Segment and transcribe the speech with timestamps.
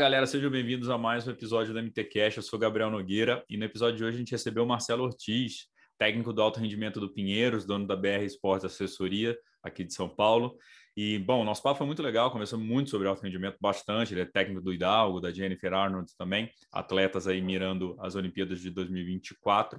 [0.00, 2.38] Galera, sejam bem-vindos a mais um episódio do MTCast.
[2.38, 5.66] Eu sou Gabriel Nogueira e no episódio de hoje a gente recebeu o Marcelo Ortiz,
[5.98, 10.56] técnico do alto rendimento do Pinheiros, dono da BR Esportes Assessoria aqui de São Paulo.
[10.96, 14.14] E, bom, nosso papo foi muito legal, conversamos muito sobre alto rendimento, bastante.
[14.14, 18.70] Ele é técnico do Hidalgo, da Jennifer Arnold também, atletas aí mirando as Olimpíadas de
[18.70, 19.78] 2024.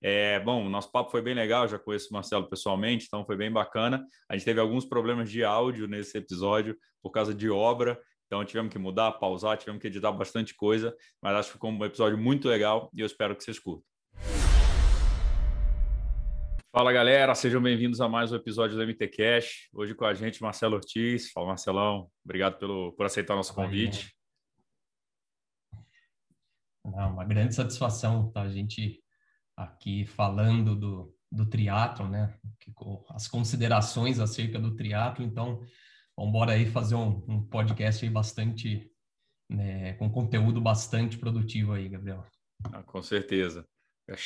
[0.00, 3.52] É, bom, nosso papo foi bem legal, já conheço o Marcelo pessoalmente, então foi bem
[3.52, 4.02] bacana.
[4.30, 8.70] A gente teve alguns problemas de áudio nesse episódio por causa de obra, então tivemos
[8.70, 12.46] que mudar, pausar, tivemos que editar bastante coisa, mas acho que ficou um episódio muito
[12.46, 13.82] legal e eu espero que vocês curtam.
[16.70, 19.70] Fala galera, sejam bem-vindos a mais um episódio do MT Cash.
[19.72, 21.32] Hoje com a gente Marcelo Ortiz.
[21.32, 24.14] Fala Marcelão, obrigado pelo, por aceitar o nosso convite.
[26.84, 29.02] Não, uma grande satisfação estar a gente
[29.56, 32.38] aqui falando do, do triatlo, né?
[33.08, 35.24] As considerações acerca do triatlo.
[35.24, 35.62] Então,
[36.18, 38.90] vamos embora aí fazer um, um podcast aí bastante,
[39.48, 42.26] né, com conteúdo bastante produtivo aí, Gabriel.
[42.72, 43.64] Ah, com certeza.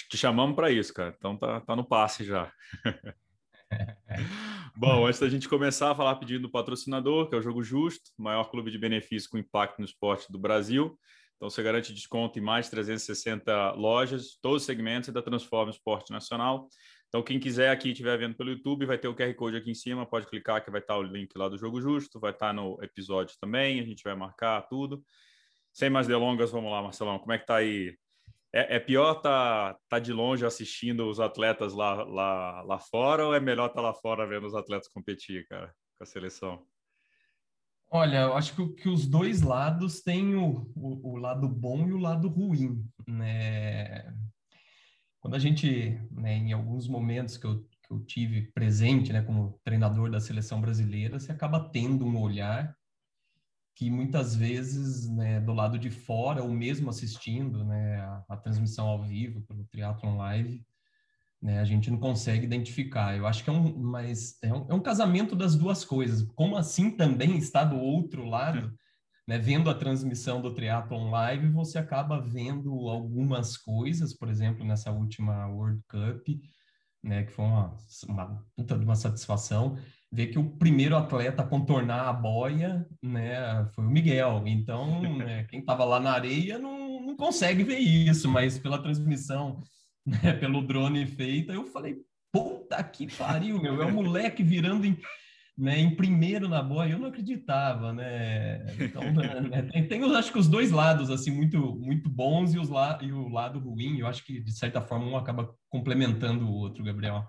[0.08, 1.14] Te chamamos para isso, cara.
[1.18, 2.50] Então tá, tá no passe já.
[4.74, 8.10] Bom, antes da gente começar a falar pedindo do patrocinador, que é o Jogo Justo,
[8.16, 10.98] maior clube de benefício com impacto no esporte do Brasil.
[11.36, 16.10] Então você garante desconto em mais de 360 lojas, todos os segmentos da Transforma Esporte
[16.10, 16.68] Nacional.
[17.12, 19.74] Então quem quiser aqui estiver vendo pelo YouTube, vai ter o QR Code aqui em
[19.74, 22.82] cima, pode clicar que vai estar o link lá do Jogo Justo, vai estar no
[22.82, 25.04] episódio também, a gente vai marcar tudo.
[25.74, 27.94] Sem mais delongas, vamos lá, Marcelão, como é que tá aí
[28.50, 33.34] é, é, pior tá, tá de longe assistindo os atletas lá, lá, lá fora ou
[33.34, 35.68] é melhor estar tá lá fora vendo os atletas competir, cara,
[35.98, 36.66] com a seleção?
[37.90, 41.92] Olha, eu acho que, que os dois lados têm o, o, o, lado bom e
[41.92, 44.14] o lado ruim, né?
[45.22, 49.60] Quando a gente, né, em alguns momentos que eu, que eu tive presente, né, como
[49.62, 52.76] treinador da seleção brasileira, você acaba tendo um olhar
[53.76, 58.88] que muitas vezes, né, do lado de fora, ou mesmo assistindo né, a, a transmissão
[58.88, 60.66] ao vivo pelo Triathlon Live,
[61.40, 63.16] né, a gente não consegue identificar.
[63.16, 66.22] Eu acho que é um, mas é um, é um casamento das duas coisas.
[66.34, 68.76] Como assim também está do outro lado,
[69.26, 74.90] né, vendo a transmissão do Triathlon Live, você acaba vendo algumas coisas, por exemplo, nessa
[74.90, 76.26] última World Cup,
[77.02, 77.76] né, que foi uma,
[78.08, 79.78] uma puta de uma satisfação
[80.12, 84.42] ver que o primeiro atleta a contornar a boia, né, foi o Miguel.
[84.46, 89.62] Então, né, quem estava lá na areia não, não, consegue ver isso, mas pela transmissão,
[90.04, 91.96] né, pelo drone feita, eu falei,
[92.30, 94.98] puta que pariu, meu, é o moleque virando em,
[95.56, 98.64] né, em primeiro na boia, eu não acreditava, né?
[98.80, 99.02] Então,
[99.50, 102.98] né, tem, tem, acho que os dois lados, assim, muito, muito bons e, os la
[103.02, 106.82] e o lado ruim, eu acho que, de certa forma, um acaba complementando o outro,
[106.82, 107.26] Gabriel.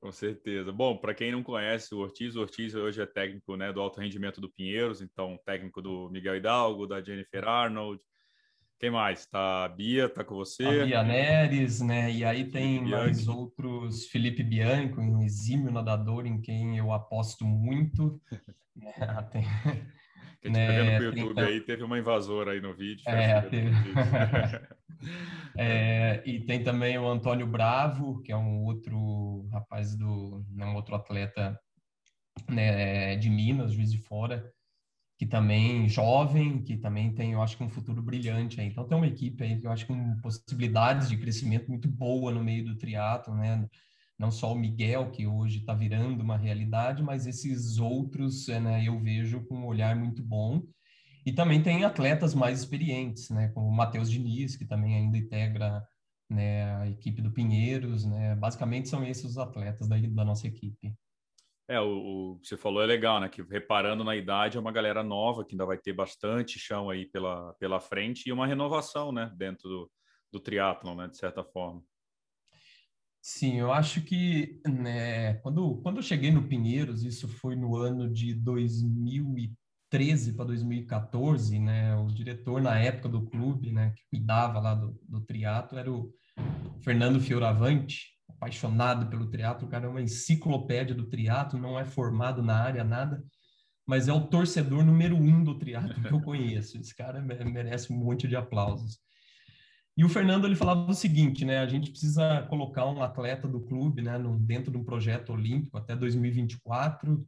[0.00, 0.72] Com certeza.
[0.72, 4.00] Bom, para quem não conhece o Ortiz, o Ortiz hoje é técnico né, do alto
[4.00, 8.02] rendimento do Pinheiros, então técnico do Miguel Hidalgo, da Jennifer Arnold.
[8.82, 9.26] Quem mais?
[9.26, 10.64] Tá a Bia, tá com você?
[10.64, 12.10] A Bia Neres, né?
[12.10, 13.30] E aí tem Felipe mais Bianchi.
[13.30, 18.20] outros, Felipe Bianco, um exímio nadador em quem eu aposto muito.
[18.74, 18.92] né?
[19.30, 19.44] Tem,
[20.42, 21.44] quem né, tá vendo no YouTube tem...
[21.44, 23.04] aí, teve uma invasora aí no vídeo.
[23.06, 23.70] É, teve...
[25.56, 30.76] É, e tem também o Antônio Bravo, que é um outro rapaz do, né, um
[30.76, 31.58] outro atleta
[32.48, 34.48] né, de Minas, Juiz de Fora,
[35.22, 38.66] que também jovem, que também tem, eu acho que um futuro brilhante aí.
[38.66, 42.42] Então tem uma equipe aí que eu acho com possibilidades de crescimento muito boa no
[42.42, 43.64] meio do triatlo, né?
[44.18, 48.98] Não só o Miguel que hoje está virando uma realidade, mas esses outros, né, eu
[48.98, 50.60] vejo com um olhar muito bom
[51.24, 55.86] e também tem atletas mais experientes, né, como o Matheus Diniz, que também ainda integra
[56.28, 58.34] né, a equipe do Pinheiros, né?
[58.34, 60.92] Basicamente são esses os atletas da nossa equipe.
[61.72, 63.28] É, o, o que você falou é legal, né?
[63.28, 67.06] Que reparando na idade, é uma galera nova que ainda vai ter bastante chão aí
[67.06, 69.32] pela, pela frente e uma renovação, né?
[69.36, 69.90] Dentro do,
[70.32, 71.08] do triatlon, né?
[71.08, 71.82] De certa forma.
[73.22, 78.12] Sim, eu acho que né, quando, quando eu cheguei no Pinheiros, isso foi no ano
[78.12, 84.58] de 2013, 2013 para 2014, né, o diretor na época do clube, né, que cuidava
[84.58, 85.24] lá do, do
[85.76, 86.10] era o
[86.82, 88.11] Fernando Fioravante,
[88.42, 92.82] apaixonado pelo triatlo, o cara é uma enciclopédia do triatlo, não é formado na área
[92.82, 93.22] nada,
[93.86, 96.76] mas é o torcedor número um do triatlo que eu conheço.
[96.76, 98.98] Esse cara merece um monte de aplausos.
[99.96, 101.58] E o Fernando ele falava o seguinte, né?
[101.58, 105.76] A gente precisa colocar um atleta do clube, né, no, dentro de um projeto olímpico
[105.76, 107.24] até 2024,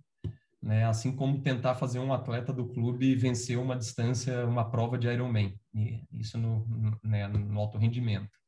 [0.62, 0.84] né?
[0.86, 5.54] Assim como tentar fazer um atleta do clube vencer uma distância, uma prova de Ironman.
[5.74, 8.43] E isso no, no, né, no alto rendimento.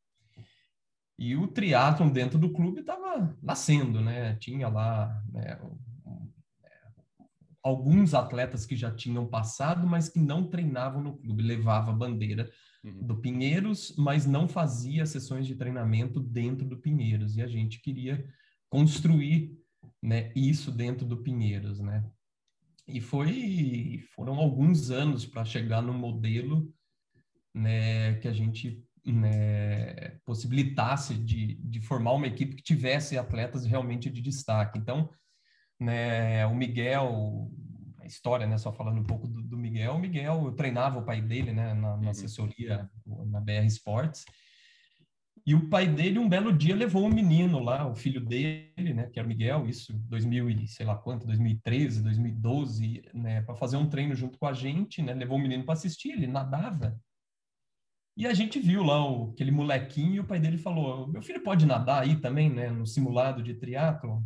[1.18, 4.36] E o triatlon dentro do clube estava nascendo, né?
[4.36, 5.58] Tinha lá né,
[7.62, 12.48] alguns atletas que já tinham passado, mas que não treinavam no clube, levava a bandeira
[12.84, 13.06] uhum.
[13.06, 17.36] do Pinheiros, mas não fazia sessões de treinamento dentro do Pinheiros.
[17.36, 18.24] E a gente queria
[18.68, 19.58] construir
[20.02, 22.04] né, isso dentro do Pinheiros, né?
[22.86, 26.72] E foi, foram alguns anos para chegar no modelo
[27.52, 34.10] né, que a gente né, possibilitasse de, de formar uma equipe que tivesse atletas realmente
[34.10, 34.78] de destaque.
[34.78, 35.08] Então,
[35.78, 37.50] né, o Miguel,
[38.00, 41.04] a história, né, só falando um pouco do, do Miguel, o Miguel, eu treinava o
[41.04, 42.08] pai dele, né, na, na uhum.
[42.08, 42.90] assessoria,
[43.26, 44.24] na BR Sports,
[45.46, 49.08] e o pai dele, um belo dia, levou um menino lá, o filho dele, né,
[49.12, 53.76] que era o Miguel, isso 2000 e sei lá quanto, 2013, 2012, né, para fazer
[53.76, 56.98] um treino junto com a gente, né, levou o menino para assistir, ele nadava.
[58.16, 61.42] E a gente viu lá o, aquele molequinho e o pai dele falou: "Meu filho
[61.42, 64.24] pode nadar aí também, né, no simulado de triatlo?"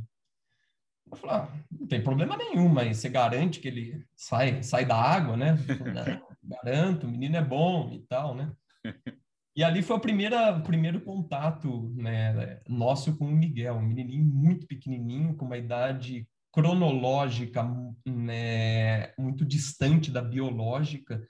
[1.11, 4.97] Eu falei, ah, não tem problema nenhum, mas você garante que ele sai, sai da
[4.97, 5.57] água, né?
[5.57, 8.53] Falei, garanto, o menino é bom e tal, né?
[9.57, 14.25] E ali foi o primeiro, o primeiro contato né, nosso com o Miguel, um menininho
[14.25, 17.69] muito pequenininho, com uma idade cronológica
[18.07, 21.21] né, muito distante da biológica.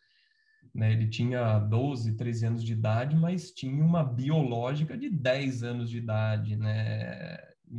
[0.75, 0.93] Né?
[0.93, 5.99] Ele tinha 12, 13 anos de idade, mas tinha uma biológica de 10 anos de
[5.99, 7.39] idade, né?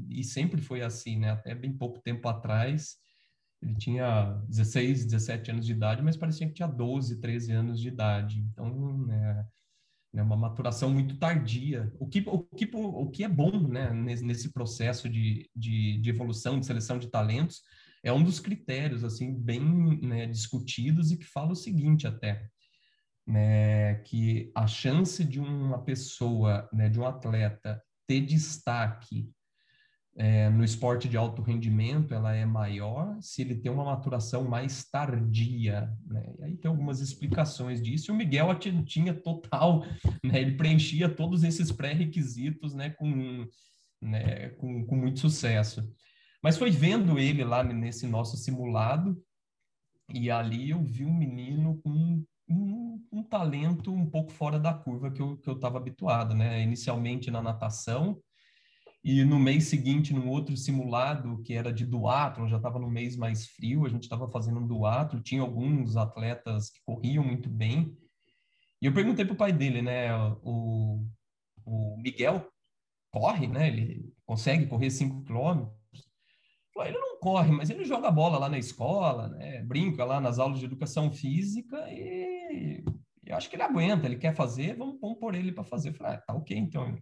[0.09, 1.31] e sempre foi assim, né?
[1.31, 2.97] Até bem pouco tempo atrás,
[3.61, 7.89] ele tinha 16, 17 anos de idade, mas parecia que tinha 12, 13 anos de
[7.89, 8.39] idade.
[8.51, 9.45] Então, né,
[10.15, 11.91] é uma maturação muito tardia.
[11.99, 16.59] O que, o que, o que é bom né, nesse processo de, de, de evolução,
[16.59, 17.61] de seleção de talentos,
[18.03, 19.61] é um dos critérios assim bem
[20.01, 22.49] né, discutidos e que fala o seguinte até,
[23.25, 29.31] né, que a chance de uma pessoa, né, de um atleta ter destaque
[30.17, 34.83] é, no esporte de alto rendimento ela é maior se ele tem uma maturação mais
[34.83, 36.33] tardia, né?
[36.37, 38.11] E aí tem algumas explicações disso.
[38.11, 38.53] E o Miguel
[38.85, 39.85] tinha total,
[40.23, 40.41] né?
[40.41, 42.89] Ele preenchia todos esses pré-requisitos, né?
[42.89, 43.47] Com,
[44.01, 44.49] né?
[44.49, 45.89] Com, com muito sucesso.
[46.43, 49.17] Mas foi vendo ele lá nesse nosso simulado
[50.13, 52.21] e ali eu vi um menino com
[53.11, 56.61] um, talento um pouco fora da curva que eu estava habituado, né?
[56.61, 58.21] Inicialmente na natação,
[59.03, 63.15] e no mês seguinte, num outro simulado, que era de duatlo, já estava no mês
[63.17, 67.97] mais frio, a gente estava fazendo um duatlo, tinha alguns atletas que corriam muito bem.
[68.79, 70.13] E eu perguntei para o pai dele, né,
[70.43, 71.03] o,
[71.65, 72.47] o Miguel
[73.11, 75.73] corre, né, ele consegue correr 5 quilômetros.
[76.77, 80.59] Ele não corre, mas ele joga bola lá na escola, né, brinca lá nas aulas
[80.59, 82.83] de educação física e
[83.31, 85.89] eu acho que ele aguenta, ele quer fazer, vamos, pôr ele para fazer.
[85.89, 86.97] Eu falei, ah, tá ok, então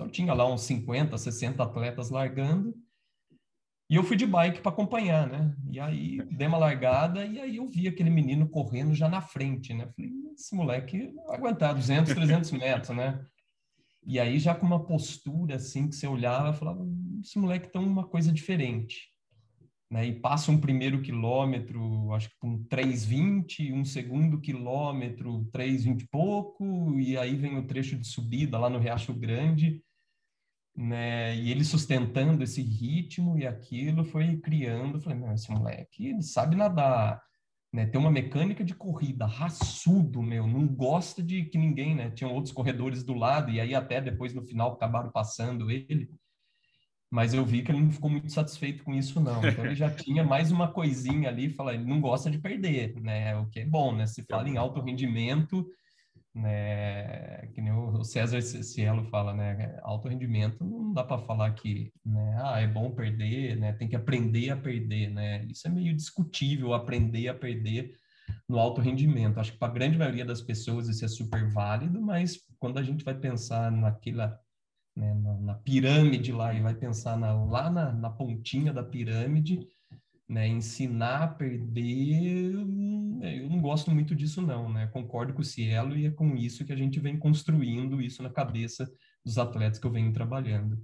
[0.00, 2.74] então tinha lá uns 50, 60 atletas largando.
[3.88, 5.54] E eu fui de bike para acompanhar, né?
[5.68, 9.74] E aí dei uma largada e aí eu vi aquele menino correndo já na frente,
[9.74, 9.90] né?
[9.94, 13.22] Falei, esse moleque vai aguentar 200, 300 metros, né?
[14.06, 16.86] E aí já com uma postura assim que você olhava, falava,
[17.20, 19.10] esse moleque tem uma coisa diferente.
[19.90, 20.06] Né?
[20.06, 26.98] E passa um primeiro quilômetro, acho que com 3,20, um segundo quilômetro, 3,20 e pouco,
[27.00, 29.82] e aí vem o trecho de subida lá no Riacho Grande
[30.76, 31.36] né?
[31.36, 37.22] E ele sustentando esse ritmo e aquilo foi criando, falei, meu, esse moleque, sabe nadar,
[37.72, 37.86] né?
[37.86, 42.10] Tem uma mecânica de corrida, raçudo, meu, não gosta de que ninguém, né?
[42.10, 46.10] Tinham outros corredores do lado e aí até depois no final acabaram passando ele.
[47.10, 49.44] Mas eu vi que ele não ficou muito satisfeito com isso, não.
[49.44, 53.36] Então ele já tinha mais uma coisinha ali, fala, ele não gosta de perder, né?
[53.36, 54.06] O que é bom, né?
[54.06, 55.66] Se fala em alto rendimento,
[56.34, 61.92] né, que nem o César Cielo fala, né, alto rendimento não dá para falar que,
[62.04, 65.94] né, ah, é bom perder, né, tem que aprender a perder, né, isso é meio
[65.94, 67.92] discutível, aprender a perder
[68.48, 69.38] no alto rendimento.
[69.38, 72.82] Acho que para a grande maioria das pessoas isso é super válido, mas quando a
[72.82, 74.38] gente vai pensar naquela,
[74.96, 79.60] né, na, na, pirâmide lá e vai pensar na, lá na, na pontinha da pirâmide,
[80.28, 84.86] né, ensinar a perder, eu não gosto muito disso não, né?
[84.86, 88.30] Concordo com o Cielo e é com isso que a gente vem construindo isso na
[88.30, 88.90] cabeça
[89.24, 90.80] dos atletas que eu venho trabalhando.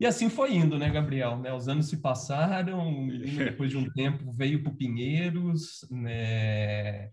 [0.00, 1.38] E assim foi indo, né, Gabriel?
[1.38, 7.10] Né, os anos se passaram, depois de um tempo veio para o Pinheiros, né?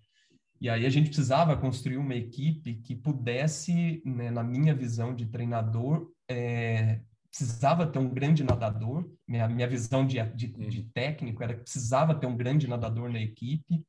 [0.61, 5.25] E aí a gente precisava construir uma equipe que pudesse, né, na minha visão de
[5.25, 6.99] treinador, é,
[7.29, 9.09] precisava ter um grande nadador.
[9.27, 10.89] Minha, minha visão de, de, de uhum.
[10.93, 13.85] técnico era que precisava ter um grande nadador na equipe,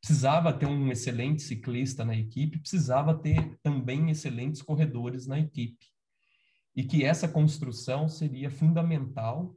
[0.00, 5.86] precisava ter um excelente ciclista na equipe, precisava ter também excelentes corredores na equipe.
[6.74, 9.54] E que essa construção seria fundamental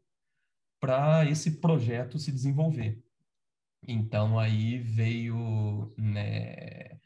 [0.79, 3.01] para esse projeto se desenvolver.
[3.87, 6.97] Então aí veio né,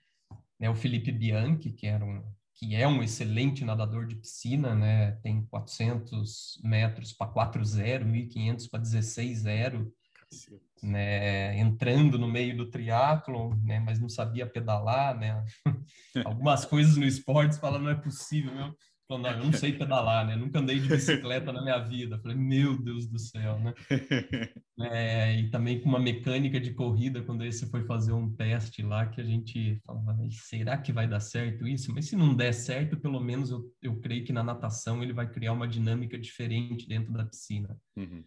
[0.59, 2.23] né, o Felipe Bianchi, que era um
[2.59, 5.13] que é um excelente nadador de piscina, né?
[5.23, 9.89] Tem 400 metros para 4.0, 1.500 para 16.0,
[10.83, 11.57] né?
[11.57, 13.79] Entrando no meio do triatlo, né?
[13.79, 15.41] Mas não sabia pedalar, né?
[16.25, 18.75] Algumas coisas no esporte fala não é possível, meu.
[19.09, 20.35] Falou, não, eu não sei pedalar, né?
[20.35, 22.19] Nunca andei de bicicleta na minha vida.
[22.19, 23.73] Falei, meu Deus do céu, né?
[24.81, 29.05] É, e também com uma mecânica de corrida, quando esse foi fazer um teste lá,
[29.07, 31.93] que a gente falava, será que vai dar certo isso?
[31.93, 35.29] Mas se não der certo, pelo menos eu, eu creio que na natação ele vai
[35.29, 37.77] criar uma dinâmica diferente dentro da piscina.
[37.97, 38.23] Uhum.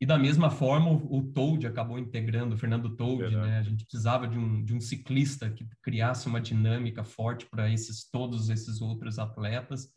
[0.00, 3.58] E da mesma forma, o, o Toad acabou integrando, o Fernando Toad, né?
[3.58, 8.08] A gente precisava de um, de um ciclista que criasse uma dinâmica forte para esses
[8.10, 9.88] todos esses outros atletas.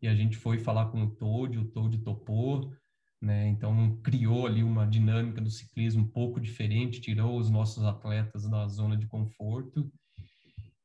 [0.00, 2.72] E a gente foi falar com o Toad, o Toad topou,
[3.20, 3.48] né?
[3.48, 8.66] Então criou ali uma dinâmica do ciclismo um pouco diferente, tirou os nossos atletas da
[8.68, 9.90] zona de conforto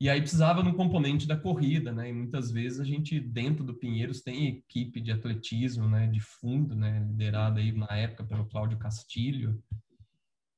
[0.01, 2.09] e aí precisava no componente da corrida, né?
[2.09, 6.75] E muitas vezes a gente dentro do Pinheiros tem equipe de atletismo, né, de fundo,
[6.75, 9.63] né, liderada aí na época pelo Cláudio Castilho,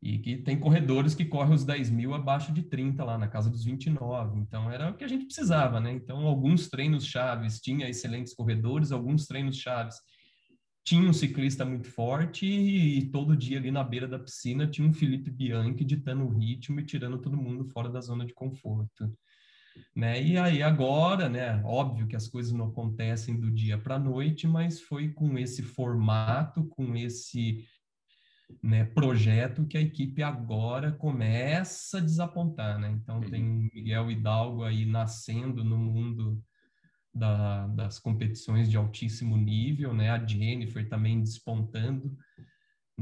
[0.02, 3.50] e que tem corredores que correm os 10 mil abaixo de 30 lá na casa
[3.50, 4.40] dos 29.
[4.40, 5.92] Então era o que a gente precisava, né?
[5.92, 9.98] Então alguns treinos chaves tinha excelentes corredores, alguns treinos chaves
[10.86, 14.88] tinha um ciclista muito forte e, e, todo dia ali na beira da piscina tinha
[14.88, 19.12] um Felipe Bianchi ditando o ritmo e tirando todo mundo fora da zona de conforto.
[19.96, 20.22] Né?
[20.24, 24.48] E aí agora, né, óbvio que as coisas não acontecem do dia para a noite,
[24.48, 27.66] mas foi com esse formato, com esse
[28.62, 32.92] né, projeto que a equipe agora começa a desapontar, né?
[32.92, 33.30] Então uhum.
[33.30, 36.44] tem o Miguel Hidalgo aí nascendo no mundo
[37.14, 40.10] da, das competições de altíssimo nível, né?
[40.10, 42.16] A Jennifer também despontando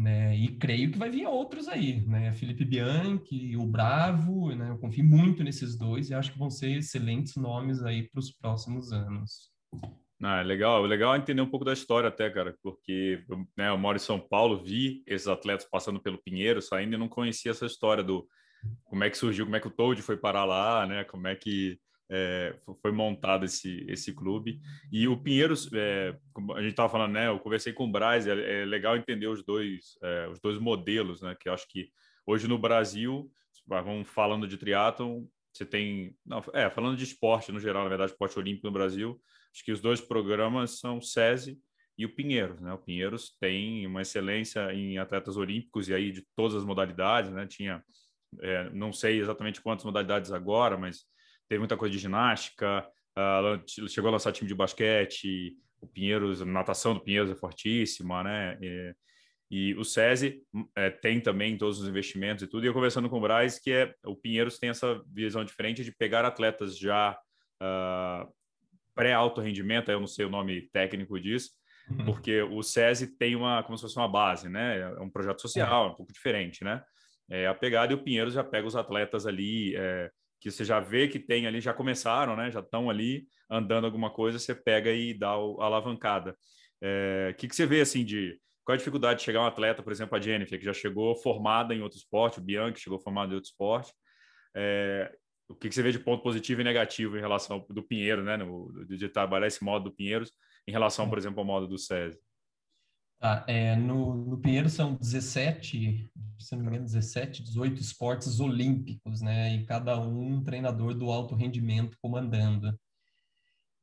[0.01, 0.35] né?
[0.35, 2.33] E creio que vai vir outros aí, né?
[2.33, 4.71] Felipe Bianchi, o Bravo, né?
[4.71, 8.31] Eu confio muito nesses dois e acho que vão ser excelentes nomes aí para os
[8.31, 9.51] próximos anos.
[10.23, 13.23] Ah, é legal, é legal entender um pouco da história até, cara, porque
[13.57, 17.07] né, eu moro em São Paulo, vi esses atletas passando pelo Pinheiro, saindo e não
[17.07, 18.27] conhecia essa história do
[18.83, 21.03] como é que surgiu, como é que o Toad foi parar lá, né?
[21.05, 21.79] Como é que
[22.11, 24.59] é, foi montado esse, esse clube.
[24.91, 26.13] E o Pinheiros, é,
[26.55, 27.27] a gente estava falando, né?
[27.27, 31.21] Eu conversei com o Braz, é, é legal entender os dois, é, os dois modelos,
[31.21, 31.35] né?
[31.39, 31.89] Que eu acho que
[32.25, 33.31] hoje no Brasil,
[33.65, 38.11] vamos falando de triatlon, você tem, não, é, falando de esporte no geral, na verdade,
[38.11, 39.19] esporte olímpico no Brasil,
[39.53, 41.57] acho que os dois programas são o SESI
[41.97, 42.73] e o Pinheiros, né?
[42.73, 47.47] O Pinheiros tem uma excelência em atletas olímpicos e aí de todas as modalidades, né?
[47.47, 47.81] Tinha,
[48.41, 51.05] é, não sei exatamente quantas modalidades agora, mas
[51.51, 56.45] teve muita coisa de ginástica, uh, chegou a lançar time de basquete, o Pinheiros, a
[56.45, 58.57] natação do Pinheiros é fortíssima, né?
[58.61, 58.95] E,
[59.51, 60.41] e o SESI
[60.77, 62.63] é, tem também todos os investimentos e tudo.
[62.63, 65.91] E eu conversando com o Braz, que é o Pinheiros tem essa visão diferente de
[65.91, 67.19] pegar atletas já
[67.61, 68.33] uh,
[68.95, 71.49] pré-alto rendimento, eu não sei o nome técnico disso,
[71.89, 72.05] uhum.
[72.05, 74.79] porque o SESI tem uma, como se fosse uma base, né?
[74.79, 75.89] É um projeto social, é.
[75.89, 76.81] um pouco diferente, né?
[77.29, 80.09] É a pegada e o Pinheiros já pega os atletas ali é,
[80.41, 82.49] que você já vê que tem ali, já começaram, né?
[82.51, 86.31] Já estão ali andando alguma coisa, você pega e dá a alavancada.
[86.31, 86.35] O
[86.81, 89.91] é, que, que você vê assim de qual a dificuldade de chegar um atleta, por
[89.91, 93.35] exemplo, a Jennifer, que já chegou formada em outro esporte, o Bianchi chegou formado em
[93.35, 93.93] outro esporte.
[94.55, 95.15] É,
[95.47, 98.35] o que, que você vê de ponto positivo e negativo em relação do Pinheiro, né?
[98.35, 100.31] No, de trabalhar esse modo do Pinheiros
[100.67, 102.19] em relação, por exemplo, ao modo do SESI?
[103.21, 109.21] Tá, é, no, no Pinheiro são 17, se não me engano, 17, 18 esportes olímpicos,
[109.21, 109.53] né?
[109.53, 112.75] E cada um um treinador do alto rendimento comandando.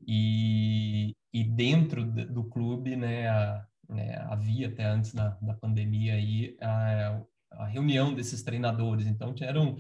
[0.04, 6.56] E, e dentro do clube, né, a, né, havia até antes da, da pandemia aí
[6.60, 9.06] a, a reunião desses treinadores.
[9.06, 9.76] Então, era um,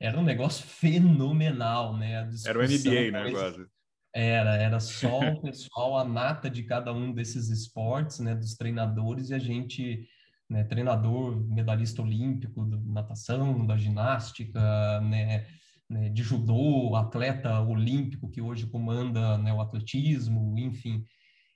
[0.00, 2.30] era um negócio fenomenal, né?
[2.46, 3.66] Era o MBA, né, quase.
[4.14, 9.30] Era, era só o pessoal, a nata de cada um desses esportes, né, dos treinadores,
[9.30, 10.06] e a gente,
[10.48, 15.46] né, treinador, medalhista olímpico, da natação, da ginástica, né,
[15.88, 21.04] né, de judô, atleta olímpico que hoje comanda né, o atletismo, enfim.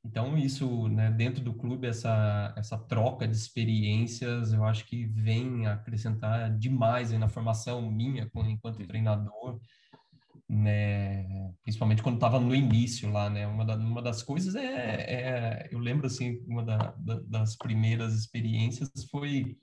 [0.04, 5.66] Então, isso, né, dentro do clube, essa, essa troca de experiências, eu acho que vem
[5.66, 9.58] acrescentar demais na formação minha enquanto treinador,
[10.48, 15.68] né, principalmente quando estava no início lá, né, uma, da, uma das coisas é, é,
[15.72, 19.56] eu lembro, assim, uma da, da, das primeiras experiências foi,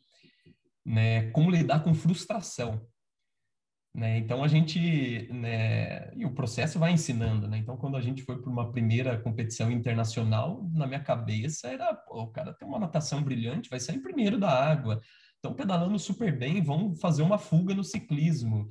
[0.86, 2.86] né, como lidar com frustração,
[3.96, 4.18] né?
[4.18, 7.60] Então a gente, né, e o processo vai ensinando, né?
[7.60, 12.24] Então quando a gente foi para uma primeira competição internacional, na minha cabeça era, pô,
[12.24, 15.00] o cara tem uma natação brilhante, vai sair primeiro da água.
[15.36, 18.68] Estão pedalando super bem, vão fazer uma fuga no ciclismo,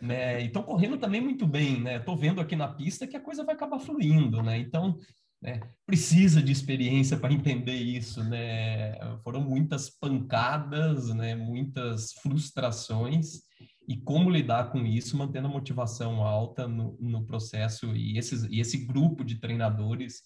[0.00, 0.42] né?
[0.42, 1.96] E estão correndo também muito bem, né?
[1.96, 4.58] Estou vendo aqui na pista que a coisa vai acabar fluindo, né?
[4.58, 4.98] Então
[5.42, 5.58] né?
[5.86, 8.98] Precisa de experiência para entender isso, né?
[9.24, 11.34] Foram muitas pancadas, né?
[11.34, 13.48] Muitas frustrações
[13.90, 18.60] e como lidar com isso, mantendo a motivação alta no, no processo e, esses, e
[18.60, 20.22] esse grupo de treinadores,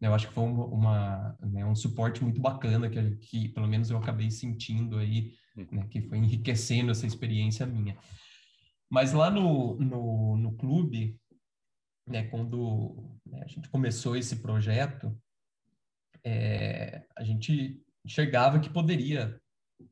[0.00, 3.66] né, eu acho que foi uma, uma né, um suporte muito bacana que, que pelo
[3.66, 5.32] menos eu acabei sentindo aí,
[5.72, 7.96] né, que foi enriquecendo essa experiência minha.
[8.90, 11.18] Mas lá no, no, no clube,
[12.06, 15.16] né, quando né, a gente começou esse projeto,
[16.24, 19.40] é, a gente enxergava que poderia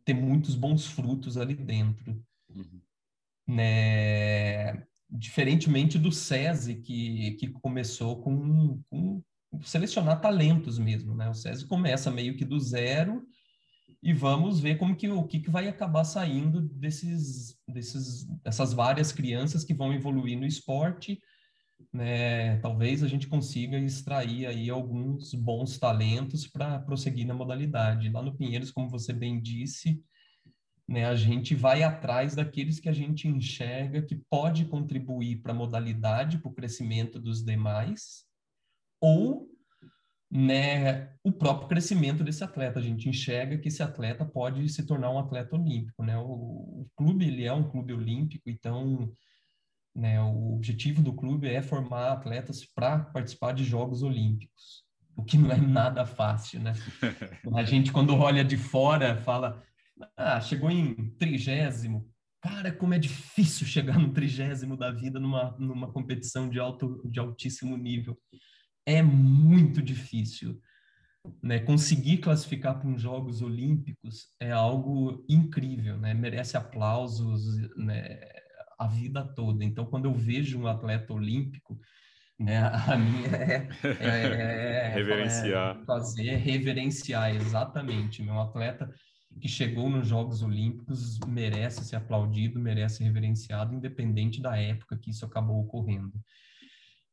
[0.05, 2.21] ter muitos bons frutos ali dentro.
[2.49, 2.81] Uhum
[3.49, 4.87] né?
[5.11, 9.23] Diferentemente do SESI, que, que começou com, com
[9.63, 11.31] selecionar talentos mesmo, né?
[11.31, 13.27] O SESI começa meio que do zero
[14.03, 19.11] e vamos ver como que o que, que vai acabar saindo desses, desses dessas várias
[19.11, 21.21] crianças que vão evoluir no esporte,
[21.93, 22.59] né?
[22.61, 28.11] Talvez a gente consiga extrair aí alguns bons talentos para prosseguir na modalidade.
[28.11, 30.01] Lá no Pinheiros, como você bem disse,
[30.87, 35.57] né, a gente vai atrás daqueles que a gente enxerga que pode contribuir para a
[35.57, 38.25] modalidade, para o crescimento dos demais,
[39.01, 39.49] ou
[40.31, 42.79] né, o próprio crescimento desse atleta.
[42.79, 46.03] A gente enxerga que esse atleta pode se tornar um atleta olímpico.
[46.03, 46.17] Né?
[46.19, 49.13] O, o clube ele é um clube olímpico, então
[49.95, 54.85] né, o objetivo do clube é formar atletas para participar de Jogos Olímpicos,
[55.17, 56.61] o que não é nada fácil.
[56.61, 56.73] Né?
[57.55, 59.63] A gente, quando olha de fora, fala
[60.17, 62.09] ah, chegou em trigésimo.
[62.41, 67.19] Cara, como é difícil chegar no trigésimo da vida numa, numa competição de, alto, de
[67.19, 68.17] altíssimo nível.
[68.91, 70.61] É muito difícil.
[71.43, 71.59] Né?
[71.59, 76.15] Conseguir classificar para os Jogos Olímpicos é algo incrível, né?
[76.15, 77.45] merece aplausos
[77.77, 78.19] né?
[78.79, 79.65] a vida toda.
[79.65, 81.79] Então, quando eu vejo um atleta olímpico,
[82.39, 82.59] né?
[82.59, 85.79] A minha é, é, é, é reverenciar.
[85.81, 88.23] É fazer reverenciar, exatamente.
[88.23, 88.89] Meu atleta
[89.41, 95.11] que chegou nos Jogos Olímpicos merece ser aplaudido, merece ser reverenciado, independente da época que
[95.11, 96.13] isso acabou ocorrendo.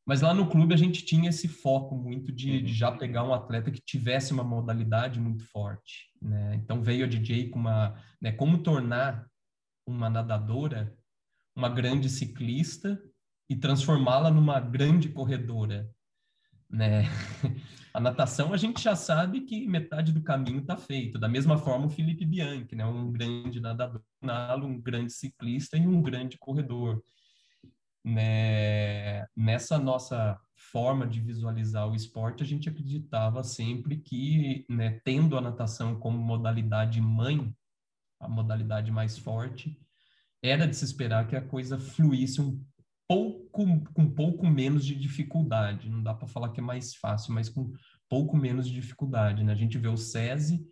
[0.06, 3.34] Mas lá no clube a gente tinha esse foco muito de, de já pegar um
[3.34, 6.12] atleta que tivesse uma modalidade muito forte.
[6.22, 6.56] Né?
[6.56, 9.26] Então veio a DJ com uma, né, como tornar
[9.88, 10.96] uma nadadora
[11.56, 13.02] uma grande ciclista
[13.50, 15.90] e transformá-la numa grande corredora,
[16.70, 17.04] né?
[17.94, 21.18] A natação a gente já sabe que metade do caminho está feito.
[21.18, 22.86] Da mesma forma o Felipe Bianchi, né?
[22.86, 24.04] Um grande nadador,
[24.62, 27.02] um grande ciclista e um grande corredor.
[28.06, 29.26] Né?
[29.36, 30.40] Nessa nossa
[30.72, 36.20] forma de visualizar o esporte, a gente acreditava sempre que, né, tendo a natação como
[36.20, 37.52] modalidade mãe,
[38.20, 39.80] a modalidade mais forte,
[40.44, 42.64] era de se esperar que a coisa fluísse um
[43.08, 45.90] pouco, com pouco menos de dificuldade.
[45.90, 47.74] Não dá para falar que é mais fácil, mas com
[48.08, 49.44] pouco menos de dificuldade.
[49.44, 49.52] Né?
[49.52, 50.64] A gente vê o SESI,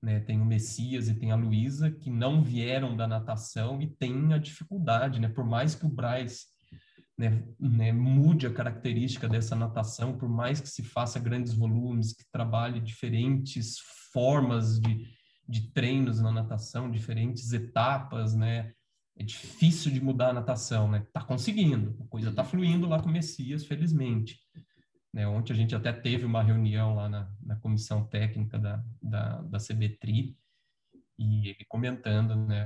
[0.00, 4.32] né, tem o Messias e tem a Luísa, que não vieram da natação e tem
[4.32, 5.28] a dificuldade, né?
[5.28, 6.46] Por mais que o Braz
[7.20, 12.24] né, né, mude a característica dessa natação, por mais que se faça grandes volumes, que
[12.32, 13.76] trabalhe diferentes
[14.10, 15.06] formas de,
[15.46, 18.72] de treinos na natação, diferentes etapas, né?
[19.18, 21.06] É difícil de mudar a natação, né?
[21.12, 24.40] Tá conseguindo, a coisa tá fluindo lá com o Messias, felizmente.
[25.12, 25.28] Né?
[25.28, 29.58] Ontem a gente até teve uma reunião lá na, na comissão técnica da, da, da
[29.58, 30.38] CBTRI
[31.18, 32.64] e ele comentando né,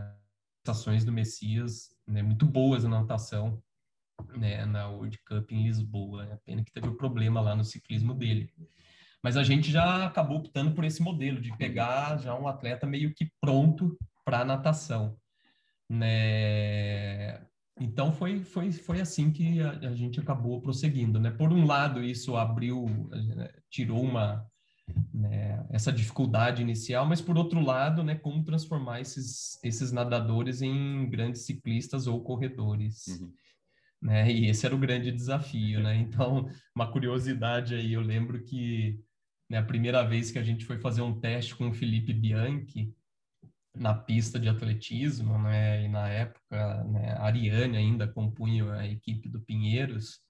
[0.65, 3.61] as ações do Messias né, muito boas na natação
[4.37, 6.25] né, na World Cup em Lisboa.
[6.31, 8.51] É pena que teve um problema lá no ciclismo dele.
[9.23, 13.15] Mas a gente já acabou optando por esse modelo de pegar já um atleta meio
[13.15, 15.17] que pronto para natação
[15.89, 17.41] né?
[17.81, 21.31] Então foi, foi, foi assim que a, a, gente acabou prosseguindo, né?
[21.31, 24.47] Por um lado, isso abriu, né, tirou uma
[25.13, 31.09] né, essa dificuldade inicial, mas por outro lado, né, como transformar esses, esses nadadores em
[31.09, 33.07] grandes ciclistas ou corredores.
[33.07, 33.33] Uhum.
[34.05, 34.31] Né?
[34.31, 35.97] E esse era o grande desafio, né?
[35.97, 39.01] Então, uma curiosidade aí, eu lembro que
[39.49, 42.93] né, a primeira vez que a gente foi fazer um teste com o Felipe Bianchi
[43.75, 49.29] na pista de atletismo, né, e na época né, a Ariane ainda compunha a equipe
[49.29, 50.21] do Pinheiros,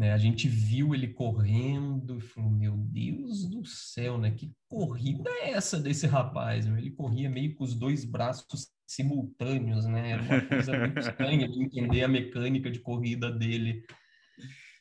[0.00, 5.28] né, a gente viu ele correndo e falou, meu Deus do céu, né, que corrida
[5.28, 6.64] é essa desse rapaz?
[6.64, 11.62] Ele corria meio com os dois braços simultâneos, né, era uma coisa muito estranha de
[11.62, 13.84] entender a mecânica de corrida dele,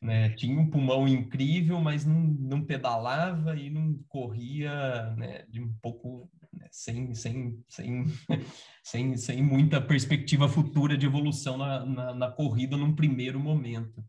[0.01, 0.29] né?
[0.36, 6.32] Tinha um pulmão incrível, mas não, não pedalava e não corria né, de um pouco
[6.53, 8.05] né, sem, sem, sem,
[8.82, 14.01] sem, sem muita perspectiva futura de evolução na, na, na corrida num primeiro momento.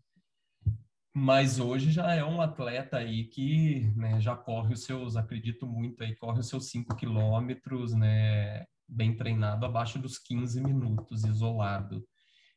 [1.12, 6.04] Mas hoje já é um atleta aí que né, já corre os seus, acredito muito
[6.04, 12.04] aí, corre os seus 5 quilômetros, né, bem treinado, abaixo dos 15 minutos, isolado.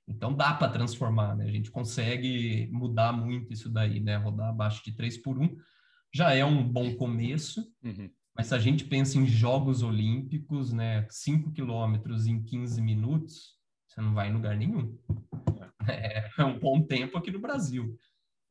[0.07, 1.45] Então dá para transformar, né?
[1.45, 4.17] A gente consegue mudar muito isso daí, né?
[4.17, 5.55] Rodar abaixo de 3 por 1
[6.13, 8.09] já é um bom começo, uhum.
[8.35, 11.07] mas se a gente pensa em Jogos Olímpicos, né?
[11.09, 14.95] 5 quilômetros em 15 minutos, você não vai em lugar nenhum.
[15.87, 17.97] É, é um bom tempo aqui no Brasil.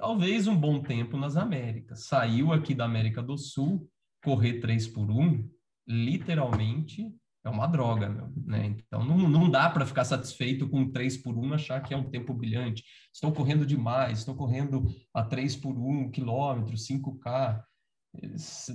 [0.03, 2.07] Talvez um bom tempo nas Américas.
[2.07, 3.89] Saiu aqui da América do Sul,
[4.21, 5.49] correr 3 por 1
[5.87, 7.09] literalmente
[7.45, 8.67] é uma droga, meu, né?
[8.67, 12.11] Então não, não dá para ficar satisfeito com 3 por 1 achar que é um
[12.11, 12.83] tempo brilhante.
[13.15, 17.63] Estou correndo demais, estou correndo a 3 por 1 quilômetro, 5K.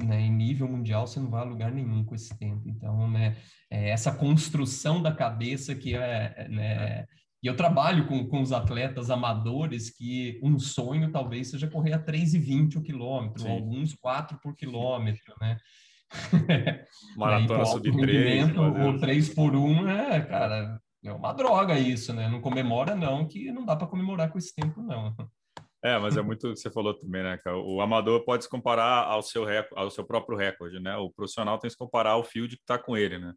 [0.05, 2.69] Né, em nível mundial você não vai a lugar nenhum com esse tempo.
[2.69, 3.35] Então, né,
[3.69, 7.05] é essa construção da cabeça que é, né,
[7.41, 12.03] e eu trabalho com, com os atletas amadores que um sonho talvez seja correr a
[12.03, 15.57] 3,20 o quilômetro, alguns 4 por quilômetro, né?
[17.15, 18.95] Maratona sub-3.
[18.95, 22.27] O 3 por 1 é, cara, é uma droga isso, né?
[22.27, 25.15] Não comemora, não, que não dá para comemorar com esse tempo, não.
[25.83, 27.57] É, mas é muito o que você falou também, né, cara?
[27.57, 29.45] O amador pode se comparar ao seu,
[29.75, 30.97] ao seu próprio recorde, né?
[30.97, 33.33] O profissional tem que se comparar ao field que está com ele, né?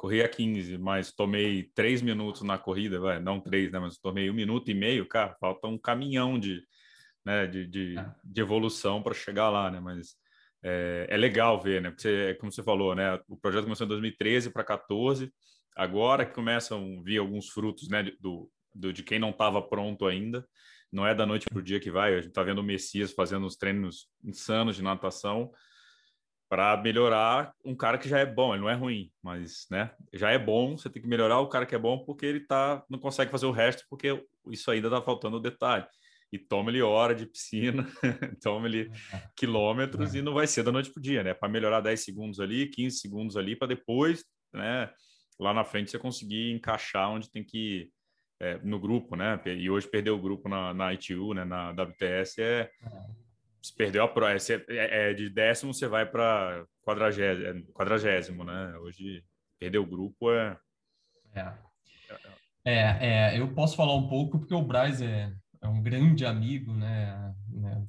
[0.00, 3.78] Corri a 15, mas tomei 3 minutos na corrida, vai, não 3, né?
[3.78, 6.62] Mas tomei um minuto e meio, cara, falta um caminhão de,
[7.22, 8.10] né, de, de, é.
[8.24, 9.78] de evolução para chegar lá, né?
[9.78, 10.16] Mas
[10.62, 11.90] é, é, legal ver, né?
[11.90, 13.20] Porque, você, como você falou, né?
[13.28, 15.30] O projeto começou em 2013 para 14,
[15.76, 18.02] agora que começam a vir alguns frutos, né?
[18.18, 20.48] Do, do de quem não estava pronto ainda.
[20.90, 22.14] Não é da noite para o dia que vai.
[22.14, 25.52] A gente está vendo o Messias fazendo uns treinos insanos de natação
[26.50, 28.52] para melhorar um cara que já é bom.
[28.52, 29.92] Ele não é ruim, mas, né?
[30.12, 30.76] Já é bom.
[30.76, 33.46] Você tem que melhorar o cara que é bom porque ele tá não consegue fazer
[33.46, 35.86] o resto porque isso ainda está faltando o detalhe
[36.32, 37.86] e toma-lhe hora de piscina,
[38.42, 39.22] toma-lhe é.
[39.36, 40.18] quilômetros é.
[40.18, 41.34] e não vai ser da noite para o dia, né?
[41.34, 44.90] Para melhorar 10 segundos ali, 15 segundos ali, para depois, né?
[45.38, 47.90] Lá na frente você conseguir encaixar onde tem que
[48.40, 49.40] é, no grupo, né?
[49.46, 51.44] E hoje perdeu o grupo na, na ITU, né?
[51.44, 52.70] Na WTS é, é.
[53.62, 54.36] Se perdeu a prova, é,
[54.68, 58.76] é, é, de décimo você vai para quadragésimo, quadragésimo, né?
[58.78, 59.24] Hoje
[59.58, 60.56] perdeu o grupo é...
[61.34, 61.52] é.
[62.62, 66.74] É, é, eu posso falar um pouco porque o Braz é, é um grande amigo,
[66.74, 67.34] né?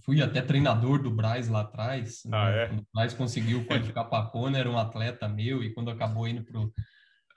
[0.03, 2.23] Fui até treinador do Braz lá atrás.
[2.31, 2.63] Ah, né?
[2.63, 2.67] é?
[2.67, 6.27] Quando o Braz conseguiu qualificar para a Kona, era um atleta meu, e quando acabou
[6.27, 6.73] indo pro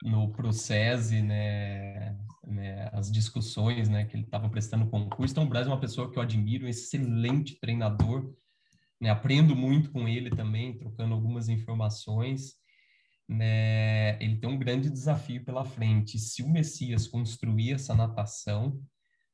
[0.03, 5.33] no pro SESI, né, né, as discussões, né, que ele estava prestando concurso.
[5.33, 8.33] Então, o Braz é uma pessoa que eu admiro, um excelente treinador,
[8.99, 12.55] né, aprendo muito com ele também, trocando algumas informações.
[13.27, 16.19] Né, ele tem um grande desafio pela frente.
[16.19, 18.79] Se o Messias construir essa natação,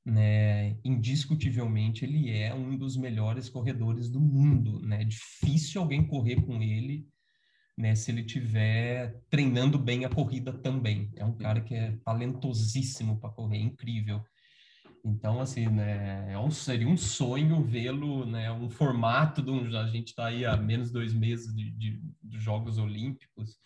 [0.06, 5.04] né, indiscutivelmente ele é um dos melhores corredores do mundo, né?
[5.04, 7.08] Difícil alguém correr com ele,
[7.78, 11.12] né, se ele tiver treinando bem a corrida também.
[11.16, 14.24] É um cara que é talentosíssimo para correr, é incrível.
[15.04, 19.88] Então, assim, né, é um, seria um sonho vê-lo, né, um formato de um, a
[19.88, 23.58] gente está aí há menos dois meses de, de, de Jogos Olímpicos,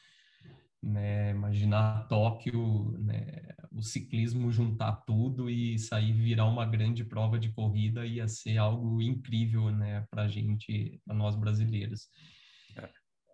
[0.81, 7.49] né, imaginar Tóquio, né, o ciclismo juntar tudo e sair virar uma grande prova de
[7.49, 12.07] corrida ia ser algo incrível, né, para gente, para nós brasileiros.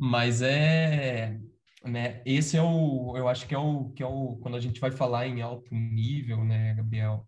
[0.03, 1.39] Mas é,
[1.85, 4.81] né, esse é o, eu acho que é o, que é o, quando a gente
[4.81, 7.23] vai falar em alto nível, né, Gabriel,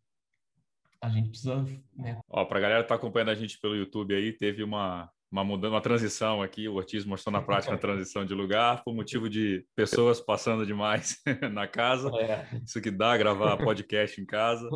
[0.99, 1.63] a gente precisa,
[1.95, 2.19] né?
[2.27, 5.43] Ó, para a galera que tá acompanhando a gente pelo YouTube aí, teve uma uma
[5.43, 6.67] mudança, uma transição aqui.
[6.67, 11.21] O Ortiz mostrou na prática a transição de lugar por motivo de pessoas passando demais
[11.51, 12.11] na casa.
[12.15, 12.47] É.
[12.63, 14.67] Isso que dá gravar podcast em casa.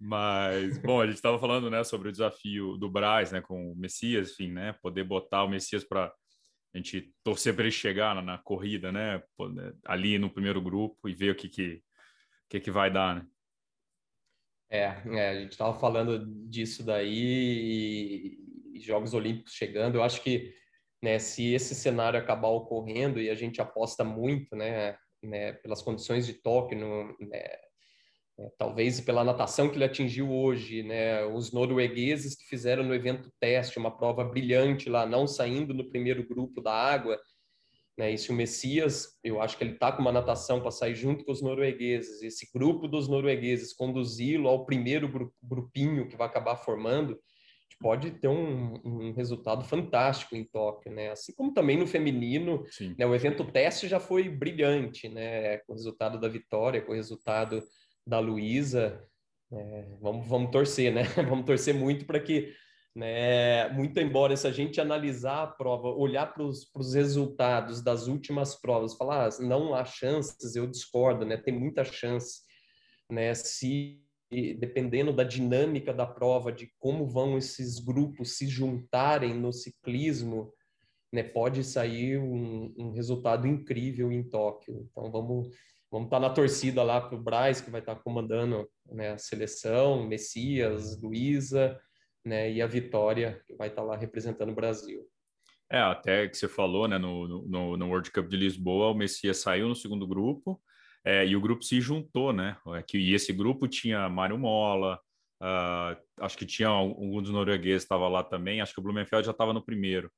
[0.00, 3.76] Mas, bom, a gente estava falando né, sobre o desafio do Braz né, com o
[3.76, 6.12] Messias, enfim, né, poder botar o Messias para
[6.74, 9.22] a gente torcer para ele chegar na, na corrida, né,
[9.84, 11.82] ali no primeiro grupo e ver o que, que,
[12.48, 13.26] que, que vai dar, né?
[14.70, 18.38] É, é a gente estava falando disso daí
[18.80, 20.54] Jogos Olímpicos chegando, eu acho que
[21.02, 26.26] né, se esse cenário acabar ocorrendo e a gente aposta muito, né, né pelas condições
[26.26, 27.44] de toque, no, né,
[28.38, 33.30] é, talvez pela natação que ele atingiu hoje, né, os noruegueses que fizeram no evento
[33.38, 37.20] teste uma prova brilhante lá, não saindo no primeiro grupo da água,
[37.96, 40.94] né, e se o Messias, eu acho que ele está com uma natação para sair
[40.94, 46.56] junto com os noruegueses, esse grupo dos noruegueses conduzi-lo ao primeiro grupinho que vai acabar
[46.56, 47.18] formando,
[47.82, 51.10] pode ter um, um, resultado fantástico em Tóquio, né?
[51.10, 52.64] Assim como também no feminino,
[52.96, 53.04] né?
[53.04, 55.58] o evento teste já foi brilhante, né?
[55.58, 57.60] Com o resultado da vitória, com o resultado
[58.06, 59.02] da Luísa.
[59.52, 61.02] É, vamos, vamos torcer, né?
[61.28, 62.52] vamos torcer muito para que,
[62.94, 63.68] né?
[63.70, 68.94] Muito embora se a gente analisar a prova, olhar para os resultados das últimas provas,
[68.94, 71.36] falar ah, não há chances, eu discordo, né?
[71.36, 72.40] Tem muita chance,
[73.10, 73.34] né?
[73.34, 74.02] Se
[74.58, 80.50] dependendo da dinâmica da prova, de como vão esses grupos se juntarem no ciclismo,
[81.12, 84.88] né, pode sair um, um resultado incrível em Tóquio.
[84.90, 85.48] Então vamos
[85.92, 89.10] vamos estar tá na torcida lá para o Braz, que vai estar tá comandando né,
[89.10, 91.78] a seleção, Messias, Luísa,
[92.24, 95.06] né, e a Vitória, que vai estar tá lá representando o Brasil.
[95.70, 99.38] É, até que você falou, né, no, no, no World Cup de Lisboa, o Messias
[99.38, 100.60] saiu no segundo grupo,
[101.04, 102.56] é, e o grupo se juntou, né?
[102.76, 105.00] É e esse grupo tinha Mário Mola,
[105.42, 109.32] uh, acho que tinha algum dos noruegueses estava lá também, acho que o Blumenfeld já
[109.32, 110.10] estava no primeiro,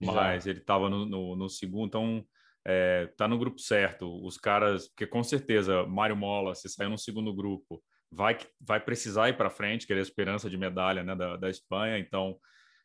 [0.00, 0.50] mas já.
[0.50, 2.26] ele estava no, no, no, segundo, então
[2.66, 4.24] é, tá no grupo certo.
[4.24, 9.28] Os caras, porque com certeza Mário Mola, se saiu no segundo grupo, vai, vai precisar
[9.28, 12.38] ir para frente, querer a esperança de medalha né, da, da Espanha, então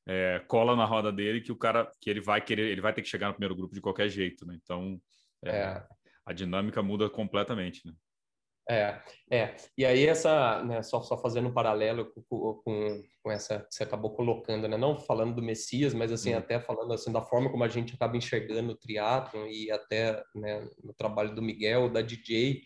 [0.07, 3.01] é, cola na roda dele que o cara que ele vai querer, ele vai ter
[3.01, 4.57] que chegar no primeiro grupo de qualquer jeito, né?
[4.61, 4.99] Então
[5.43, 5.83] é, é
[6.25, 7.93] a dinâmica muda completamente, né?
[8.69, 9.01] É,
[9.31, 9.55] é.
[9.75, 13.81] E aí essa, né, só, só fazendo um paralelo com, com, com, essa que você
[13.81, 14.77] acabou colocando, né?
[14.77, 16.37] Não falando do Messias, mas assim, uhum.
[16.37, 20.69] até falando assim da forma como a gente acaba enxergando o triatlon e até né,
[20.83, 22.61] no trabalho do Miguel, da DJ.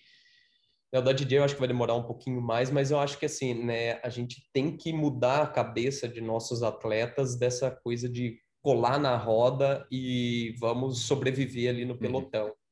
[0.94, 3.26] O da DJ eu acho que vai demorar um pouquinho mais, mas eu acho que
[3.26, 8.38] assim, né, a gente tem que mudar a cabeça de nossos atletas dessa coisa de
[8.62, 12.00] colar na roda e vamos sobreviver ali no uhum.
[12.00, 12.48] pelotão.
[12.48, 12.63] Uhum.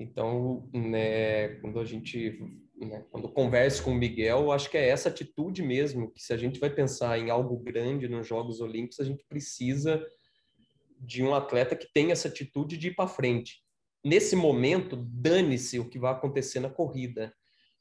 [0.00, 2.40] Então, né, quando a gente,
[2.74, 6.38] né, quando converso com o Miguel, acho que é essa atitude mesmo, que se a
[6.38, 10.02] gente vai pensar em algo grande nos Jogos Olímpicos, a gente precisa
[10.98, 13.62] de um atleta que tenha essa atitude de ir para frente.
[14.02, 17.30] Nesse momento, dane-se o que vai acontecer na corrida.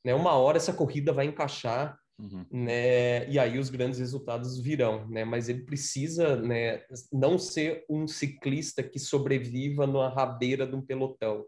[0.03, 0.13] Né?
[0.13, 2.45] Uma hora essa corrida vai encaixar, uhum.
[2.51, 3.29] né?
[3.29, 5.07] e aí os grandes resultados virão.
[5.07, 5.23] Né?
[5.23, 11.45] Mas ele precisa né, não ser um ciclista que sobreviva na rabeira de um pelotão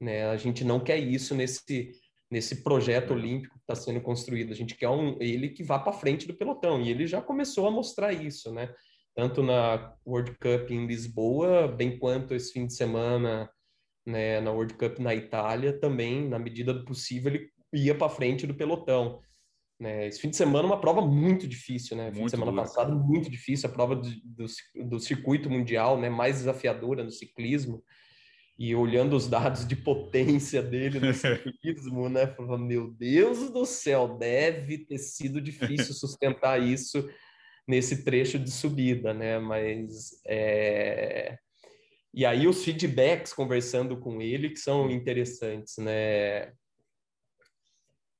[0.00, 0.26] né?
[0.26, 1.92] A gente não quer isso nesse,
[2.30, 4.52] nesse projeto olímpico que está sendo construído.
[4.52, 6.80] A gente quer um, ele que vá para frente do pelotão.
[6.80, 8.72] E ele já começou a mostrar isso, né?
[9.14, 13.50] tanto na World Cup em Lisboa, bem quanto esse fim de semana
[14.06, 18.46] né, na World Cup na Itália, também, na medida do possível, ele ia para frente
[18.46, 19.20] do pelotão.
[19.78, 20.06] Né?
[20.06, 22.04] Esse fim de semana uma prova muito difícil, né?
[22.04, 22.62] Muito fim de semana duro.
[22.62, 24.46] passado muito difícil, a prova do, do,
[24.88, 26.10] do circuito mundial, né?
[26.10, 27.82] Mais desafiadora no ciclismo
[28.60, 32.26] e olhando os dados de potência dele no ciclismo, né?
[32.26, 37.08] Falando, meu Deus do céu, deve ter sido difícil sustentar isso
[37.66, 39.38] nesse trecho de subida, né?
[39.38, 41.38] Mas é...
[42.12, 46.52] e aí os feedbacks conversando com ele que são interessantes, né?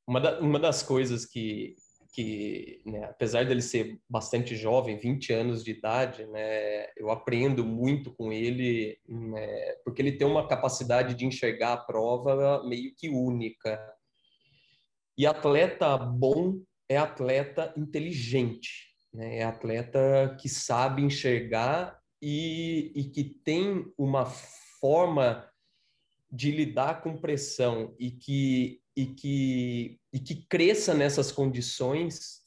[0.06, 1.74] Uma, da, uma das coisas que,
[2.12, 8.12] que, né, apesar dele ser bastante jovem, 20 anos de idade, né, eu aprendo muito
[8.14, 13.80] com ele, né, porque ele tem uma capacidade de enxergar a prova meio que única.
[15.16, 23.24] E atleta bom é atleta inteligente, né, é atleta que sabe enxergar e, e que
[23.24, 24.26] tem uma
[24.80, 25.48] forma
[26.30, 32.40] de lidar com pressão e que e que, e que cresça nessas condições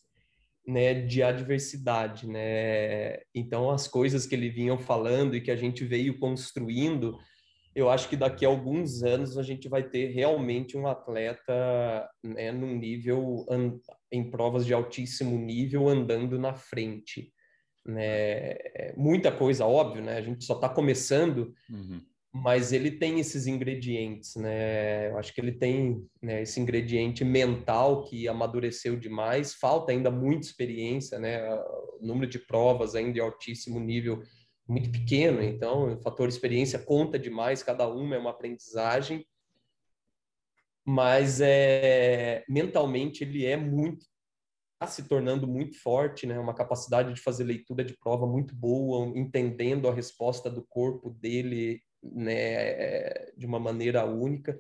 [0.68, 2.28] né, de adversidade.
[2.28, 3.20] Né?
[3.34, 7.18] Então, as coisas que ele vinham falando e que a gente veio construindo,
[7.76, 12.52] eu acho que daqui a alguns anos a gente vai ter realmente um atleta né,
[12.52, 13.46] num nível,
[14.12, 17.34] em provas de altíssimo nível, andando na frente.
[17.86, 18.56] Né?
[18.96, 20.18] Muita coisa, óbvio, né?
[20.18, 21.54] a gente só está começando.
[21.70, 22.02] Uhum
[22.36, 25.12] mas ele tem esses ingredientes, né?
[25.12, 30.48] Eu acho que ele tem né, esse ingrediente mental que amadureceu demais, falta ainda muita
[30.48, 31.48] experiência, né?
[31.54, 34.24] O número de provas ainda de altíssimo nível
[34.68, 39.24] muito pequeno, então o fator experiência conta demais, cada uma é uma aprendizagem,
[40.84, 44.08] mas é mentalmente ele é muito
[44.88, 46.40] se tornando muito forte, né?
[46.40, 51.82] Uma capacidade de fazer leitura de prova muito boa, entendendo a resposta do corpo dele,
[52.04, 53.32] né?
[53.38, 54.58] De uma maneira única,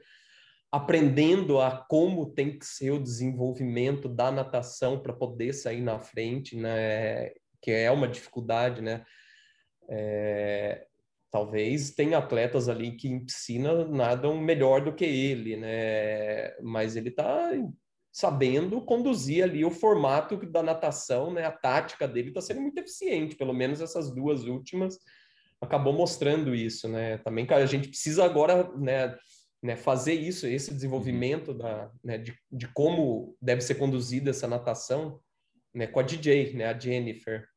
[0.72, 6.56] aprendendo a como tem que ser o desenvolvimento da natação para poder sair na frente,
[6.56, 7.30] né?
[7.62, 9.06] Que é uma dificuldade, né?
[9.90, 10.88] É,
[11.30, 16.56] talvez tenha atletas ali que em piscina nadam melhor do que ele, né?
[16.62, 17.52] Mas ele está
[18.12, 21.46] sabendo conduzir ali o formato da natação, né?
[21.46, 25.00] A tática dele está sendo muito eficiente, pelo menos essas duas últimas
[25.64, 27.18] acabou mostrando isso, né?
[27.20, 29.16] Também que a gente precisa agora, né,
[29.62, 31.58] né fazer isso, esse desenvolvimento uhum.
[31.58, 35.20] da, né, de, de como deve ser conduzida essa natação,
[35.74, 37.48] né, com a DJ, né, a Jennifer,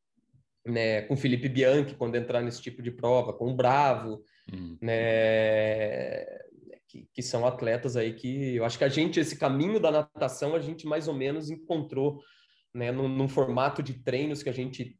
[0.65, 4.79] né, com Felipe Bianchi quando entrar nesse tipo de prova, com o Bravo, uhum.
[4.81, 6.25] né,
[6.89, 10.55] que, que, são atletas aí que eu acho que a gente esse caminho da natação
[10.55, 12.21] a gente mais ou menos encontrou,
[12.75, 14.99] né, num, num formato de treinos que a gente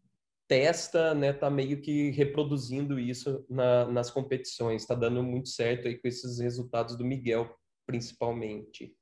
[0.49, 5.97] testa, né, tá meio que reproduzindo isso na, nas competições, está dando muito certo aí
[5.97, 7.55] com esses resultados do Miguel,
[7.87, 8.95] principalmente.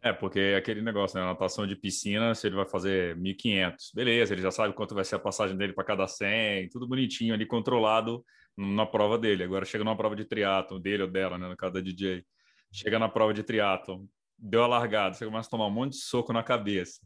[0.00, 1.26] É, porque é aquele negócio, né?
[1.26, 5.16] Natação de piscina, se ele vai fazer 1.500, beleza, ele já sabe quanto vai ser
[5.16, 8.24] a passagem dele para cada 100, tudo bonitinho ali, controlado
[8.56, 9.42] na prova dele.
[9.42, 11.48] Agora chega numa prova de triatlo dele ou dela, né?
[11.48, 12.24] No caso da DJ.
[12.72, 15.98] Chega na prova de triatlo, deu a largada, você começa a tomar um monte de
[15.98, 17.00] soco na cabeça.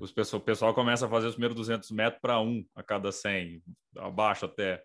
[0.00, 3.12] Os pessoal, o pessoal começa a fazer os primeiros 200 metros para um a cada
[3.12, 3.62] 100,
[3.96, 4.82] abaixo até.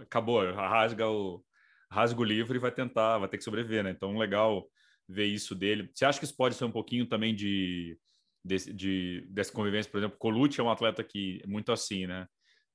[0.00, 1.44] Acabou, rasga o,
[1.90, 3.90] rasga o livro e vai tentar, vai ter que sobreviver, né?
[3.90, 4.68] Então, legal
[5.08, 5.90] ver isso dele.
[5.92, 7.98] Você acha que isso pode ser um pouquinho também de,
[8.44, 9.90] de, de dessa convivência?
[9.90, 12.26] Por exemplo, Colucci é um atleta que é muito assim, né?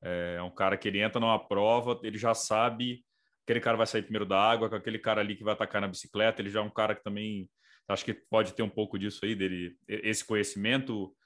[0.01, 3.05] É um cara que ele entra numa prova, ele já sabe
[3.51, 5.87] aquele cara vai sair primeiro da água, com aquele cara ali que vai atacar na
[5.87, 7.49] bicicleta, ele já é um cara que também
[7.87, 11.20] acho que pode ter um pouco disso aí dele, esse conhecimento, é,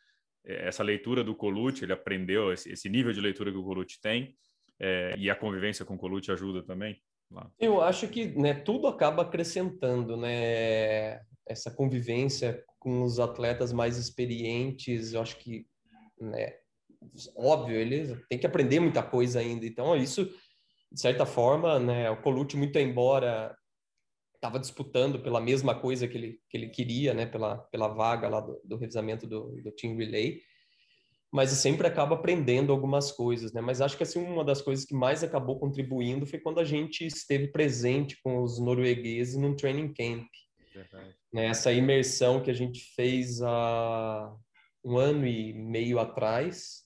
[0.46, 4.36] essa leitura do Colucci, ele aprendeu esse, esse nível de leitura que o Colucci tem,
[4.80, 6.98] é, e a convivência com o Colucci ajuda também.
[7.32, 7.50] Lá.
[7.60, 11.22] Eu acho que né, tudo acaba acrescentando, né?
[11.48, 15.66] Essa convivência com os atletas mais experientes, eu acho que,
[16.20, 16.54] né,
[17.36, 19.66] óbvio, eles têm que aprender muita coisa ainda.
[19.66, 20.26] Então, isso,
[20.92, 23.56] de certa forma, né, o Colucci, muito embora
[24.36, 28.40] estava disputando pela mesma coisa que ele, que ele queria, né, pela, pela vaga lá
[28.40, 30.42] do, do revisamento do, do Team Relay,
[31.32, 33.60] mas sempre acaba aprendendo algumas coisas, né?
[33.60, 37.06] Mas acho que assim uma das coisas que mais acabou contribuindo foi quando a gente
[37.06, 40.28] esteve presente com os noruegueses num training camp.
[41.34, 41.48] Né?
[41.48, 44.34] Essa imersão que a gente fez há
[44.84, 46.84] um ano e meio atrás,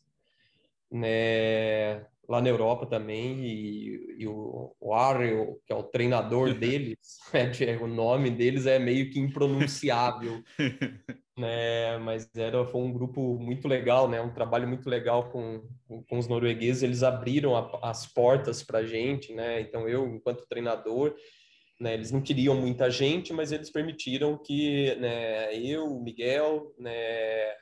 [0.92, 2.06] né?
[2.30, 7.88] Lá na Europa também, e, e o, Ariel, que é o treinador deles, é, o
[7.88, 10.44] nome deles é meio que impronunciável.
[11.36, 11.98] né?
[11.98, 14.22] Mas era foi um grupo muito legal, né?
[14.22, 15.64] Um trabalho muito legal com,
[16.08, 16.84] com os noruegueses.
[16.84, 19.62] Eles abriram a, as portas para a gente, né?
[19.62, 21.16] Então eu, enquanto treinador,
[21.80, 21.94] né?
[21.94, 25.56] Eles não queriam muita gente, mas eles permitiram que, né?
[25.56, 27.56] Eu, Miguel, né?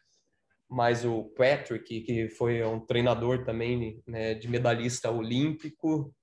[0.70, 4.34] Mais o Patrick, que foi um treinador também, né?
[4.34, 6.14] De medalhista olímpico,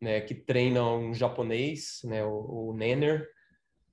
[0.00, 0.20] né?
[0.20, 2.24] Que treina um japonês, né?
[2.24, 3.28] O, o Nenner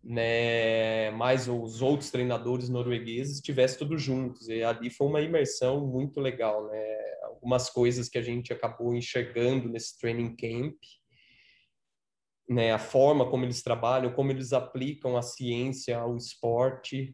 [0.04, 4.47] né, mais os outros treinadores noruegueses estivessem todos juntos.
[4.47, 6.97] E ali foi uma imersão muito legal, né?
[7.23, 10.78] Algumas coisas que a gente acabou enxergando nesse training camp,
[12.50, 12.71] né?
[12.71, 17.13] A forma como eles trabalham, como eles aplicam a ciência ao esporte,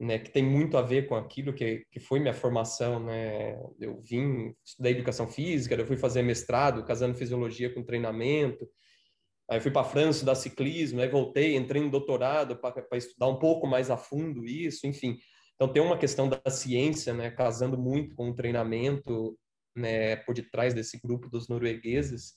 [0.00, 0.18] né?
[0.18, 3.60] Que tem muito a ver com aquilo que, que foi minha formação, né?
[3.78, 8.66] Eu vim estudar educação física, eu fui fazer mestrado, casando fisiologia com treinamento,
[9.50, 13.36] Aí fui para a França estudar ciclismo, aí voltei, entrei em doutorado para estudar um
[13.36, 15.18] pouco mais a fundo isso, enfim.
[15.56, 19.36] Então tem uma questão da ciência, né, casando muito com o treinamento,
[19.74, 22.34] né, por detrás desse grupo dos noruegueses.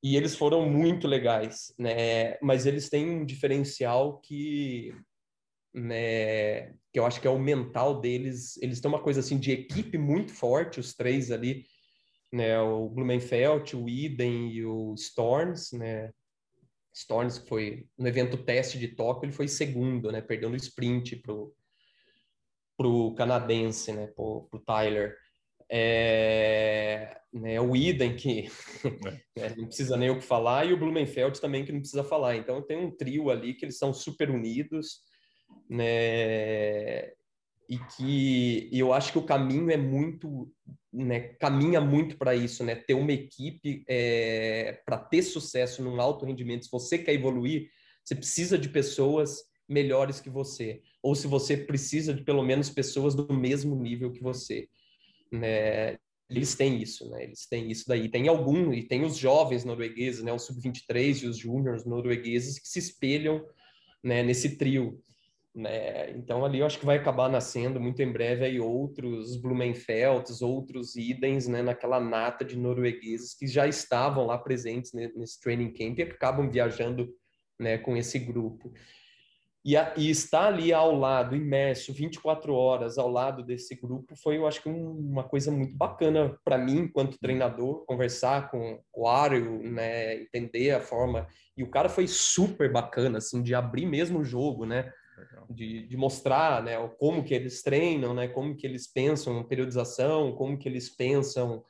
[0.00, 2.38] E eles foram muito legais, né?
[2.40, 4.94] Mas eles têm um diferencial que,
[5.76, 8.56] né, que eu acho que é o mental deles.
[8.62, 11.64] Eles têm uma coisa assim de equipe muito forte, os três ali
[12.32, 16.12] né, o Blumenfeld, o Iden e o Storms, né,
[16.94, 21.54] Storms foi no evento teste de Tóquio, ele foi segundo, né, no sprint pro
[22.76, 25.16] pro canadense, né, pro, pro Tyler.
[25.68, 28.50] É, né, o Iden que
[29.34, 32.36] né, não precisa nem o que falar e o Blumenfeld também que não precisa falar.
[32.36, 35.00] Então tem um trio ali que eles são super unidos,
[35.68, 37.12] né?
[37.68, 40.50] E que eu acho que o caminho é muito
[40.92, 42.74] né, caminha muito para isso, né?
[42.74, 46.64] Ter uma equipe é, para ter sucesso num alto rendimento.
[46.64, 47.68] Se você quer evoluir,
[48.02, 53.14] você precisa de pessoas melhores que você, ou se você precisa de pelo menos pessoas
[53.14, 54.68] do mesmo nível que você.
[55.30, 55.98] Né?
[56.30, 57.24] Eles têm isso, né?
[57.24, 58.08] Eles têm isso daí.
[58.08, 60.32] Tem algum, e tem os jovens noruegueses, né?
[60.32, 63.44] Os sub-23 e os júniores noruegueses que se espelham
[64.02, 65.00] né, nesse trio.
[65.56, 66.10] Né?
[66.10, 70.96] Então ali eu acho que vai acabar nascendo muito em breve aí outros Blumenfelds, outros
[70.96, 76.02] Idens, né, naquela nata de noruegueses que já estavam lá presentes nesse training camp e
[76.02, 77.08] acabam viajando
[77.58, 78.70] né, com esse grupo.
[79.64, 84.36] E, a, e estar ali ao lado, imerso, 24 horas ao lado desse grupo, foi,
[84.36, 89.08] eu acho que, um, uma coisa muito bacana para mim, enquanto treinador, conversar com o
[89.08, 91.26] Ario, né, entender a forma.
[91.56, 94.92] E o cara foi super bacana, assim, de abrir mesmo o jogo, né?
[95.50, 100.58] De, de, mostrar né, como que eles treinam, né, como que eles pensam periodização, como
[100.58, 101.64] que eles pensam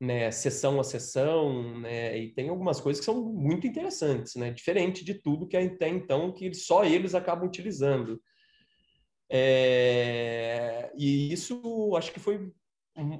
[0.00, 5.04] né, sessão a sessão, né, e tem algumas coisas que são muito interessantes, né, diferente
[5.04, 8.20] de tudo que até então que só eles acabam utilizando.
[9.30, 12.52] É, e isso acho que foi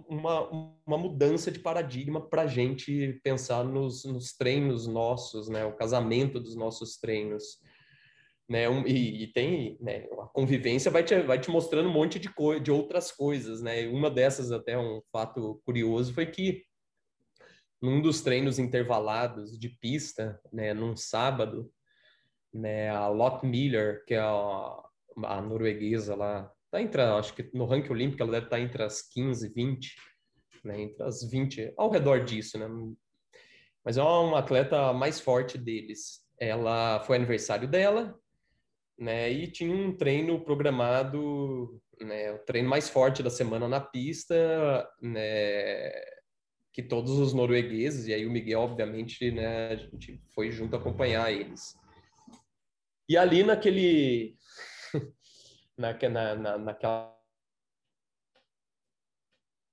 [0.08, 0.48] uma,
[0.86, 6.38] uma mudança de paradigma para a gente pensar nos, nos treinos nossos, né, o casamento
[6.38, 7.58] dos nossos treinos
[8.48, 8.68] né?
[8.68, 10.06] Um, e, e, tem, né?
[10.20, 13.86] A convivência vai te, vai te mostrando um monte de, co de outras coisas, né?
[13.88, 16.64] Uma dessas, até um fato curioso, foi que
[17.80, 20.74] num dos treinos intervalados de pista, né?
[20.74, 21.70] Num sábado,
[22.52, 22.90] né?
[22.90, 24.82] A Lot Miller, que é a,
[25.24, 28.82] a norueguesa lá, tá entre, acho que no ranking olímpico ela deve estar tá entre
[28.82, 29.96] as 15 e 20,
[30.64, 30.82] né?
[30.82, 32.68] Entre as 20, ao redor disso, né?
[33.82, 36.22] Mas é uma atleta mais forte deles.
[36.38, 38.18] Ela foi aniversário dela,
[38.98, 39.30] né?
[39.30, 42.32] E tinha um treino programado, né?
[42.32, 44.34] O treino mais forte da semana na pista,
[45.00, 45.90] né?
[46.72, 49.68] Que todos os noruegueses, e aí o Miguel, obviamente, né?
[49.68, 51.74] A gente foi junto acompanhar eles.
[53.08, 54.36] E ali naquele...
[55.76, 55.92] na,
[56.36, 57.14] na, naquela...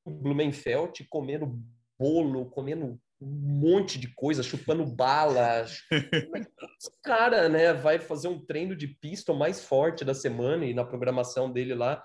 [0.03, 1.63] Blumenfeld comendo
[1.97, 5.83] bolo, comendo um monte de coisa, chupando balas.
[7.03, 11.51] cara, né, vai fazer um treino de pista mais forte da semana e na programação
[11.51, 12.03] dele lá,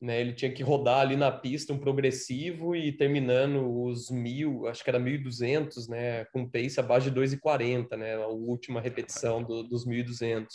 [0.00, 4.82] né, ele tinha que rodar ali na pista um progressivo e terminando os mil, acho
[4.82, 9.86] que era 1.200, né, com pace abaixo de 2,40, né, a última repetição do, dos
[9.86, 10.46] 1.200.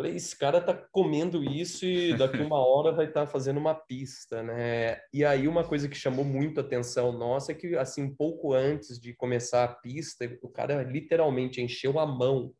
[0.00, 3.74] Falei, esse cara tá comendo isso e daqui uma hora vai estar tá fazendo uma
[3.74, 4.98] pista, né?
[5.12, 8.98] E aí uma coisa que chamou muito a atenção nossa é que, assim, pouco antes
[8.98, 12.54] de começar a pista, o cara literalmente encheu a mão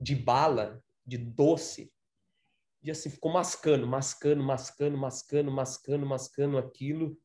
[0.00, 1.92] de bala, de doce,
[2.82, 7.18] e assim, ficou mascando, mascando, mascando, mascando, mascando, mascando aquilo.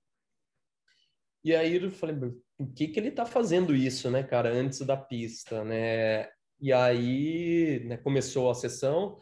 [1.42, 2.18] E aí eu falei,
[2.58, 6.28] por que que ele tá fazendo isso, né, cara, antes da pista, né?
[6.60, 9.22] E aí, né, começou a sessão,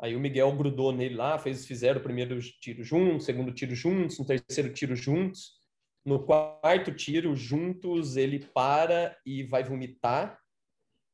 [0.00, 4.18] Aí o Miguel grudou nele lá, fez, fizeram o primeiro tiro juntos, segundo tiro juntos,
[4.18, 5.60] no terceiro tiro juntos.
[6.02, 10.38] No quarto tiro juntos, ele para e vai vomitar,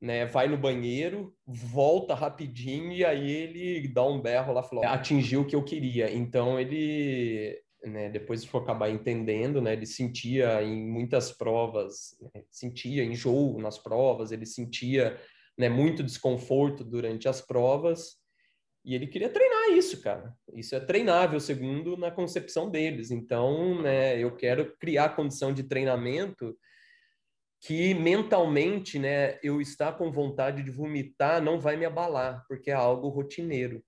[0.01, 0.25] né?
[0.27, 5.45] Vai no banheiro, volta rapidinho e aí ele dá um berro lá, falou, atingiu o
[5.45, 6.09] que eu queria.
[6.15, 13.03] Então ele, né, depois for acabar entendendo, né, ele sentia em muitas provas, né, sentia
[13.03, 15.21] enjoo nas provas, ele sentia,
[15.59, 18.25] né, muito desconforto durante as provas
[18.87, 20.33] e ele queria treinar isso, cara.
[20.55, 23.11] Isso é treinável, segundo na concepção deles.
[23.11, 26.57] Então, né, eu quero criar condição de treinamento
[27.61, 32.75] que mentalmente, né, eu estar com vontade de vomitar não vai me abalar, porque é
[32.75, 33.85] algo rotineiro.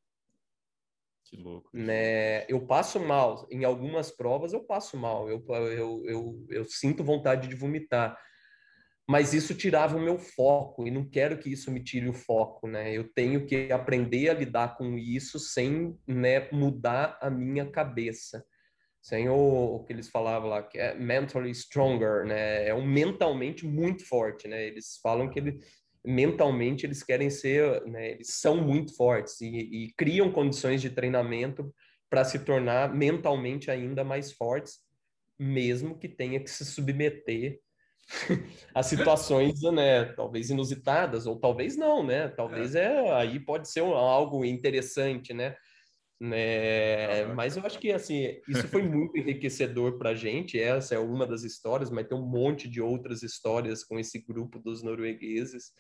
[1.22, 1.70] Que louco.
[1.72, 2.44] Né?
[2.48, 3.46] Eu passo mal.
[3.52, 5.30] Em algumas provas eu passo mal.
[5.30, 8.18] Eu, eu, eu, eu sinto vontade de vomitar
[9.08, 12.68] mas isso tirava o meu foco e não quero que isso me tire o foco,
[12.68, 12.94] né?
[12.94, 18.44] Eu tenho que aprender a lidar com isso sem né, mudar a minha cabeça,
[19.00, 22.68] sem o, o, que eles falavam lá, que é mentally stronger, né?
[22.68, 24.66] É um mentalmente muito forte, né?
[24.66, 25.58] Eles falam que ele,
[26.04, 28.10] mentalmente eles querem ser, né?
[28.10, 31.74] Eles são muito fortes e, e criam condições de treinamento
[32.10, 34.80] para se tornar mentalmente ainda mais fortes,
[35.38, 37.58] mesmo que tenha que se submeter
[38.74, 42.28] as situações, né, talvez inusitadas ou talvez não, né?
[42.28, 45.54] Talvez é, é aí pode ser algo interessante, né?
[46.20, 47.26] né?
[47.26, 50.58] Mas eu acho que assim isso foi muito enriquecedor para a gente.
[50.58, 54.58] Essa é uma das histórias, mas tem um monte de outras histórias com esse grupo
[54.58, 55.72] dos noruegueses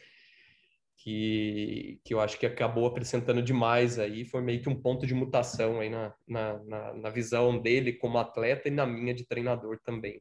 [0.98, 4.24] que, que eu acho que acabou acrescentando demais aí.
[4.24, 8.18] Foi meio que um ponto de mutação aí na, na, na, na visão dele como
[8.18, 10.20] atleta e na minha de treinador também.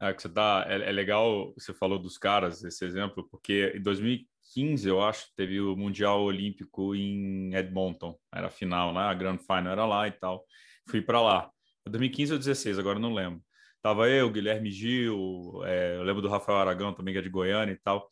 [0.00, 3.82] É, que você tá, é, é, legal, você falou dos caras, esse exemplo, porque em
[3.82, 4.24] 2000,
[4.54, 9.00] 2015, eu acho, teve o Mundial Olímpico em Edmonton, era a final, né?
[9.00, 10.44] A Grand Final era lá e tal.
[10.88, 11.50] Fui para lá.
[11.86, 13.42] 2015 ou 16, agora não lembro.
[13.82, 17.72] Tava eu, Guilherme Gil, é, eu lembro do Rafael Aragão também, que é de Goiânia
[17.72, 18.08] e tal.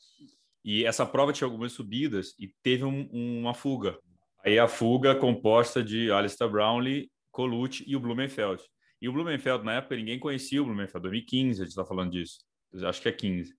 [0.65, 3.99] E essa prova tinha algumas subidas e teve um, uma fuga.
[4.45, 8.63] Aí a fuga composta de Alistair Brownlee, Colucci e o Blumenfeld.
[9.01, 12.39] E o Blumenfeld, na época, ninguém conhecia o Blumenfeld, 2015 a gente está falando disso,
[12.85, 13.55] acho que é 15.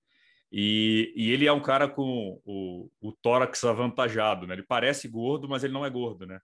[0.52, 4.56] E, e, ele é um cara com o, o tórax avantajado, né?
[4.56, 6.40] Ele parece gordo, mas ele não é gordo, né?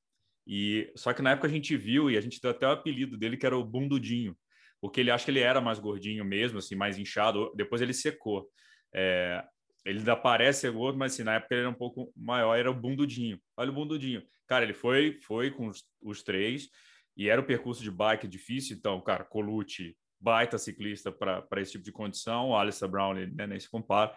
[0.46, 3.18] E só que na época a gente viu e a gente deu até o apelido
[3.18, 4.36] dele que era o bundudinho,
[4.82, 7.54] porque ele acha que ele era mais gordinho mesmo, assim, mais inchado.
[7.56, 8.50] Depois ele secou.
[8.94, 9.42] É,
[9.86, 12.74] ele ainda parece gordo, mas assim, na época ele era um pouco maior, era o
[12.74, 13.40] bundudinho.
[13.56, 14.22] Olha o bundudinho.
[14.48, 16.70] Cara, ele foi, foi com os, os três
[17.16, 21.84] e era o percurso de bike difícil, então, cara, Colucci, baita ciclista para esse tipo
[21.84, 24.16] de condição, Alistair Brown né, nem se compara.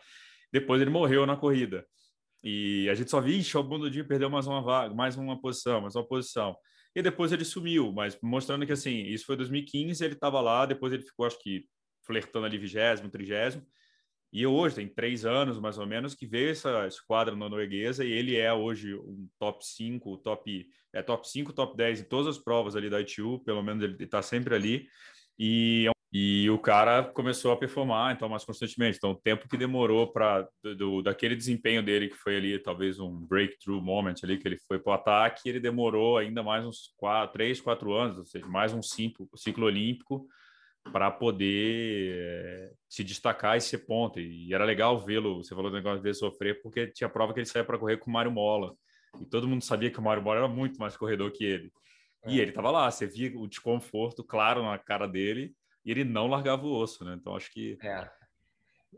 [0.52, 1.84] Depois ele morreu na corrida.
[2.42, 5.80] E a gente só viu, ixi, o Bundudinho perdeu mais uma vaga, mais uma posição,
[5.80, 6.56] mais uma posição.
[6.94, 10.92] E depois ele sumiu, mas mostrando que assim, isso foi 2015, ele estava lá, depois
[10.92, 11.66] ele ficou, acho que,
[12.06, 13.66] flertando ali vigésimo, trigésimo.
[14.36, 18.36] E hoje, tem três anos mais ou menos, que veio essa esquadra norueguesa e ele
[18.36, 22.76] é hoje um top 5, top, é top 5, top 10 em todas as provas
[22.76, 24.86] ali da ITU, pelo menos ele está sempre ali.
[25.38, 28.98] E, e o cara começou a performar, então, mais constantemente.
[28.98, 30.46] Então, o tempo que demorou para
[31.02, 34.90] daquele desempenho dele, que foi ali talvez um breakthrough moment ali, que ele foi para
[34.90, 38.82] o ataque, ele demorou ainda mais uns quatro, três, quatro anos, ou seja, mais um
[38.82, 40.28] ciclo olímpico
[40.92, 44.20] para poder é, se destacar e ser ponta.
[44.20, 47.40] E era legal vê-lo, você falou do negócio de ver sofrer, porque tinha prova que
[47.40, 48.74] ele saía para correr com o Mário Mola.
[49.20, 51.72] E todo mundo sabia que o Mário Mola era muito mais corredor que ele.
[52.26, 52.42] E é.
[52.42, 56.66] ele estava lá, você via o desconforto claro na cara dele e ele não largava
[56.66, 57.16] o osso, né?
[57.18, 57.78] Então acho que.
[57.82, 58.10] É.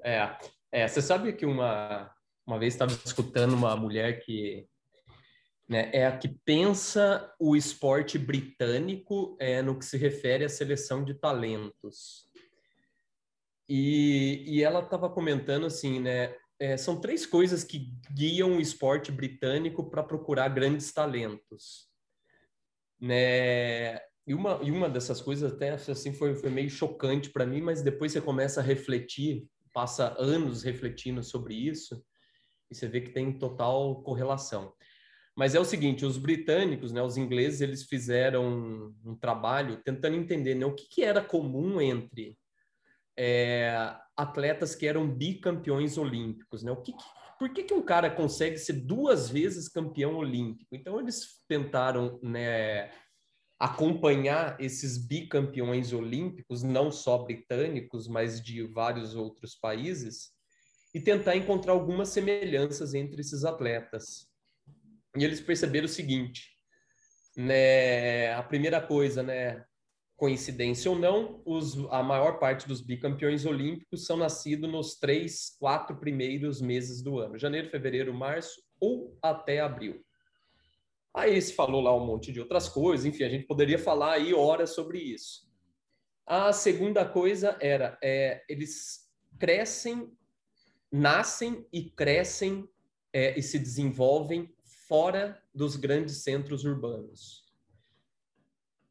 [0.05, 0.39] É,
[0.73, 2.11] é você sabe que uma,
[2.47, 4.67] uma vez estava escutando uma mulher que
[5.69, 11.05] né, é a que pensa o esporte britânico é, no que se refere à seleção
[11.05, 12.27] de talentos.
[13.69, 16.35] E, e ela estava comentando assim, né?
[16.59, 21.89] É, são três coisas que guiam o esporte britânico para procurar grandes talentos
[23.01, 23.97] né?
[24.27, 27.83] E uma, e uma dessas coisas até assim foi, foi meio chocante para mim, mas
[27.83, 32.05] depois você começa a refletir, passa anos refletindo sobre isso
[32.71, 34.75] e você vê que tem total correlação.
[35.39, 40.57] Mas é o seguinte, os britânicos, né, os ingleses, eles fizeram um, trabalho tentando entender
[40.57, 42.37] né, o que, que era comum entre
[43.17, 43.73] é,
[44.17, 46.73] atletas que eram bicampeões olímpicos, né?
[46.73, 47.05] O que, que
[47.39, 50.75] por que, que um cara consegue ser duas vezes campeão olímpico?
[50.75, 52.91] Então, eles tentaram né,
[53.61, 60.33] acompanhar esses bicampeões olímpicos, não só britânicos, mas de vários outros países,
[60.93, 64.28] e tentar encontrar algumas semelhanças entre esses atletas.
[65.17, 66.49] E eles perceberam o seguinte,
[67.37, 69.65] né, a primeira coisa, né,
[70.17, 75.97] coincidência ou não, os, a maior parte dos bicampeões olímpicos são nascidos nos três, quatro
[75.97, 80.05] primeiros meses do ano, janeiro, fevereiro, março ou até abril.
[81.15, 84.35] Aí se falou lá um monte de outras coisas, enfim, a gente poderia falar aí
[84.35, 85.49] horas sobre isso.
[86.27, 90.13] A segunda coisa era, é, eles crescem,
[90.93, 92.69] nascem e crescem
[93.13, 94.53] é, e se desenvolvem
[94.89, 97.45] fora dos grandes centros urbanos.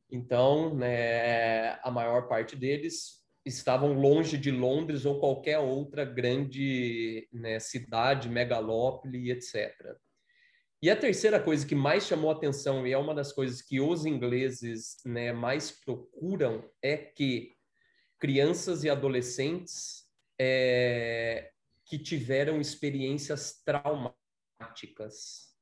[0.10, 7.60] Então, né, a maior parte deles estavam longe de Londres ou qualquer outra grande né,
[7.60, 9.74] cidade, megalópole, etc.
[10.82, 14.06] E a terceira coisa que mais chamou atenção, e é uma das coisas que os
[14.06, 17.58] ingleses né, mais procuram, é que
[18.20, 20.06] crianças e adolescentes
[20.39, 21.52] é,
[21.86, 25.57] que tiveram experiências traumáticas.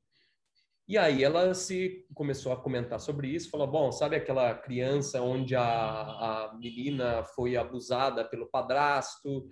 [0.87, 5.55] E aí ela se começou a comentar sobre isso, falou: bom, sabe aquela criança onde
[5.55, 9.49] a, a menina foi abusada pelo padrasto,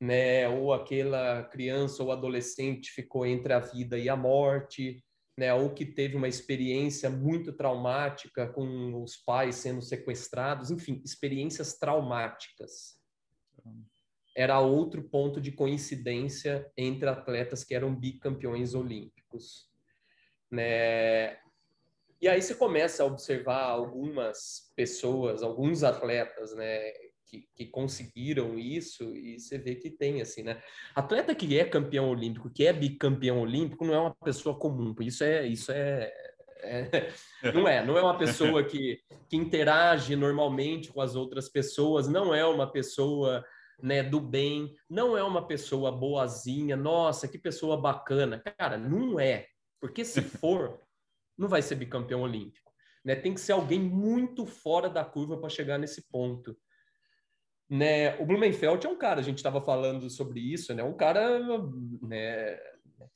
[0.00, 0.48] né?
[0.48, 5.04] Ou aquela criança ou adolescente ficou entre a vida e a morte,
[5.36, 5.52] né?
[5.52, 12.98] Ou que teve uma experiência muito traumática com os pais sendo sequestrados, enfim, experiências traumáticas.
[14.34, 19.69] Era outro ponto de coincidência entre atletas que eram bicampeões olímpicos.
[20.50, 21.36] Né?
[22.20, 26.92] E aí você começa a observar algumas pessoas, alguns atletas, né,
[27.26, 30.60] que, que, conseguiram isso e você vê que tem assim, né?
[30.94, 34.94] Atleta que é campeão olímpico, que é bicampeão olímpico, não é uma pessoa comum.
[35.00, 36.12] Isso é, isso é,
[36.58, 37.08] é
[37.54, 42.34] não é, não é uma pessoa que, que interage normalmente com as outras pessoas, não
[42.34, 43.44] é uma pessoa
[43.82, 48.42] né, do bem, não é uma pessoa boazinha, nossa, que pessoa bacana.
[48.58, 49.46] Cara, não é.
[49.80, 50.80] Porque se for,
[51.36, 52.70] não vai ser bicampeão olímpico.
[53.04, 53.16] Né?
[53.16, 56.56] Tem que ser alguém muito fora da curva para chegar nesse ponto.
[57.68, 58.16] Né?
[58.20, 60.82] O Blumenfeld é um cara, a gente estava falando sobre isso, né?
[60.82, 61.38] Um cara,
[62.02, 62.58] né?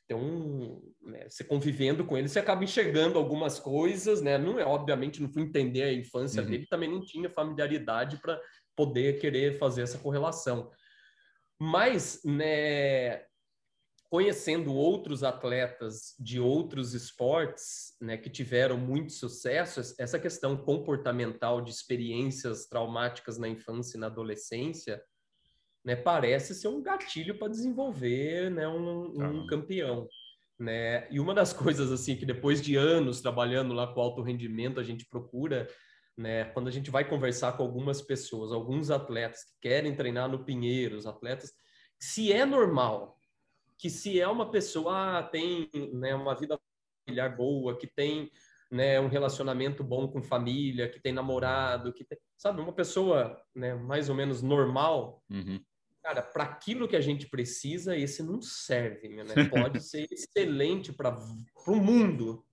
[0.06, 1.28] Tem um, né?
[1.28, 4.38] Você convivendo com ele, você acaba enxergando algumas coisas, né?
[4.38, 6.48] Não é obviamente não fui entender a infância uhum.
[6.48, 8.40] dele, também não tinha familiaridade para
[8.76, 10.70] poder querer fazer essa correlação.
[11.58, 13.24] Mas, né?
[14.14, 21.72] Conhecendo outros atletas de outros esportes, né, que tiveram muito sucesso, essa questão comportamental de
[21.72, 25.02] experiências traumáticas na infância e na adolescência,
[25.84, 30.06] né, parece ser um gatilho para desenvolver, né, um, um campeão,
[30.56, 31.08] né?
[31.10, 34.84] E uma das coisas assim que depois de anos trabalhando lá com alto rendimento a
[34.84, 35.68] gente procura
[36.16, 36.44] né?
[36.44, 41.08] Quando a gente vai conversar com algumas pessoas, alguns atletas que querem treinar no Pinheiros,
[41.08, 41.52] atletas,
[41.98, 43.13] se é normal
[43.78, 46.58] que se é uma pessoa ah, tem né, uma vida
[47.04, 48.30] familiar boa, que tem
[48.70, 53.74] né, um relacionamento bom com família, que tem namorado, que tem, sabe, uma pessoa né,
[53.74, 55.60] mais ou menos normal, uhum.
[56.02, 59.34] cara, para aquilo que a gente precisa, esse não serve, né?
[59.70, 61.16] Pode ser excelente para
[61.66, 62.44] o mundo,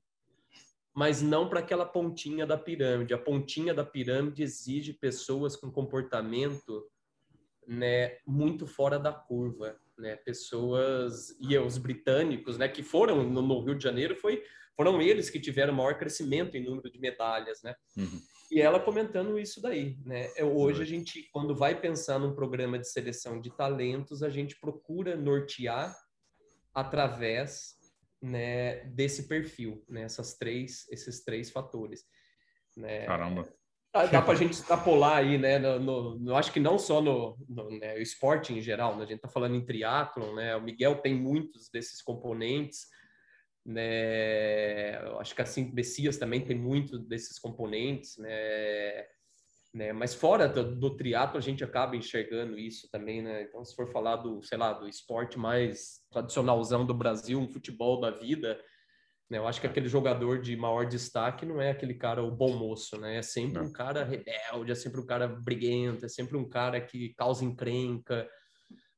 [0.93, 3.13] mas não para aquela pontinha da pirâmide.
[3.13, 6.87] A pontinha da pirâmide exige pessoas com comportamento
[7.65, 13.63] né, muito fora da curva né, pessoas e os britânicos, né, que foram no, no,
[13.63, 14.43] Rio de Janeiro, foi
[14.75, 17.75] foram eles que tiveram maior crescimento em número de medalhas, né?
[17.95, 18.19] Uhum.
[18.49, 20.31] E ela comentando isso daí, né?
[20.35, 24.59] É, hoje a gente, quando vai pensar num programa de seleção de talentos, a gente
[24.59, 25.95] procura nortear
[26.73, 27.75] através
[28.21, 30.03] né, desse perfil, né?
[30.03, 32.05] Essas três, esses três fatores.
[32.75, 33.05] Né?
[33.05, 33.47] Caramba.
[33.93, 35.59] Dá, dá para a gente extrapolar aí, né?
[35.59, 39.03] No, no, no, acho que não só no, no né, esporte em geral, né?
[39.03, 40.55] a gente está falando em triatlon, né?
[40.55, 42.87] O Miguel tem muitos desses componentes,
[43.65, 44.97] né?
[45.19, 49.05] Acho que assim Messias também tem muitos desses componentes, né?
[49.73, 49.91] né?
[49.91, 53.43] Mas fora do, do triatlo a gente acaba enxergando isso também, né?
[53.43, 57.99] Então, se for falar do, sei lá, do esporte mais tradicionalzão do Brasil, um futebol
[57.99, 58.57] da vida,
[59.31, 59.37] né?
[59.37, 62.99] Eu acho que aquele jogador de maior destaque não é aquele cara o bom moço,
[62.99, 63.15] né?
[63.15, 63.69] É sempre não.
[63.69, 68.29] um cara rebelde, é sempre um cara briguento, é sempre um cara que causa encrenca,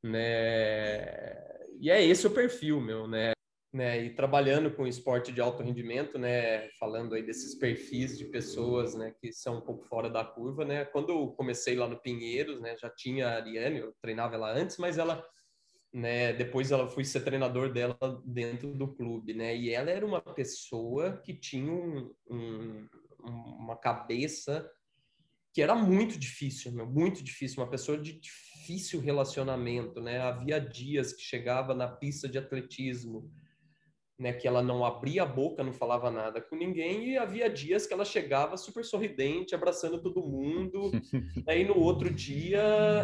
[0.03, 1.37] né?
[1.79, 3.33] E é esse o perfil, meu, né?
[3.71, 4.03] né?
[4.03, 6.67] E trabalhando com esporte de alto rendimento, né?
[6.79, 9.13] Falando aí desses perfis de pessoas, né?
[9.21, 10.83] Que são um pouco fora da curva, né?
[10.83, 12.75] Quando eu comecei lá no Pinheiros, né?
[12.81, 15.23] Já tinha a Ariane, eu treinava ela antes, mas ela
[15.93, 16.33] né?
[16.33, 19.55] Depois ela fui ser treinador dela dentro do clube, né?
[19.55, 22.87] E ela era uma pessoa que tinha um, um,
[23.59, 24.67] uma cabeça
[25.53, 30.19] que era muito difícil, meu, muito difícil, uma pessoa de difícil relacionamento, né?
[30.19, 33.31] Havia dias que chegava na pista de atletismo,
[34.17, 37.85] né, que ela não abria a boca, não falava nada com ninguém, e havia dias
[37.85, 40.91] que ela chegava super sorridente, abraçando todo mundo.
[41.47, 42.61] Aí no outro dia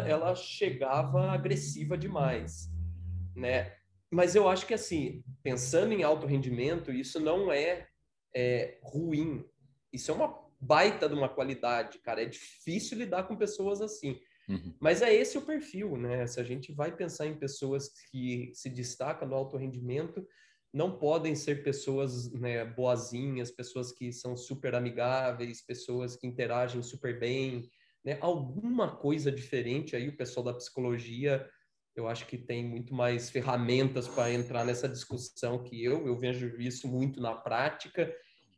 [0.08, 2.68] ela chegava agressiva demais
[3.34, 3.74] né?
[4.10, 7.86] Mas eu acho que assim, pensando em alto rendimento, isso não é,
[8.34, 9.44] é ruim.
[9.92, 12.22] Isso é uma baita de uma qualidade, cara.
[12.22, 14.20] É difícil lidar com pessoas assim.
[14.48, 14.74] Uhum.
[14.80, 16.26] Mas é esse o perfil, né?
[16.26, 20.26] Se a gente vai pensar em pessoas que se destacam no alto rendimento,
[20.72, 27.18] não podem ser pessoas né, boazinhas, pessoas que são super amigáveis, pessoas que interagem super
[27.18, 27.70] bem,
[28.04, 28.18] né?
[28.20, 31.48] Alguma coisa diferente aí o pessoal da psicologia
[32.00, 36.06] eu acho que tem muito mais ferramentas para entrar nessa discussão que eu.
[36.06, 38.12] Eu vejo isso muito na prática,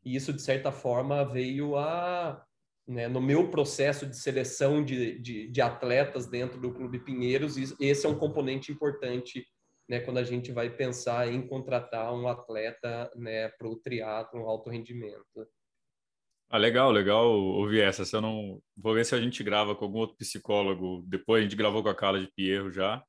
[0.05, 2.45] e isso, de certa forma, veio a.
[2.86, 8.05] Né, no meu processo de seleção de, de, de, atletas dentro do Clube Pinheiros, esse
[8.05, 9.47] é um componente importante
[9.88, 14.68] né, quando a gente vai pensar em contratar um atleta né, para o triatlo, alto
[14.68, 15.47] rendimento.
[16.51, 18.05] Ah, legal, legal ouvir essa.
[18.05, 21.03] Se eu não vou ver se a gente grava com algum outro psicólogo.
[21.07, 23.03] Depois a gente gravou com a Carla de Pierro já.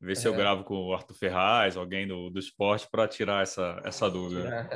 [0.00, 0.36] Ver se eu é.
[0.36, 4.68] gravo com o Arthur Ferraz, alguém do, do esporte, para tirar essa, essa dúvida.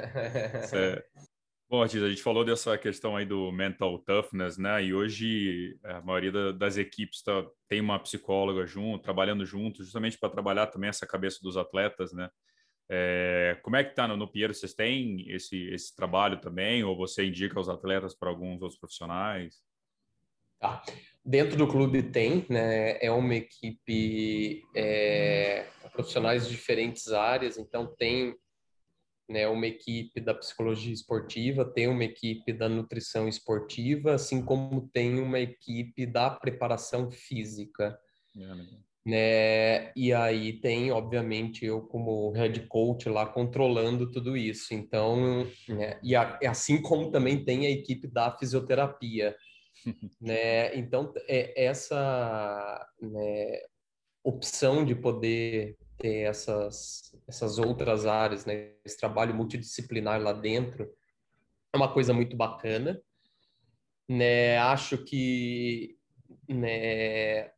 [0.72, 1.04] é...
[1.70, 4.82] Bom, Ortiz, a gente falou dessa questão aí do mental toughness, né?
[4.82, 10.18] E hoje a maioria da, das equipes tá, tem uma psicóloga junto, trabalhando junto, justamente
[10.18, 12.28] para trabalhar também essa cabeça dos atletas, né?
[12.90, 14.52] É, como é que tá no, no Pinheiro?
[14.52, 16.82] Vocês têm esse, esse trabalho também?
[16.82, 19.62] Ou você indica os atletas para alguns outros profissionais?
[20.58, 20.82] Tá.
[21.24, 22.98] Dentro do clube tem, né?
[23.00, 28.34] É uma equipe é, profissionais de diferentes áreas, então tem
[29.30, 35.20] né, uma equipe da psicologia esportiva, tem uma equipe da nutrição esportiva, assim como tem
[35.20, 37.96] uma equipe da preparação física.
[39.06, 39.92] Né?
[39.94, 44.74] E aí tem, obviamente, eu como head coach lá controlando tudo isso.
[44.74, 45.98] Então, né?
[46.02, 49.36] e a, assim como também tem a equipe da fisioterapia,
[50.20, 50.74] né?
[50.76, 53.60] Então, é essa né,
[54.22, 58.72] opção de poder ter essas, essas outras áreas, né?
[58.84, 60.90] Esse trabalho multidisciplinar lá dentro
[61.72, 63.00] é uma coisa muito bacana,
[64.08, 64.58] né?
[64.58, 65.96] Acho que,
[66.48, 67.50] né?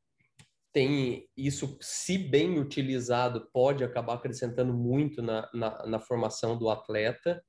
[0.72, 7.44] Tem isso, se bem utilizado, pode acabar acrescentando muito na, na, na formação do atleta,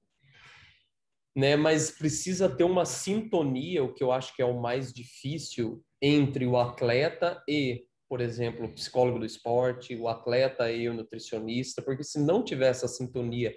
[1.36, 1.56] né?
[1.56, 6.46] Mas precisa ter uma sintonia, o que eu acho que é o mais difícil entre
[6.46, 12.04] o atleta e, por exemplo, o psicólogo do esporte, o atleta e o nutricionista, porque
[12.04, 13.56] se não tiver essa sintonia,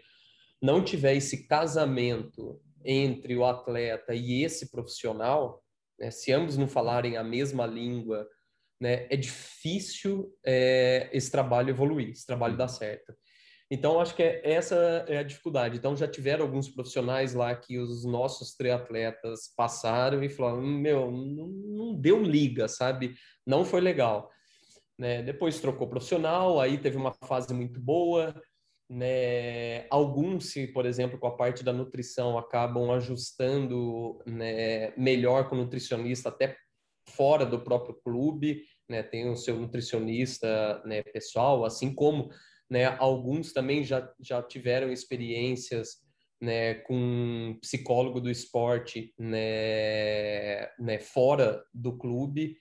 [0.63, 5.63] não tiver esse casamento entre o atleta e esse profissional,
[5.99, 6.11] né?
[6.11, 8.27] se ambos não falarem a mesma língua,
[8.81, 9.07] né?
[9.11, 13.15] É difícil é, esse trabalho evoluir, esse trabalho dar certo.
[13.71, 14.77] Então, acho que é, essa
[15.09, 15.77] é a dificuldade.
[15.77, 21.49] Então, já tiveram alguns profissionais lá que os nossos triatletas passaram e falaram: meu, não,
[21.49, 23.15] não deu liga, sabe?
[23.47, 24.31] Não foi legal.
[24.99, 25.23] Né?
[25.23, 28.35] Depois trocou profissional, aí teve uma fase muito boa.
[28.89, 29.87] Né?
[29.91, 35.59] Alguns, se, por exemplo, com a parte da nutrição, acabam ajustando né, melhor com o
[35.59, 36.57] nutricionista, até
[37.09, 39.03] fora do próprio clube, né?
[39.03, 42.31] Tem o seu nutricionista né, pessoal, assim como
[42.71, 42.97] né?
[42.99, 46.07] Alguns também já, já tiveram experiências
[46.41, 52.57] né, com psicólogo do esporte né, né, fora do clube.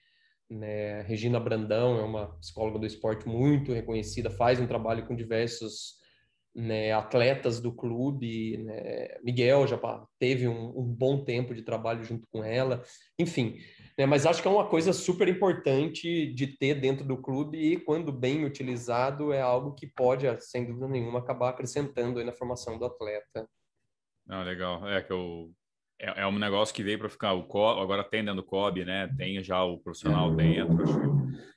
[0.48, 1.02] Né?
[1.02, 5.96] Regina Brandão é uma psicóloga do esporte muito reconhecida, faz um trabalho com diversos
[6.54, 8.56] né, atletas do clube.
[8.58, 9.08] Né?
[9.22, 9.78] Miguel já
[10.18, 12.82] teve um, um, bom tempo de trabalho junto com ela.
[13.18, 13.58] Enfim,
[13.98, 14.06] né?
[14.06, 18.12] Mas acho que é uma coisa super importante de ter dentro do clube e, quando
[18.12, 23.48] bem utilizado, é algo que pode, sem dúvida nenhuma, acabar acrescentando na formação do atleta.
[24.26, 24.88] Não, legal.
[24.88, 25.50] É que eu
[25.98, 27.32] é, é um negócio que veio para ficar.
[27.32, 29.08] O Co, agora tem dentro do COB, né?
[29.16, 30.84] Tem já o profissional dentro.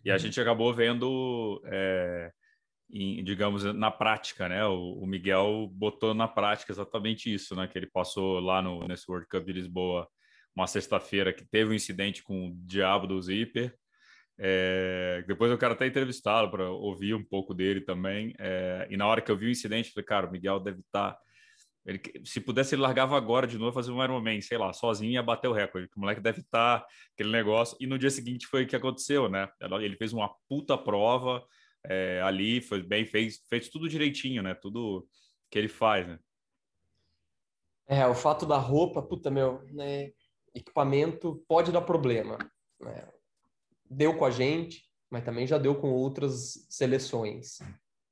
[0.04, 2.32] E a gente acabou vendo, é,
[2.90, 4.66] em, digamos, na prática, né?
[4.66, 7.68] O, o, Miguel botou na prática exatamente isso, né?
[7.68, 10.08] Que ele passou lá no nesse World Cup de Lisboa
[10.60, 13.74] uma sexta-feira que teve um incidente com o diabo do Zipper.
[14.38, 18.34] É, depois eu quero até entrevistá-lo para ouvir um pouco dele também.
[18.39, 21.14] É, e na hora que eu vi o incidente, falei, cara, o Miguel deve estar.
[21.14, 21.20] Tá...
[21.86, 25.24] Ele, se pudesse, ele largava agora de novo fazer um Ironman, sei lá, sozinho ia
[25.24, 25.89] bater o recorde.
[25.95, 27.78] O moleque deve estar tá, aquele negócio.
[27.80, 29.49] E no dia seguinte foi o que aconteceu, né?
[29.82, 31.43] Ele fez uma puta prova
[31.86, 34.53] é, ali, foi bem, fez, fez tudo direitinho, né?
[34.53, 35.07] Tudo
[35.49, 36.20] que ele faz, né?
[37.88, 40.12] É, o fato da roupa, puta, meu, né?
[40.56, 42.38] Equipamento pode dar problema.
[42.80, 43.08] Né?
[43.89, 47.60] Deu com a gente, mas também já deu com outras seleções.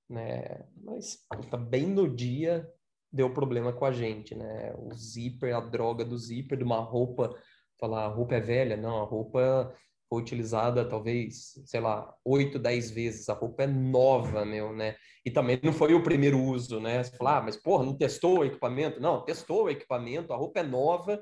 [0.09, 0.65] Né?
[0.83, 2.67] Mas tá bem no dia
[3.11, 4.73] deu problema com a gente, né?
[4.77, 7.33] O zíper, a droga do zíper, de uma roupa,
[7.79, 9.73] falar a roupa é velha, não, a roupa
[10.09, 14.95] foi utilizada talvez, sei lá, oito, dez vezes, a roupa é nova, meu, né?
[15.25, 17.03] E também não foi o primeiro uso, né?
[17.03, 19.01] Você fala, ah, mas porra, não testou o equipamento?
[19.01, 21.21] Não, testou o equipamento, a roupa é nova,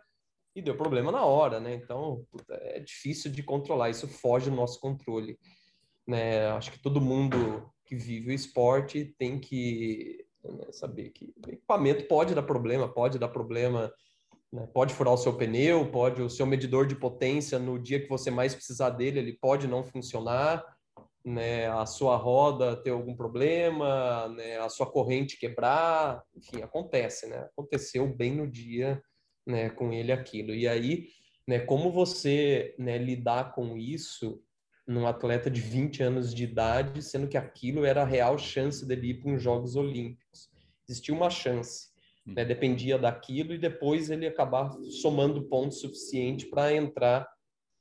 [0.56, 1.74] e deu problema na hora, né?
[1.74, 5.38] Então, puta, é difícil de controlar, isso foge do nosso controle.
[6.08, 6.48] Né?
[6.52, 12.08] Acho que todo mundo que vive o esporte tem que né, saber que o equipamento
[12.08, 13.92] pode dar problema, pode dar problema,
[14.52, 14.66] né?
[14.74, 18.32] pode furar o seu pneu, pode o seu medidor de potência no dia que você
[18.32, 20.64] mais precisar dele, ele pode não funcionar,
[21.24, 21.68] né?
[21.72, 24.60] A sua roda ter algum problema, né?
[24.60, 27.50] A sua corrente quebrar, enfim, acontece, né?
[27.52, 29.02] Aconteceu bem no dia
[29.46, 30.54] né, com ele aquilo.
[30.54, 31.08] E aí,
[31.48, 34.42] né, como você né, lidar com isso
[34.88, 39.10] num atleta de 20 anos de idade, sendo que aquilo era a real chance dele
[39.10, 40.50] ir para os Jogos Olímpicos.
[40.88, 41.90] Existia uma chance,
[42.26, 42.48] né, hum.
[42.48, 44.72] dependia daquilo e depois ele acabar
[45.02, 47.28] somando pontos suficiente para entrar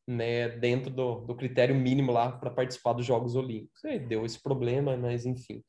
[0.07, 3.83] né, dentro do, do critério mínimo lá para participar dos Jogos Olímpicos.
[3.85, 5.63] E deu esse problema, mas enfim.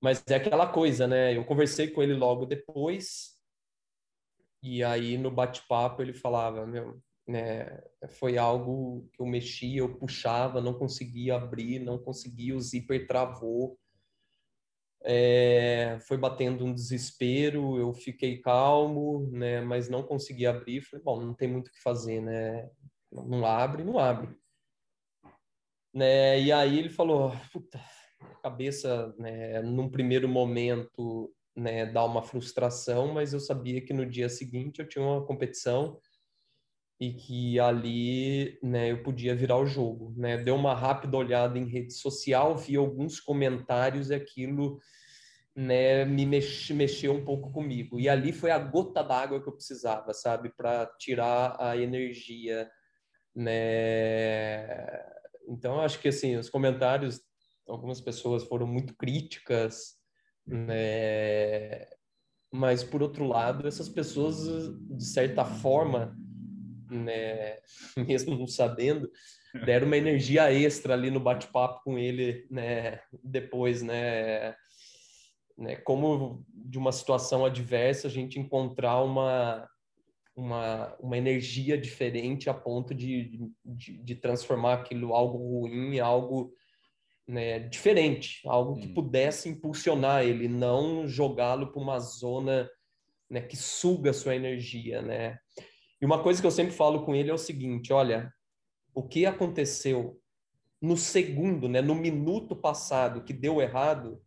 [0.00, 1.36] Mas é aquela coisa, né?
[1.36, 3.35] Eu conversei com ele logo depois,
[4.66, 7.82] e aí no bate-papo ele falava, meu, né,
[8.18, 13.78] foi algo que eu mexia, eu puxava, não conseguia abrir, não conseguia, o zíper travou.
[15.04, 20.82] É, foi batendo um desespero, eu fiquei calmo, né, mas não consegui abrir.
[20.82, 22.68] Falei, bom, não tem muito o que fazer, né?
[23.12, 24.36] Não abre, não abre.
[25.94, 27.80] Né, e aí ele falou, puta,
[28.42, 34.28] cabeça, né, num primeiro momento né, dar uma frustração, mas eu sabia que no dia
[34.28, 35.98] seguinte eu tinha uma competição
[37.00, 40.14] e que ali né, eu podia virar o jogo.
[40.16, 40.36] Né?
[40.36, 44.78] Deu uma rápida olhada em rede social, vi alguns comentários e aquilo
[45.54, 47.98] né, me mex, mexeu um pouco comigo.
[47.98, 52.70] E ali foi a gota d'água que eu precisava, sabe, para tirar a energia.
[53.34, 54.66] Né?
[55.48, 57.20] Então, acho que assim, os comentários,
[57.66, 59.95] algumas pessoas foram muito críticas,
[60.46, 61.86] né?
[62.52, 64.38] mas por outro lado, essas pessoas,
[64.88, 66.16] de certa forma,
[66.90, 67.58] né,
[67.96, 69.10] mesmo não sabendo,
[69.64, 74.54] deram uma energia extra ali no bate-papo com ele, né, depois, né,
[75.56, 79.68] né, como de uma situação adversa a gente encontrar uma
[80.34, 86.52] uma, uma energia diferente a ponto de, de, de transformar aquilo algo ruim algo
[87.26, 88.94] né, diferente, algo que hum.
[88.94, 92.70] pudesse impulsionar ele, não jogá-lo para uma zona
[93.28, 95.38] né, que suga a sua energia, né?
[96.00, 98.32] E uma coisa que eu sempre falo com ele é o seguinte: olha,
[98.94, 100.20] o que aconteceu
[100.80, 104.22] no segundo, né, no minuto passado que deu errado,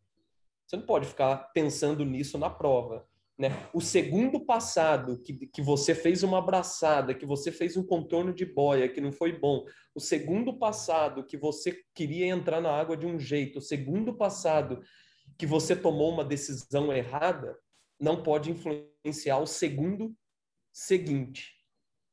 [0.66, 3.08] você não pode ficar pensando nisso na prova.
[3.40, 3.50] Né?
[3.74, 8.46] O segundo passado que, que você fez uma abraçada, que você fez um contorno de
[8.46, 9.64] boia que não foi bom,
[9.96, 14.82] o segundo passado que você queria entrar na água de um jeito, o segundo passado
[15.38, 17.58] que você tomou uma decisão errada,
[17.98, 20.14] não pode influenciar o segundo
[20.74, 21.60] seguinte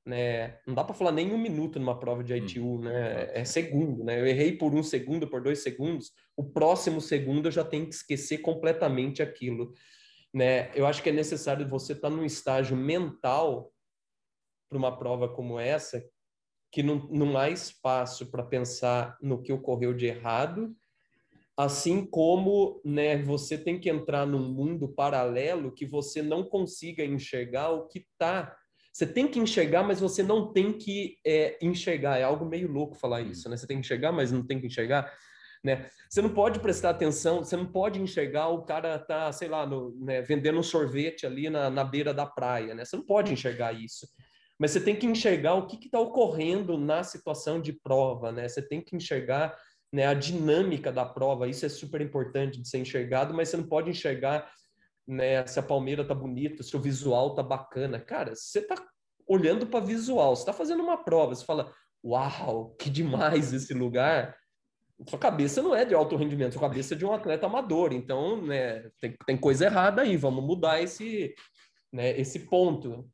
[0.07, 0.59] né?
[0.65, 2.81] Não dá para falar nem um minuto numa prova de ITU, hum.
[2.83, 3.29] né?
[3.35, 4.21] É segundo, né?
[4.21, 7.95] Eu errei por um segundo, por dois segundos, o próximo segundo eu já tenho que
[7.97, 9.73] esquecer completamente aquilo,
[10.37, 10.71] né?
[10.75, 13.73] Eu acho que é necessário você estar tá num estágio mental
[14.69, 16.07] para uma prova como essa,
[16.71, 20.77] que não, não há espaço para pensar no que ocorreu de errado,
[21.57, 27.71] assim como né, você tem que entrar num mundo paralelo que você não consiga enxergar
[27.71, 28.55] o que está
[28.93, 32.17] você tem que enxergar, mas você não tem que é, enxergar.
[32.17, 33.55] É algo meio louco falar isso, né?
[33.55, 35.13] Você tem que enxergar, mas não tem que enxergar.
[35.65, 35.89] Né?
[36.09, 39.97] Você não pode prestar atenção, você não pode enxergar o cara tá, sei lá, no,
[39.99, 42.85] né, vendendo um sorvete ali na, na beira da praia, né?
[42.85, 44.07] Você não pode enxergar isso.
[44.59, 48.49] Mas você tem que enxergar o que está ocorrendo na situação de prova, né?
[48.49, 49.57] Você tem que enxergar
[49.93, 51.49] né, a dinâmica da prova.
[51.49, 54.51] Isso é super importante de ser enxergado, mas você não pode enxergar
[55.07, 58.01] né, se a palmeira tá bonita, se o visual tá bacana.
[58.01, 58.75] Cara, você tá
[59.27, 61.73] olhando para visual, você tá fazendo uma prova, você fala,
[62.05, 64.37] uau, que demais esse lugar.
[65.09, 67.93] Sua cabeça não é de alto rendimento, sua cabeça é de um atleta amador.
[67.93, 71.35] Então, né, tem, tem coisa errada aí, vamos mudar esse,
[71.93, 73.11] né, esse ponto.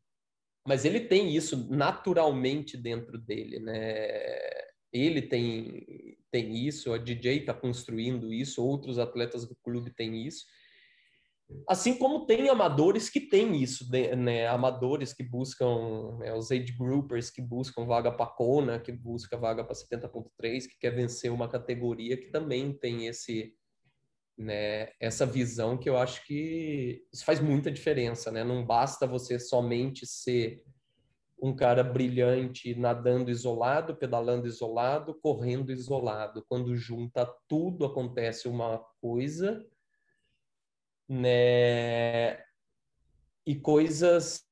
[0.67, 4.09] Mas ele tem isso naturalmente dentro dele, né?
[4.93, 10.45] Ele tem, tem isso, a DJ está construindo isso, outros atletas do clube têm isso.
[11.69, 14.47] Assim como tem amadores que têm isso, né?
[14.47, 16.35] Amadores que buscam, né?
[16.35, 20.91] os age groupers que buscam vaga para Kona, que busca vaga para 70.3, que quer
[20.91, 23.55] vencer uma categoria que também tem esse,
[24.37, 24.91] né?
[25.01, 28.43] Essa visão que eu acho que isso faz muita diferença, né?
[28.45, 30.63] Não basta você somente ser
[31.43, 36.45] um cara brilhante nadando isolado, pedalando isolado, correndo isolado.
[36.49, 39.61] Quando junta tudo acontece uma coisa
[41.13, 42.43] né?
[43.47, 44.45] E coisas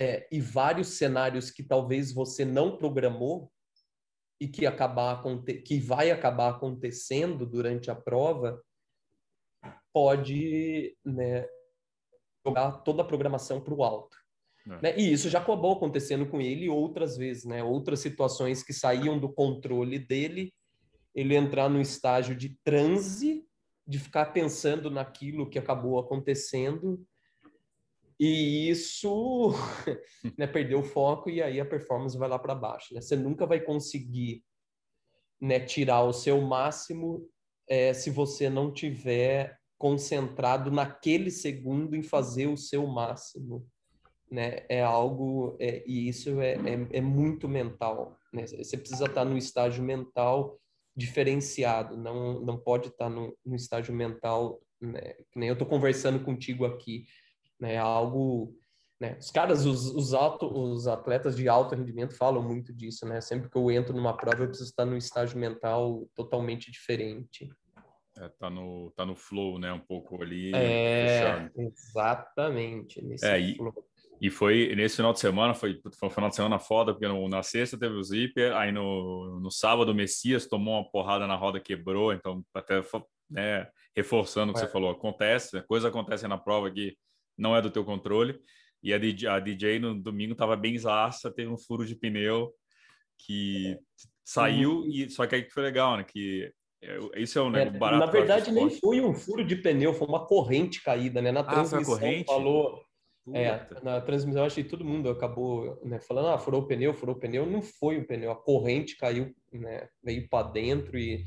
[0.00, 3.52] é, e vários cenários que talvez você não programou
[4.40, 5.22] e que acabar
[5.64, 8.62] que vai acabar acontecendo durante a prova
[9.92, 11.46] pode né,
[12.46, 14.16] jogar toda a programação para o alto.
[14.66, 14.80] É.
[14.80, 14.98] Né?
[14.98, 17.62] E isso já acabou acontecendo com ele outras vezes, né?
[17.62, 20.54] Outras situações que saíam do controle dele,
[21.14, 23.47] ele entrar no estágio de transe
[23.88, 27.02] de ficar pensando naquilo que acabou acontecendo
[28.20, 29.52] e isso
[30.36, 32.92] né, perdeu o foco e aí a performance vai lá para baixo.
[32.92, 33.00] Né?
[33.00, 34.44] Você nunca vai conseguir
[35.40, 37.26] né, tirar o seu máximo
[37.66, 43.66] é, se você não tiver concentrado naquele segundo em fazer o seu máximo.
[44.30, 44.66] Né?
[44.68, 48.18] É algo, é, e isso é, é, é muito mental.
[48.32, 48.46] Né?
[48.46, 50.60] Você precisa estar no estágio mental
[50.98, 56.24] diferenciado, não, não pode estar no, no estágio mental, né, que nem eu estou conversando
[56.24, 57.06] contigo aqui,
[57.60, 58.52] né, algo,
[59.00, 63.20] né, os caras, os, os, alto, os atletas de alto rendimento falam muito disso, né,
[63.20, 67.48] sempre que eu entro numa prova eu preciso estar no estágio mental totalmente diferente.
[68.16, 70.52] É, tá no, tá no flow, né, um pouco ali.
[70.52, 73.72] É, exatamente, nesse é, flow.
[74.20, 77.28] E foi nesse final de semana, foi, foi um final de semana foda, porque no,
[77.28, 81.36] na sexta teve o zíper, aí no, no sábado o Messias tomou uma porrada na
[81.36, 82.82] roda, quebrou, então até
[83.30, 84.66] né, reforçando o que é.
[84.66, 86.96] você falou, acontece, coisa acontece na prova que
[87.36, 88.38] não é do teu controle.
[88.82, 92.52] E a DJ, a DJ no domingo estava bem zaça, teve um furo de pneu
[93.18, 93.76] que
[94.24, 94.86] saiu, uhum.
[94.86, 96.04] e só que aí que foi legal, né?
[96.04, 98.06] Que é, isso é um é, barato.
[98.06, 101.32] Na verdade, nem foi um furo de pneu, foi uma corrente caída, né?
[101.32, 102.30] Na transmissão ah, corrente?
[103.34, 107.14] É, na transmissão, acho que todo mundo acabou né, falando, ah, furou o pneu, furou
[107.14, 107.46] o pneu.
[107.46, 111.24] Não foi o pneu, a corrente caiu, né, veio para dentro e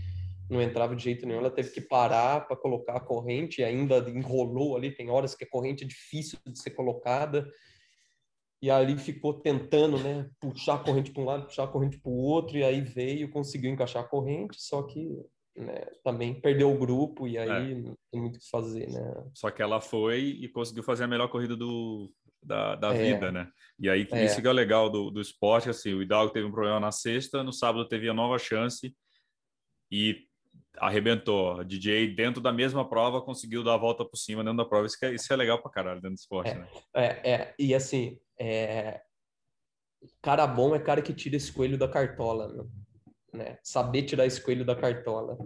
[0.49, 1.39] não entrava de jeito nenhum.
[1.39, 4.91] Ela teve que parar para colocar a corrente e ainda enrolou ali.
[4.91, 7.47] Tem horas que a corrente é difícil de ser colocada.
[8.61, 12.11] E ali ficou tentando, né, puxar a corrente para um lado, puxar a corrente para
[12.11, 15.19] o outro, e aí veio, conseguiu encaixar a corrente, só que
[15.61, 17.75] né, também perdeu o grupo e aí é.
[17.75, 19.23] não tem muito o que fazer, né?
[19.33, 22.11] Só que ela foi e conseguiu fazer a melhor corrida do,
[22.43, 23.13] da, da é.
[23.13, 23.49] vida, né?
[23.79, 24.25] E aí é.
[24.25, 27.43] isso que é legal do, do esporte, assim, o Hidalgo teve um problema na sexta,
[27.43, 28.95] no sábado teve a nova chance
[29.91, 30.27] e
[30.77, 31.59] arrebentou.
[31.59, 34.87] A DJ dentro da mesma prova conseguiu dar a volta por cima dentro da prova.
[34.87, 36.67] Isso, é, isso é legal pra caralho dentro do esporte, é, né?
[36.95, 39.01] É, é, e assim, é...
[40.21, 42.63] cara bom é cara que tira esse coelho da cartola, né?
[43.33, 43.57] Né?
[43.63, 45.37] Saber tirar esse coelho da cartola.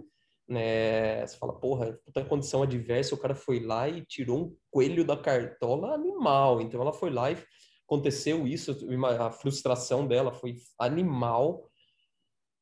[0.48, 1.26] Né?
[1.26, 5.16] Você fala, porra, puta condição adversa, o cara foi lá e tirou um coelho da
[5.16, 6.60] cartola animal.
[6.60, 7.38] Então ela foi lá e
[7.84, 8.76] aconteceu isso,
[9.20, 11.70] a frustração dela foi animal,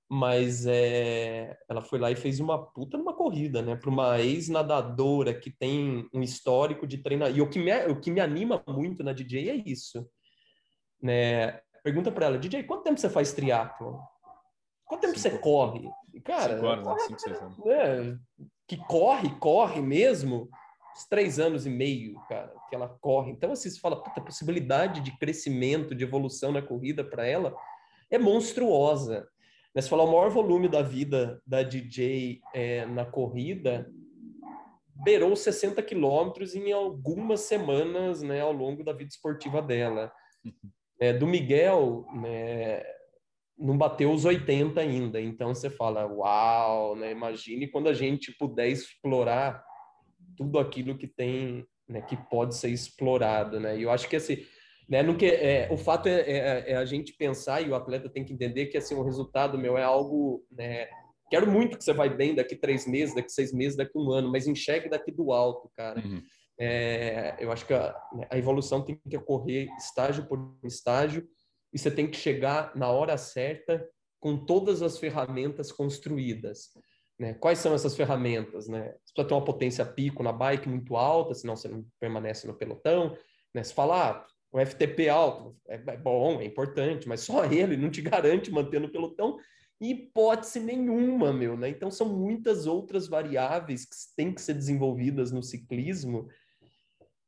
[0.08, 3.74] mas é, ela foi lá e fez uma puta numa corrida, né?
[3.74, 7.34] Para uma ex-nadadora que tem um histórico de treinar.
[7.34, 10.06] E o que me, o que me anima muito na DJ é isso,
[11.02, 11.60] né?
[11.82, 13.98] Pergunta para ela, DJ, quanto tempo você faz triatlo?
[14.86, 15.90] Quanto tempo cinco, você corre?
[16.24, 16.98] Cara, cinco horas, né?
[17.06, 17.66] cinco, seis anos.
[17.66, 18.16] É,
[18.66, 20.48] que corre, corre mesmo,
[20.94, 23.30] uns três anos e meio, cara, que ela corre.
[23.30, 27.54] Então, assim, você fala, puta, a possibilidade de crescimento, de evolução na corrida para ela
[28.10, 29.28] é monstruosa.
[29.74, 29.82] Né?
[29.82, 33.90] Você falar o maior volume da vida da DJ é, na corrida
[35.02, 40.12] beirou 60 quilômetros em algumas semanas né, ao longo da vida esportiva dela.
[41.00, 42.82] É, do Miguel, né,
[43.58, 45.20] não bateu os 80 ainda.
[45.20, 47.12] Então você fala, uau, né?
[47.12, 49.64] Imagine quando a gente puder explorar
[50.36, 53.78] tudo aquilo que tem, né, que pode ser explorado, né?
[53.78, 54.38] E eu acho que assim,
[54.88, 58.08] né, no que é, o fato é, é, é, a gente pensar e o atleta
[58.08, 60.88] tem que entender que assim o resultado meu é algo, né?
[61.30, 64.30] Quero muito que você vai bem daqui três meses, daqui seis meses, daqui um ano,
[64.30, 66.00] mas enxergue daqui do alto, cara.
[66.00, 66.22] Uhum.
[66.58, 67.94] É, eu acho que a,
[68.30, 71.26] a evolução tem que ocorrer estágio por estágio
[71.74, 73.84] e você tem que chegar na hora certa
[74.20, 76.70] com todas as ferramentas construídas.
[77.18, 77.34] Né?
[77.34, 78.68] Quais são essas ferramentas?
[78.68, 78.94] Né?
[79.04, 82.54] Você precisa ter uma potência pico na bike muito alta, senão você não permanece no
[82.54, 83.16] pelotão.
[83.52, 83.62] Né?
[83.62, 87.90] Se falar ah, o FTP alto é, é bom, é importante, mas só ele não
[87.90, 89.36] te garante manter no pelotão
[89.80, 91.68] hipótese nenhuma, meu, né?
[91.68, 96.28] Então são muitas outras variáveis que têm que ser desenvolvidas no ciclismo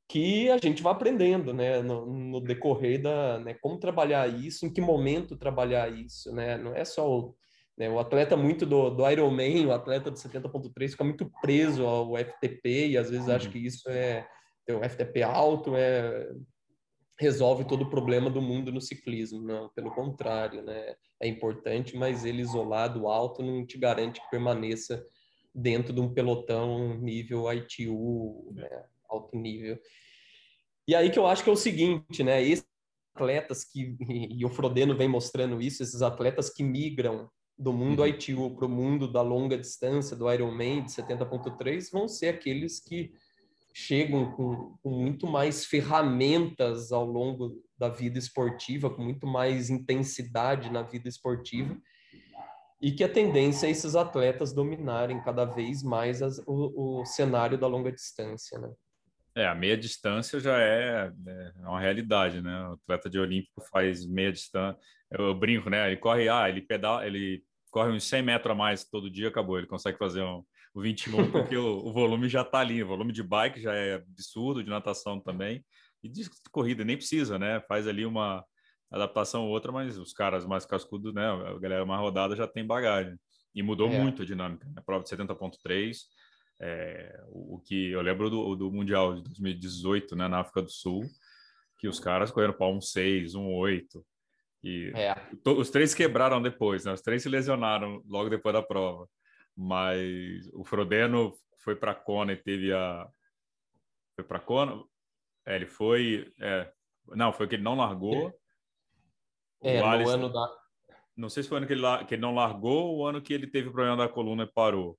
[0.09, 4.73] que a gente vai aprendendo, né, no, no, decorrer da, né, como trabalhar isso, em
[4.73, 7.35] que momento trabalhar isso, né, não é só o,
[7.77, 12.17] né, o atleta muito do, do Ironman, o atleta do 70.3 fica muito preso ao
[12.17, 13.35] FTP e às vezes uhum.
[13.35, 14.27] acha que isso é,
[14.71, 16.29] o FTP alto é
[17.19, 22.25] resolve todo o problema do mundo no ciclismo, não, pelo contrário, né, é importante, mas
[22.25, 25.05] ele isolado alto não te garante que permaneça
[25.53, 28.85] dentro de um pelotão nível ITU, né,
[29.17, 29.79] alto nível.
[30.89, 32.43] E aí que eu acho que é o seguinte, né?
[32.43, 32.67] Esses
[33.15, 38.09] atletas que, e o Frodeno vem mostrando isso, esses atletas que migram do mundo uhum.
[38.09, 43.13] ITU para o mundo da longa distância, do Ironman de 70.3, vão ser aqueles que
[43.73, 50.71] chegam com, com, muito mais ferramentas ao longo da vida esportiva, com muito mais intensidade
[50.71, 51.77] na vida esportiva,
[52.81, 57.59] e que a tendência é esses atletas dominarem cada vez mais as, o, o cenário
[57.59, 58.71] da longa distância, né?
[59.37, 62.69] É, a meia distância já é, é, uma realidade, né?
[62.69, 64.81] O atleta de olímpico faz meia distância.
[65.11, 65.87] Eu, brinco, né?
[65.89, 69.59] Ele corre, ah, ele pedala, ele corre uns 100 metros a mais todo dia, acabou.
[69.59, 72.83] Ele consegue fazer um, o 21 porque o, o, volume já está ali.
[72.83, 75.63] O volume de bike já é absurdo, de natação também.
[76.03, 77.61] E de corrida nem precisa, né?
[77.69, 78.43] Faz ali uma
[78.91, 81.27] adaptação ou outra, mas os caras mais cascudos, né?
[81.27, 83.19] A galera mais rodada já tem bagagem.
[83.55, 83.99] E mudou é.
[83.99, 84.67] muito a dinâmica.
[84.67, 84.75] Né?
[84.77, 85.99] A prova de 70.3
[86.61, 91.03] é, o, que eu lembro do, do Mundial de 2018, né, na África do Sul,
[91.79, 94.05] que os caras correram para um 6, um 8.
[94.65, 95.15] E é.
[95.45, 96.93] os três quebraram depois, né?
[96.93, 99.09] Os três se lesionaram logo depois da prova.
[99.57, 103.09] Mas o Frodeno foi para Kona e teve a.
[104.17, 104.83] Foi para Kona?
[105.47, 106.33] É, ele foi.
[106.41, 106.73] É...
[107.09, 108.35] Não, foi que ele não largou.
[109.63, 110.13] É, no Alisson...
[110.15, 110.49] ano da.
[111.17, 113.23] Não sei se foi o ano que ele, que ele não largou ou o ano
[113.23, 114.99] que ele teve problema da coluna e parou.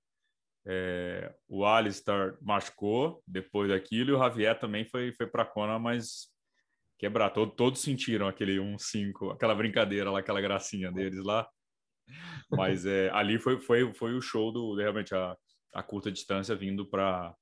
[0.69, 5.79] É, o Alistair machucou depois daquilo e o Javier também foi, foi para a Kona,
[5.79, 6.27] mas
[6.99, 7.29] quebrar.
[7.29, 11.47] Todo, todos sentiram aquele 1-5, aquela brincadeira lá, aquela gracinha deles lá.
[12.51, 15.37] Mas é, ali foi, foi, foi o show do realmente a,
[15.73, 17.33] a curta distância vindo para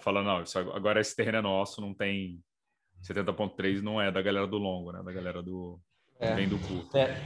[0.00, 2.40] falar, não, isso, agora esse terreno é nosso, não tem
[3.02, 5.02] 70.3 não é da galera do longo, né?
[5.02, 5.80] Da galera do
[6.20, 6.34] é.
[6.34, 6.96] vem do curto.
[6.96, 7.20] É,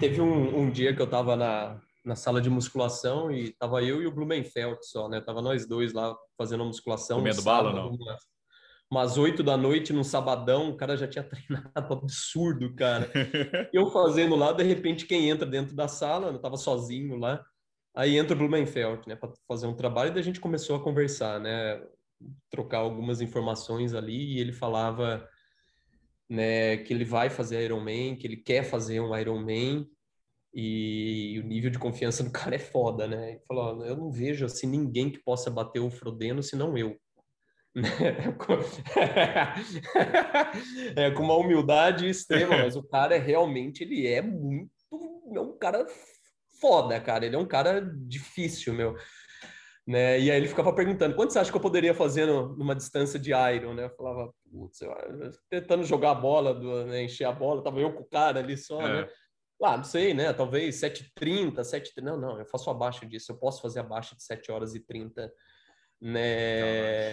[0.00, 4.02] teve um, um dia que eu estava na, na sala de musculação e tava eu
[4.02, 5.20] e o Blumenfeld só, né?
[5.20, 7.18] Tava nós dois lá fazendo a musculação.
[7.18, 7.96] Comendo bala não?
[8.90, 13.10] umas oito da noite num sabadão, o cara já tinha treinado absurdo, cara.
[13.74, 17.44] eu fazendo lá, de repente, quem entra dentro da sala, eu tava sozinho lá,
[17.94, 20.82] aí entra o Blumenfeld, né, para fazer um trabalho, e daí a gente começou a
[20.82, 21.82] conversar, né,
[22.50, 25.28] trocar algumas informações ali, e ele falava,
[26.26, 29.86] né, que ele vai fazer Ironman, que ele quer fazer um Ironman,
[30.52, 33.30] e o nível de confiança do cara é foda, né?
[33.30, 36.96] Ele falou, eu não vejo assim ninguém que possa bater o Frodeno senão eu.
[40.96, 44.70] é, com uma humildade extrema, mas o cara é realmente, ele é muito,
[45.34, 45.86] é um cara
[46.60, 48.96] foda, cara, ele é um cara difícil, meu.
[49.86, 50.20] Né?
[50.20, 53.18] E aí ele ficava perguntando, quanto você acha que eu poderia fazer no, numa distância
[53.18, 53.84] de Iron, né?
[53.84, 54.92] Eu falava, putz, eu,
[55.48, 57.04] tentando jogar a bola, do, né?
[57.04, 59.02] encher a bola, tava eu com o cara ali só, é.
[59.02, 59.08] né?
[59.62, 60.32] Ah, não sei, né?
[60.32, 62.02] Talvez 7h30, 7h30.
[62.02, 63.32] Não, não, eu faço abaixo disso.
[63.32, 65.32] Eu posso fazer abaixo de 7 horas e 30
[66.00, 67.10] né?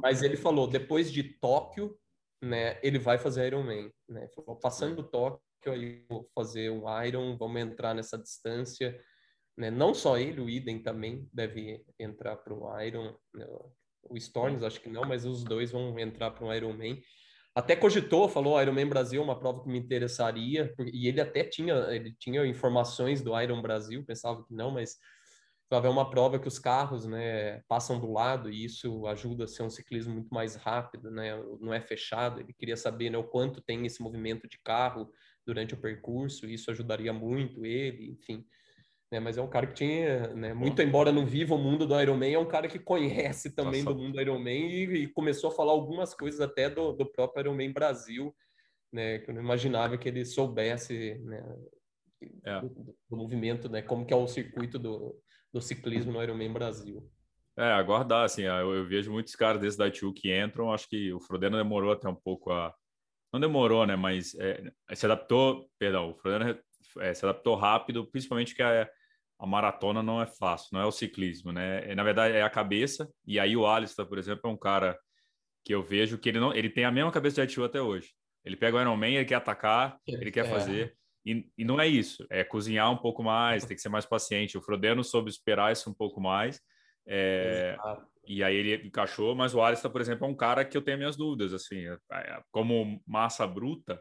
[0.00, 1.98] Mas ele falou, depois de Tóquio,
[2.42, 4.28] né, ele vai fazer Ironman, né?
[4.28, 8.98] Falou, passando do Tóquio, aí vou fazer um Iron, vamos entrar nessa distância,
[9.56, 9.70] né?
[9.70, 13.46] Não só ele, o Iden também deve entrar para o Iron, né?
[14.10, 17.02] o Storms acho que não, mas os dois vão entrar para um Ironman.
[17.58, 22.14] Até cogitou, falou Ironman Brasil, uma prova que me interessaria, e ele até tinha, ele
[22.16, 24.96] tinha informações do Iron Brasil, pensava que não, mas
[25.68, 29.64] é uma prova que os carros né, passam do lado e isso ajuda a ser
[29.64, 31.32] um ciclismo muito mais rápido, né?
[31.60, 32.38] não é fechado.
[32.38, 35.12] Ele queria saber né, o quanto tem esse movimento de carro
[35.44, 38.46] durante o percurso, isso ajudaria muito ele, enfim.
[39.10, 41.98] Né, mas é um cara que tinha, né, muito embora não viva o mundo do
[41.98, 43.96] Ironman, é um cara que conhece também Nossa.
[43.96, 47.40] do mundo do Ironman e, e, começou a falar algumas coisas até do, do próprio
[47.40, 48.36] Ironman Brasil,
[48.92, 51.42] né, que eu não imaginava que ele soubesse né,
[52.44, 52.60] é.
[52.60, 52.68] do,
[53.08, 55.18] do, movimento, né, como que é o circuito do,
[55.50, 57.10] do ciclismo no Ironman Brasil.
[57.56, 61.14] É, aguardar, assim, eu, eu vejo muitos caras desses da TU que entram, acho que
[61.14, 62.74] o Frodeno demorou até um pouco a...
[63.32, 66.58] Não demorou, né, mas é, se adaptou, perdão, o Frodeno
[67.00, 68.88] é, se adaptou rápido, principalmente que a,
[69.38, 72.50] a maratona não é fácil, não é o ciclismo, né, é, na verdade é a
[72.50, 74.98] cabeça, e aí o Alistair, por exemplo, é um cara
[75.64, 78.10] que eu vejo que ele não, ele tem a mesma cabeça de ITU até hoje.
[78.44, 80.48] Ele pega o Ironman, ele quer atacar, ele quer é.
[80.48, 84.06] fazer, e, e, não é isso, é cozinhar um pouco mais, tem que ser mais
[84.06, 84.56] paciente.
[84.56, 86.58] O Frodeno soube esperar isso um pouco mais.
[87.06, 87.76] É,
[88.26, 90.96] e aí ele encaixou, mas o Alistair, por exemplo, é um cara que eu tenho
[90.96, 94.00] minhas dúvidas, assim, é, é, como massa bruta,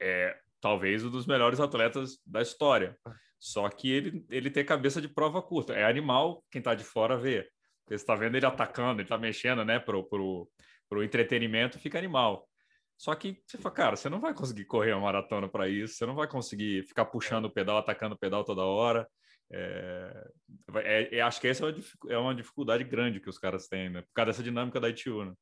[0.00, 2.96] é talvez um dos melhores atletas da história.
[3.38, 5.72] Só que ele, ele tem cabeça de prova curta.
[5.74, 7.48] É animal, quem está de fora vê.
[7.86, 10.50] Você está vendo ele atacando, ele está mexendo, né, pro, pro,
[10.88, 12.48] pro entretenimento, fica animal.
[12.96, 16.04] Só que você fala, cara, você não vai conseguir correr uma maratona para isso, você
[16.04, 19.08] não vai conseguir ficar puxando o pedal, atacando o pedal toda hora.
[19.50, 20.30] É,
[20.74, 21.74] é, é, acho que essa é,
[22.12, 24.02] é uma dificuldade grande que os caras têm, né?
[24.02, 25.32] Por causa dessa dinâmica da ITU, né?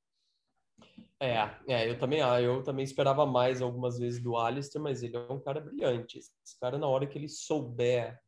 [1.18, 1.36] É,
[1.66, 5.32] é, eu também, ah, eu também esperava mais algumas vezes do Alistair, mas ele é
[5.32, 6.18] um cara brilhante.
[6.18, 8.18] Esse cara, na hora que ele souber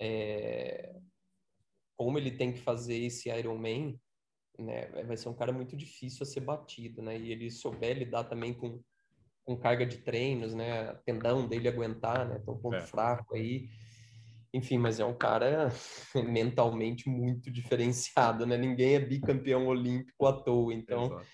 [0.00, 0.94] é,
[1.96, 3.98] como ele tem que fazer esse Ironman,
[4.58, 7.18] né, vai ser um cara muito difícil a ser batido, né?
[7.18, 8.80] E ele souber lidar também com,
[9.44, 10.94] com carga de treinos, né?
[11.04, 12.38] Tendão dele aguentar, né?
[12.38, 12.86] Tem um ponto é.
[12.86, 13.68] fraco aí.
[14.52, 15.68] Enfim, mas é um cara
[16.14, 18.56] mentalmente muito diferenciado, né?
[18.56, 20.72] Ninguém é bicampeão olímpico à toa.
[20.72, 21.26] Então, Exato.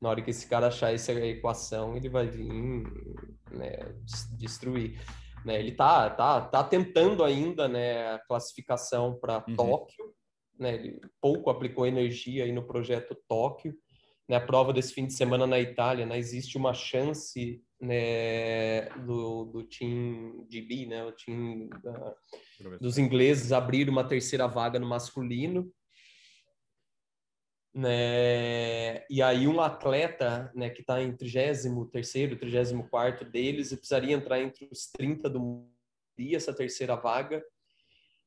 [0.00, 2.84] Na hora que esse cara achar essa equação, ele vai vir
[3.50, 3.94] né,
[4.36, 5.00] destruir.
[5.44, 5.58] Né?
[5.58, 9.56] Ele tá, tá, tá tentando ainda né, a classificação para uhum.
[9.56, 10.14] Tóquio,
[10.58, 10.74] né?
[10.74, 13.74] Ele pouco aplicou energia aí no projeto Tóquio.
[14.28, 14.36] Né?
[14.36, 16.18] A prova desse fim de semana na Itália, né?
[16.18, 21.04] existe uma chance né, do, do Team GB, né?
[21.04, 22.14] o time da,
[22.80, 25.70] dos ingleses, abrir uma terceira vaga no masculino.
[27.78, 29.04] Né?
[29.08, 34.90] E aí um atleta né, que está em 33º, 34º deles, precisaria entrar entre os
[34.90, 35.70] 30 do mundo,
[36.34, 37.40] essa terceira vaga,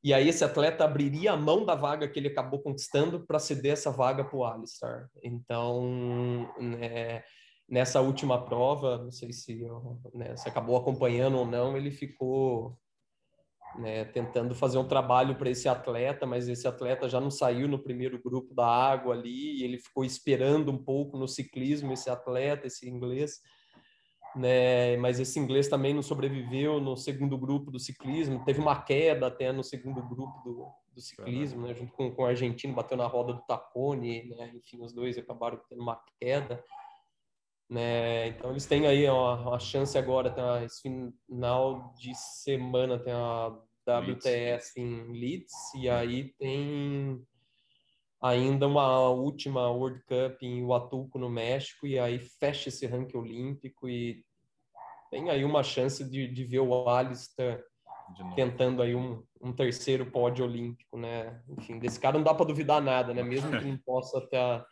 [0.02, 3.74] e aí esse atleta abriria a mão da vaga que ele acabou conquistando para ceder
[3.74, 5.10] essa vaga para o Alistar.
[5.22, 7.22] Então, né,
[7.68, 9.66] nessa última prova, não sei se
[10.14, 12.74] né, se acabou acompanhando ou não, ele ficou
[13.78, 17.78] né, tentando fazer um trabalho para esse atleta, mas esse atleta já não saiu no
[17.78, 22.66] primeiro grupo da água ali, e ele ficou esperando um pouco no ciclismo esse atleta,
[22.66, 23.40] esse inglês,
[24.34, 24.96] né?
[24.96, 28.44] Mas esse inglês também não sobreviveu no segundo grupo do ciclismo.
[28.44, 31.74] Teve uma queda até no segundo grupo do, do ciclismo, né?
[31.74, 34.52] Junto com, com o argentino, bateu na roda do Tacone, né?
[34.54, 36.62] Enfim, os dois acabaram tendo uma queda.
[37.72, 38.28] Né?
[38.28, 40.82] Então eles têm aí uma, uma chance agora, tem uma, esse
[41.26, 43.48] final de semana tem a
[43.86, 47.26] WTS em Leeds e aí tem
[48.20, 53.88] ainda uma última World Cup em Huatulco, no México, e aí fecha esse ranking olímpico
[53.88, 54.22] e
[55.10, 57.64] tem aí uma chance de, de ver o Alistair
[58.36, 61.42] tentando aí um, um terceiro pódio olímpico, né?
[61.48, 63.22] Enfim, desse cara não dá para duvidar nada, né?
[63.22, 64.66] Mesmo que não possa estar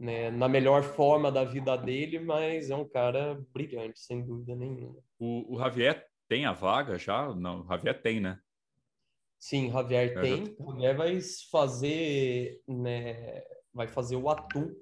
[0.00, 4.98] né, na melhor forma da vida dele, mas é um cara brilhante, sem dúvida nenhuma.
[5.18, 7.34] O, o Javier tem a vaga já?
[7.34, 8.40] Não, o Javier tem, né?
[9.38, 10.56] Sim, Javier é, tem.
[10.58, 11.20] O Javier vai
[11.50, 13.44] fazer, né,
[13.74, 14.74] vai fazer o Atu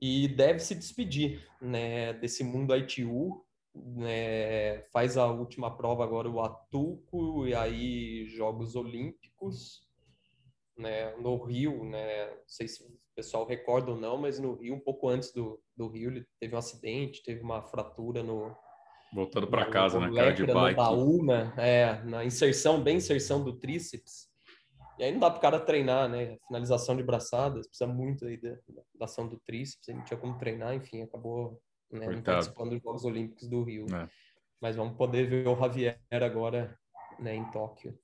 [0.00, 6.40] e deve se despedir, né, desse mundo ITU, né, faz a última prova agora o
[6.40, 9.86] Atuco e aí Jogos Olímpicos,
[10.76, 12.82] né, no Rio, né, não sei se
[13.16, 16.54] pessoal recorda ou não, mas no Rio, um pouco antes do, do Rio, ele teve
[16.54, 18.54] um acidente, teve uma fratura no,
[19.12, 20.76] Voltando para casa, na cara de bike.
[20.78, 21.52] No baú, né?
[21.56, 24.28] É, na inserção, bem inserção do tríceps.
[24.98, 26.38] E aí não dá para o cara treinar, né?
[26.46, 28.56] Finalização de braçadas, precisa muito aí da,
[28.94, 31.60] da ação do tríceps, ele não tinha como treinar, enfim, acabou
[31.90, 33.86] né, não participando dos Jogos Olímpicos do Rio.
[33.94, 34.08] É.
[34.60, 36.76] Mas vamos poder ver o Javier agora
[37.18, 37.98] né, em Tóquio.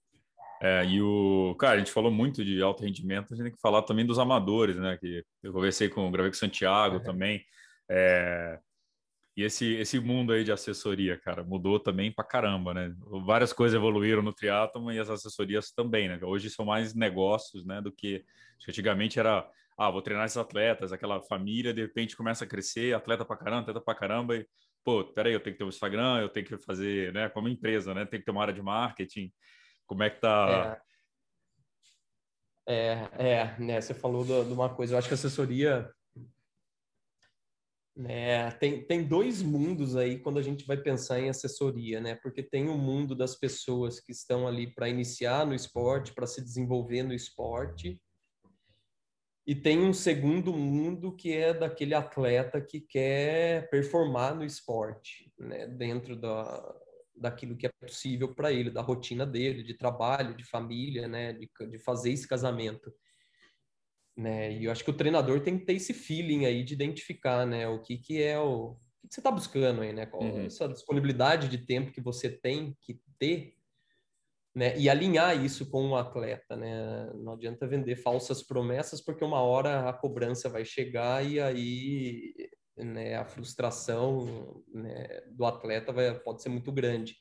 [0.63, 1.57] É, e o.
[1.59, 4.21] Cara, a gente falou muito de alto rendimento, a gente tem que falar também dos
[4.21, 4.97] amadores, né?
[4.97, 7.01] Que eu conversei com, gravei com o Santiago é.
[7.01, 7.45] também.
[7.91, 8.61] É,
[9.37, 12.95] e esse, esse mundo aí de assessoria, cara, mudou também pra caramba, né?
[13.27, 16.19] Várias coisas evoluíram no triatlon e as assessorias também, né?
[16.23, 17.81] Hoje são mais negócios, né?
[17.81, 18.25] Do que
[18.69, 19.45] antigamente era,
[19.77, 23.63] ah, vou treinar esses atletas, aquela família, de repente começa a crescer, atleta pra caramba,
[23.63, 24.47] atleta pra caramba, e,
[24.85, 27.29] pô, peraí, eu tenho que ter um Instagram, eu tenho que fazer, né?
[27.31, 28.05] Como empresa, né?
[28.05, 29.33] Tem que ter uma área de marketing.
[29.87, 30.81] Como é que tá...
[32.67, 33.81] É, é, é né?
[33.81, 35.93] Você falou de uma coisa, eu acho que assessoria
[38.07, 42.15] é, tem, tem dois mundos aí quando a gente vai pensar em assessoria, né?
[42.15, 46.43] Porque tem o mundo das pessoas que estão ali para iniciar no esporte, para se
[46.43, 48.01] desenvolver no esporte,
[49.47, 55.67] e tem um segundo mundo que é daquele atleta que quer performar no esporte, né?
[55.67, 56.81] Dentro da,
[57.15, 61.33] daquilo que é possível para ele, da rotina dele, de trabalho, de família, né?
[61.33, 62.93] De, de fazer esse casamento
[64.17, 64.53] né?
[64.53, 67.67] E eu acho que o treinador tem que ter esse feeling aí de identificar, né?
[67.69, 70.07] O que que é o, o que você está buscando aí, né?
[70.07, 70.47] Qual uhum.
[70.47, 73.55] essa disponibilidade de tempo que você tem que ter,
[74.55, 74.79] né?
[74.79, 77.11] E alinhar isso com o atleta, né?
[77.15, 82.35] Não adianta vender falsas promessas porque uma hora a cobrança vai chegar e aí,
[82.77, 83.17] né?
[83.17, 87.17] A frustração né, do atleta vai, pode ser muito grande.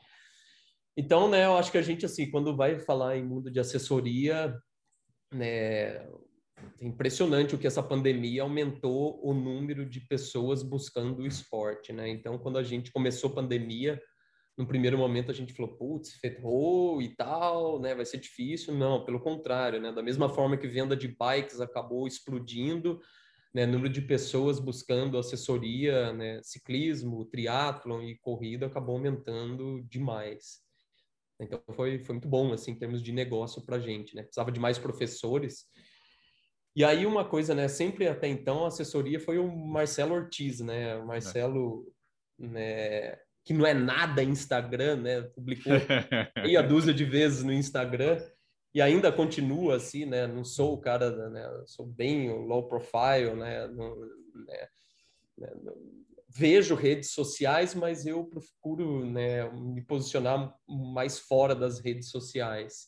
[0.95, 1.45] Então, né?
[1.45, 4.55] Eu acho que a gente assim, quando vai falar em mundo de assessoria,
[5.33, 6.11] né?
[6.79, 12.07] É impressionante o que essa pandemia aumentou o número de pessoas buscando o esporte, né?
[12.09, 13.99] Então, quando a gente começou a pandemia,
[14.57, 17.95] no primeiro momento a gente falou, putz, ferrou e tal, né?
[17.95, 18.75] Vai ser difícil.
[18.75, 19.91] Não, pelo contrário, né?
[19.91, 22.99] Da mesma forma que venda de bikes acabou explodindo,
[23.53, 23.65] né?
[23.65, 26.39] Número de pessoas buscando assessoria, né?
[26.43, 30.61] Ciclismo, triatlon e corrida acabou aumentando demais.
[31.39, 34.23] Então foi, foi muito bom, assim, em termos de negócio para a gente, né?
[34.23, 35.65] Precisava de mais professores,
[36.75, 37.67] e aí uma coisa, né?
[37.67, 40.95] Sempre até então a assessoria foi o Marcelo Ortiz, né?
[40.97, 41.85] O Marcelo,
[42.39, 42.47] é.
[42.47, 43.17] né?
[43.43, 45.21] Que não é nada Instagram, né?
[45.21, 45.73] Publicou
[46.41, 48.21] meia dúzia de vezes no Instagram
[48.73, 50.27] e ainda continua assim, né?
[50.27, 51.63] Não sou o cara, né?
[51.65, 53.67] Sou bem low profile, né?
[53.67, 54.67] Não, né?
[55.37, 55.49] né
[56.33, 59.49] vejo redes sociais, mas eu procuro, né?
[59.51, 62.87] Me posicionar mais fora das redes sociais.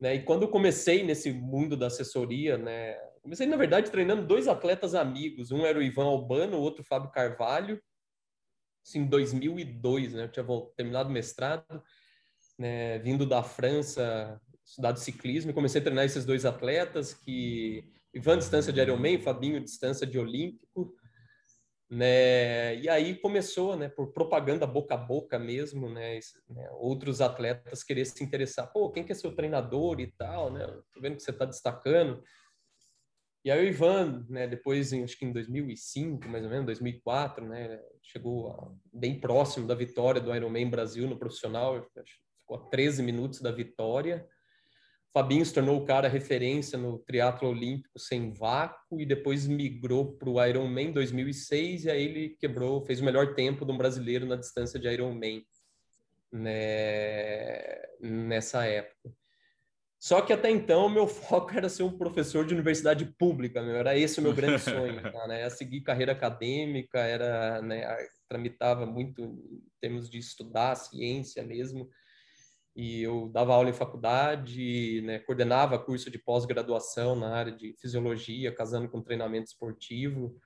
[0.00, 0.14] Né?
[0.16, 2.94] E quando comecei nesse mundo da assessoria, né?
[3.20, 5.50] Comecei, na verdade, treinando dois atletas amigos.
[5.50, 7.82] Um era o Ivan Albano, o outro o Fábio Carvalho.
[8.86, 10.24] Assim, em 2002, né?
[10.24, 10.46] Eu tinha
[10.76, 11.82] terminado o mestrado,
[12.58, 12.98] né?
[13.00, 15.50] Vindo da França, estudado ciclismo.
[15.50, 17.84] E comecei a treinar esses dois atletas, que...
[18.14, 20.94] Ivan, distância de Ironman, Fabinho, distância de Olímpico
[21.90, 22.76] né?
[22.76, 26.18] E aí começou, né, por propaganda boca a boca mesmo, né,
[26.50, 30.66] né, outros atletas querer se interessar, pô, quem que é seu treinador e tal, né?
[30.92, 32.22] Tô vendo que você está destacando.
[33.44, 37.80] E aí o Ivan, né, depois, acho que em 2005, mais ou menos, 2004, né,
[38.02, 41.88] chegou a, bem próximo da vitória do Ironman Brasil no profissional,
[42.38, 44.28] ficou a 13 minutos da vitória.
[45.12, 50.28] Fabinho se tornou o cara referência no triatlo olímpico sem vácuo e depois migrou para
[50.28, 54.26] o Ironman em 2006 e aí ele quebrou, fez o melhor tempo de um brasileiro
[54.26, 55.42] na distância de Ironman
[56.32, 57.58] né,
[58.00, 59.12] nessa época.
[59.98, 63.96] Só que até então meu foco era ser um professor de universidade pública, meu, era
[63.96, 65.40] esse o meu grande sonho, tá, né?
[65.40, 67.96] Era seguir carreira acadêmica, era, né,
[68.28, 71.88] tramitava muito em termos de estudar ciência mesmo.
[72.78, 78.54] E eu dava aula em faculdade, né, coordenava curso de pós-graduação na área de fisiologia,
[78.54, 80.40] casando com treinamento esportivo.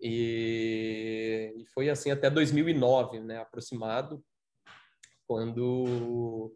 [0.00, 4.24] E, e foi assim até 2009, né, aproximado,
[5.26, 6.54] quando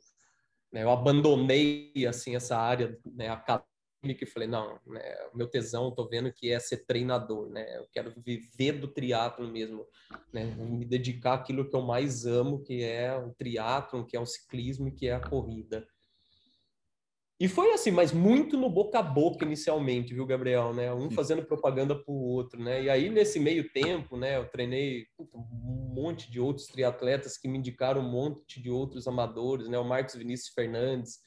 [0.73, 3.29] né, eu abandonei assim essa área né,
[3.99, 5.03] acadêmica e falei não, né,
[5.35, 7.77] meu tesão, estou vendo que é ser treinador, né?
[7.77, 9.85] Eu quero viver do triatlo mesmo,
[10.33, 10.45] né?
[10.45, 14.95] Me dedicar àquilo que eu mais amo, que é o triatlo, que é o ciclismo,
[14.95, 15.87] que é a corrida.
[17.41, 20.93] E foi assim, mas muito no boca a boca inicialmente, viu, Gabriel, né?
[20.93, 22.83] Um fazendo propaganda para o outro, né?
[22.83, 27.59] E aí nesse meio tempo, né, eu treinei um monte de outros triatletas que me
[27.59, 29.79] indicaram um monte de outros amadores, né?
[29.79, 31.21] O Marcos Vinícius Fernandes,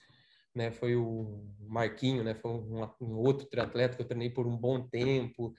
[0.56, 0.72] né?
[0.72, 2.34] Foi o Marquinho, né?
[2.36, 5.54] Foi um, um outro triatleta que eu treinei por um bom tempo,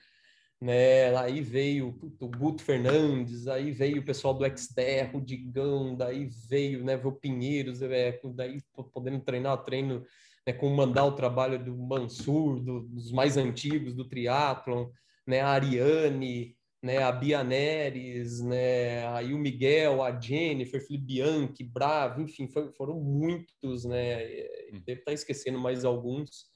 [0.60, 1.16] né?
[1.16, 6.85] Aí veio o Guto Fernandes, aí veio o pessoal do Xterra, o Digão, daí veio,
[6.85, 6.97] né?
[6.97, 8.60] O Pinheiros, é, daí
[8.93, 10.05] podendo treinar, treino
[10.47, 14.89] né, com mandar o trabalho do Mansur, do, dos mais antigos do triatlon,
[15.27, 21.62] né, a Ariane, né, a Bia Neres, né, aí o Miguel, a Jennifer, Felipe Bianchi,
[21.62, 24.24] Bravo, enfim, foi, foram muitos, né,
[24.72, 24.82] hum.
[24.84, 26.50] deve estar esquecendo mais alguns,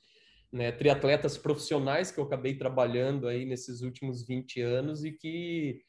[0.53, 5.81] né, triatletas profissionais que eu acabei trabalhando aí nesses últimos 20 anos e que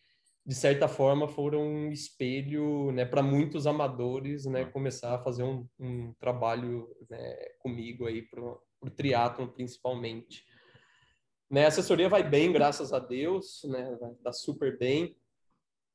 [0.45, 4.71] de certa forma foram um espelho né, para muitos amadores né, uhum.
[4.71, 10.45] começar a fazer um, um trabalho né, comigo aí para o triatlon principalmente.
[11.49, 15.15] Né, a assessoria vai bem, graças a Deus, né, tá super bem.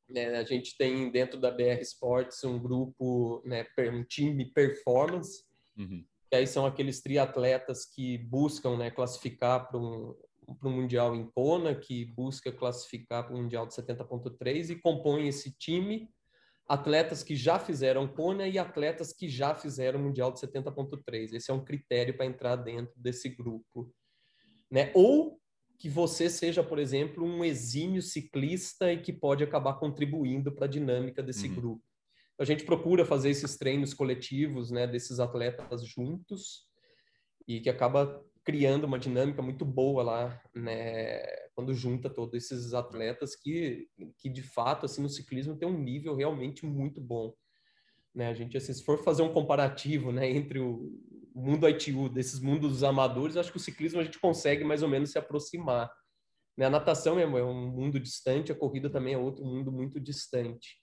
[0.09, 5.45] Né, a gente tem dentro da BR Sports um grupo, né, um time performance,
[5.77, 6.05] uhum.
[6.31, 10.15] que aí são aqueles triatletas que buscam né, classificar para um,
[10.59, 15.29] para o Mundial em Kona, que busca classificar para o Mundial de 70.3 e compõe
[15.29, 16.11] esse time
[16.73, 21.35] atletas que já fizeram Kona e atletas que já fizeram Mundial de 70.3.
[21.35, 23.93] Esse é um critério para entrar dentro desse grupo.
[24.71, 24.91] Né?
[24.95, 25.39] Ou
[25.83, 30.69] que você seja, por exemplo, um exímio ciclista e que pode acabar contribuindo para a
[30.69, 31.55] dinâmica desse uhum.
[31.57, 31.83] grupo.
[32.39, 36.69] A gente procura fazer esses treinos coletivos, né, desses atletas juntos
[37.49, 41.21] e que acaba criando uma dinâmica muito boa lá, né,
[41.53, 43.89] quando junta todos esses atletas que,
[44.19, 47.35] que de fato, assim, no ciclismo tem um nível realmente muito bom.
[48.15, 50.93] Né, a gente, assim, se for fazer um comparativo, né, entre o
[51.35, 55.11] mundo ITU, desses mundos amadores, acho que o ciclismo a gente consegue mais ou menos
[55.11, 55.91] se aproximar.
[56.57, 59.99] Né, a natação é, é um mundo distante, a corrida também é outro mundo muito
[59.99, 60.83] distante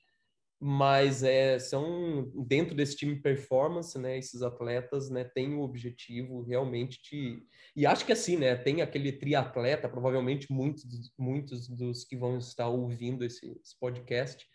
[0.62, 4.18] mas é, são dentro desse time performance, né?
[4.18, 7.42] Esses atletas, né, têm o objetivo realmente de
[7.76, 8.56] e acho que assim, né?
[8.56, 10.84] Tem aquele triatleta, provavelmente muitos
[11.18, 14.46] muitos dos que vão estar ouvindo esse, esse podcast,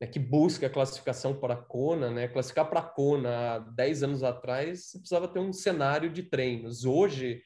[0.00, 2.28] né, que busca a classificação para a Kona, né?
[2.28, 6.84] Classificar para a Kona há 10 anos atrás, você precisava ter um cenário de treinos.
[6.84, 7.42] Hoje,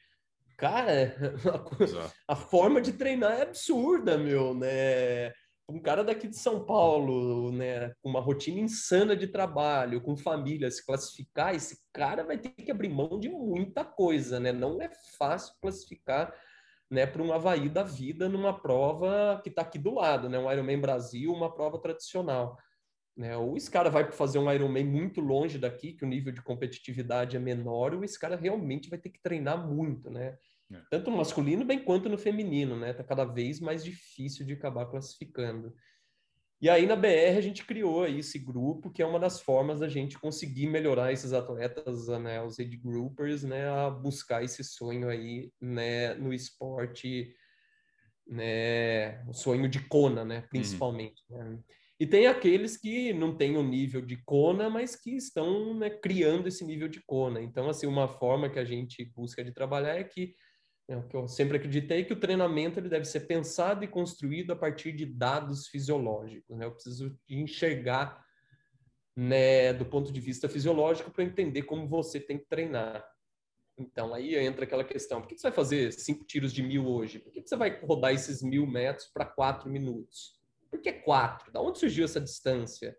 [0.57, 1.15] cara,
[2.27, 5.33] a, a forma de treinar é absurda, meu, né?
[5.67, 10.69] um cara daqui de São Paulo, né, com uma rotina insana de trabalho, com família,
[10.69, 14.51] se classificar, esse cara vai ter que abrir mão de muita coisa, né?
[14.51, 16.33] Não é fácil classificar,
[16.89, 20.37] né, para um Havaí da vida numa prova que está aqui do lado, né?
[20.37, 22.57] Um Ironman Brasil, uma prova tradicional.
[23.17, 23.35] Né?
[23.37, 27.37] Ou esse cara vai fazer um Ironman muito longe daqui, que o nível de competitividade
[27.37, 30.37] é menor, ou esse cara realmente vai ter que treinar muito, né?
[30.71, 30.81] É.
[30.89, 32.91] Tanto no masculino bem quanto no feminino, né?
[32.93, 35.73] Tá cada vez mais difícil de acabar classificando.
[36.61, 39.81] E aí na BR a gente criou aí esse grupo, que é uma das formas
[39.81, 45.09] da gente conseguir melhorar esses atletas, né, os age groupers, né, a buscar esse sonho
[45.09, 47.35] aí, né, no esporte,
[48.25, 50.47] né, o sonho de Kona, né, uhum.
[50.49, 51.23] principalmente.
[51.29, 51.37] Uhum.
[51.37, 51.59] Né?
[51.99, 56.47] E tem aqueles que não têm o nível de Kona, mas que estão né, criando
[56.47, 57.41] esse nível de Kona.
[57.41, 60.35] Então, assim, uma forma que a gente busca de trabalhar é que
[60.87, 64.51] é o que eu sempre acreditei que o treinamento ele deve ser pensado e construído
[64.51, 66.57] a partir de dados fisiológicos.
[66.57, 66.65] Né?
[66.65, 68.23] Eu preciso enxergar
[69.15, 73.03] né, do ponto de vista fisiológico para entender como você tem que treinar.
[73.77, 77.19] Então, aí entra aquela questão: por que você vai fazer cinco tiros de mil hoje?
[77.19, 80.35] Por que você vai rodar esses mil metros para quatro minutos?
[80.69, 81.51] Por que quatro?
[81.51, 82.95] Da onde surgiu essa distância?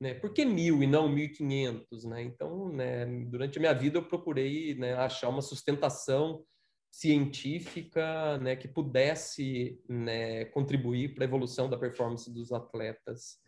[0.00, 0.14] né?
[0.14, 2.22] Por que mil e não 1.500, né?
[2.22, 6.42] Então, né, durante a minha vida eu procurei né, achar uma sustentação
[6.90, 13.38] científica né, que pudesse né, contribuir para a evolução da performance dos atletas.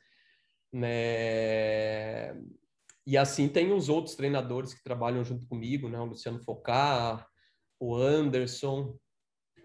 [0.73, 2.35] Né?
[3.05, 5.99] E assim tem os outros treinadores que trabalham junto comigo, né?
[5.99, 7.27] o Luciano Focar,
[7.81, 8.97] o Anderson,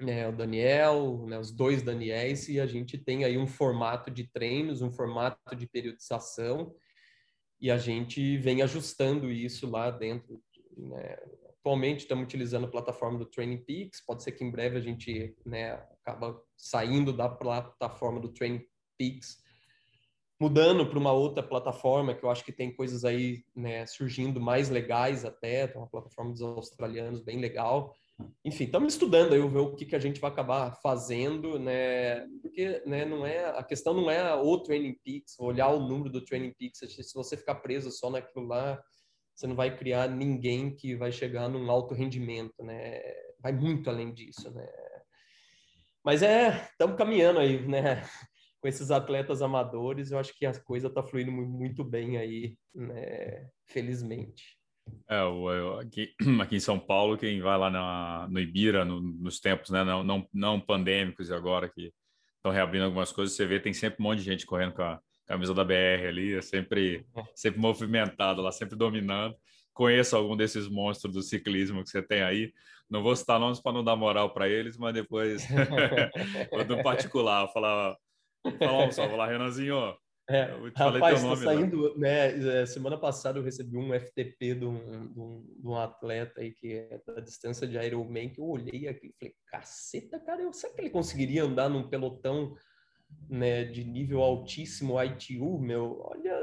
[0.02, 0.28] né?
[0.28, 1.38] o Daniel, né?
[1.38, 5.68] os dois Daniels, e a gente tem aí um formato de treinos, um formato de
[5.68, 6.76] periodização,
[7.60, 10.42] e a gente vem ajustando isso lá dentro.
[10.76, 11.18] Né?
[11.68, 15.36] Atualmente estamos utilizando a plataforma do Training Peaks, pode ser que em breve a gente
[15.46, 18.66] né, acaba saindo da plataforma do Training
[18.98, 19.44] Peaks,
[20.40, 24.70] mudando para uma outra plataforma que eu acho que tem coisas aí né, surgindo mais
[24.70, 27.94] legais até, tem uma plataforma dos australianos bem legal.
[28.46, 32.26] Enfim, estamos estudando aí ver o que, que a gente vai acabar fazendo, né?
[32.42, 36.24] Porque né, não é a questão não é o Training Peaks, olhar o número do
[36.24, 36.80] Training Peaks.
[36.80, 38.82] Se você ficar preso só naquilo lá,
[39.38, 43.00] você não vai criar ninguém que vai chegar num alto rendimento, né?
[43.40, 44.68] Vai muito além disso, né?
[46.04, 48.02] Mas é, estamos caminhando aí, né?
[48.60, 53.48] Com esses atletas amadores, eu acho que a coisa está fluindo muito bem aí, né?
[53.68, 54.58] Felizmente.
[55.08, 59.40] É, o, aqui, aqui em São Paulo, quem vai lá na, no Ibira, no, nos
[59.40, 61.94] tempos né, não, não, não pandêmicos e agora que
[62.38, 65.00] estão reabrindo algumas coisas, você vê tem sempre um monte de gente correndo com a,
[65.28, 67.06] camisa da BR ali, é sempre,
[67.36, 69.36] sempre movimentado lá, sempre dominando.
[69.74, 72.54] Conheço algum desses monstros do ciclismo que você tem aí.
[72.90, 75.46] Não vou citar nomes para não dar moral para eles, mas depois,
[76.68, 77.96] do particular, falar,
[78.58, 79.96] falar um só, falar, Renanzinho,
[80.30, 80.44] é,
[80.76, 82.62] rapaz, está saindo, né?
[82.62, 86.52] É, semana passada eu recebi um FTP de um, de um, de um atleta aí
[86.52, 90.52] que é da distância de Ironman, que eu olhei aqui e falei, caceta, cara, eu,
[90.52, 92.54] será que ele conseguiria andar num pelotão
[93.30, 96.34] né, de nível altíssimo ITU, meu, olha,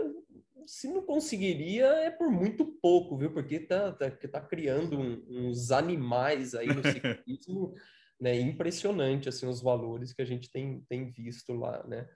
[0.67, 3.33] se não conseguiria é por muito pouco, viu?
[3.33, 7.75] Porque tá, tá, tá criando um, uns animais aí no ciclismo,
[8.21, 8.39] né?
[8.39, 12.09] Impressionante, assim, os valores que a gente tem, tem visto lá, né?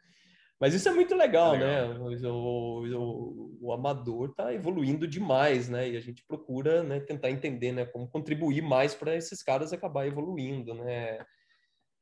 [0.60, 1.94] Mas isso é muito legal, legal.
[1.94, 2.28] né?
[2.28, 5.88] O, o, o, amador está evoluindo demais, né?
[5.90, 10.06] E a gente procura né, tentar entender né, como contribuir mais para esses caras acabar
[10.06, 11.24] evoluindo, né?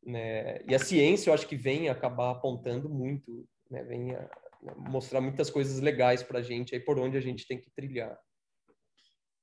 [0.07, 0.63] Né?
[0.69, 3.83] E a ciência, eu acho que vem acabar apontando muito, né?
[3.83, 4.21] vem a,
[4.63, 7.69] né, mostrar muitas coisas legais para a gente, aí por onde a gente tem que
[7.71, 8.17] trilhar.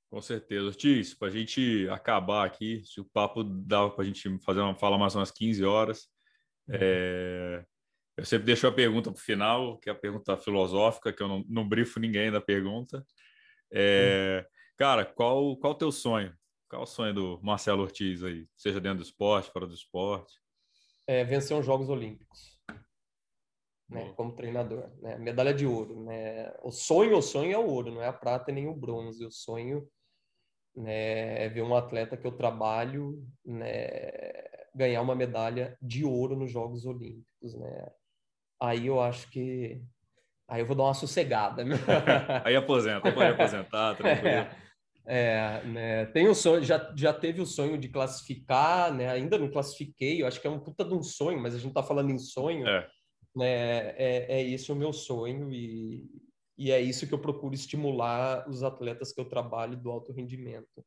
[0.10, 0.68] Com certeza.
[0.68, 4.76] Ortiz, para a gente acabar aqui, se o papo dá para a gente fazer uma
[4.76, 6.08] fala mais umas 15 horas,
[6.68, 6.76] uhum.
[6.80, 7.66] é...
[8.16, 11.28] eu sempre deixo a pergunta para o final, que é a pergunta filosófica, que eu
[11.28, 13.06] não, não brifo ninguém da pergunta.
[13.70, 14.46] É...
[14.46, 14.52] Uhum.
[14.78, 16.34] Cara, qual, qual o teu sonho?
[16.70, 18.48] Qual o sonho do Marcelo Ortiz aí?
[18.56, 20.43] Seja dentro do esporte, fora do esporte?
[21.08, 22.60] É, vencer os Jogos Olímpicos,
[23.90, 27.92] né, como treinador, né, medalha de ouro, né, o sonho, o sonho é o ouro,
[27.92, 29.88] não é a prata nem o bronze, o sonho
[30.76, 34.12] né, é ver um atleta que eu trabalho, né,
[34.74, 37.92] ganhar uma medalha de ouro nos Jogos Olímpicos, né,
[38.60, 39.84] aí eu acho que
[40.48, 41.64] aí eu vou dar uma sossegada.
[42.46, 44.28] aí aposenta, pode aposentar, tranquilo.
[44.28, 44.63] É.
[45.06, 49.10] É, né, tem o sonho, já, já teve o sonho de classificar, né?
[49.10, 51.74] Ainda não classifiquei, eu acho que é um puta de um sonho, mas a gente
[51.74, 52.88] tá falando em sonho, é.
[53.36, 53.90] né?
[53.98, 56.10] É, é esse o meu sonho e,
[56.58, 60.86] e é isso que eu procuro estimular os atletas que eu trabalho do alto rendimento.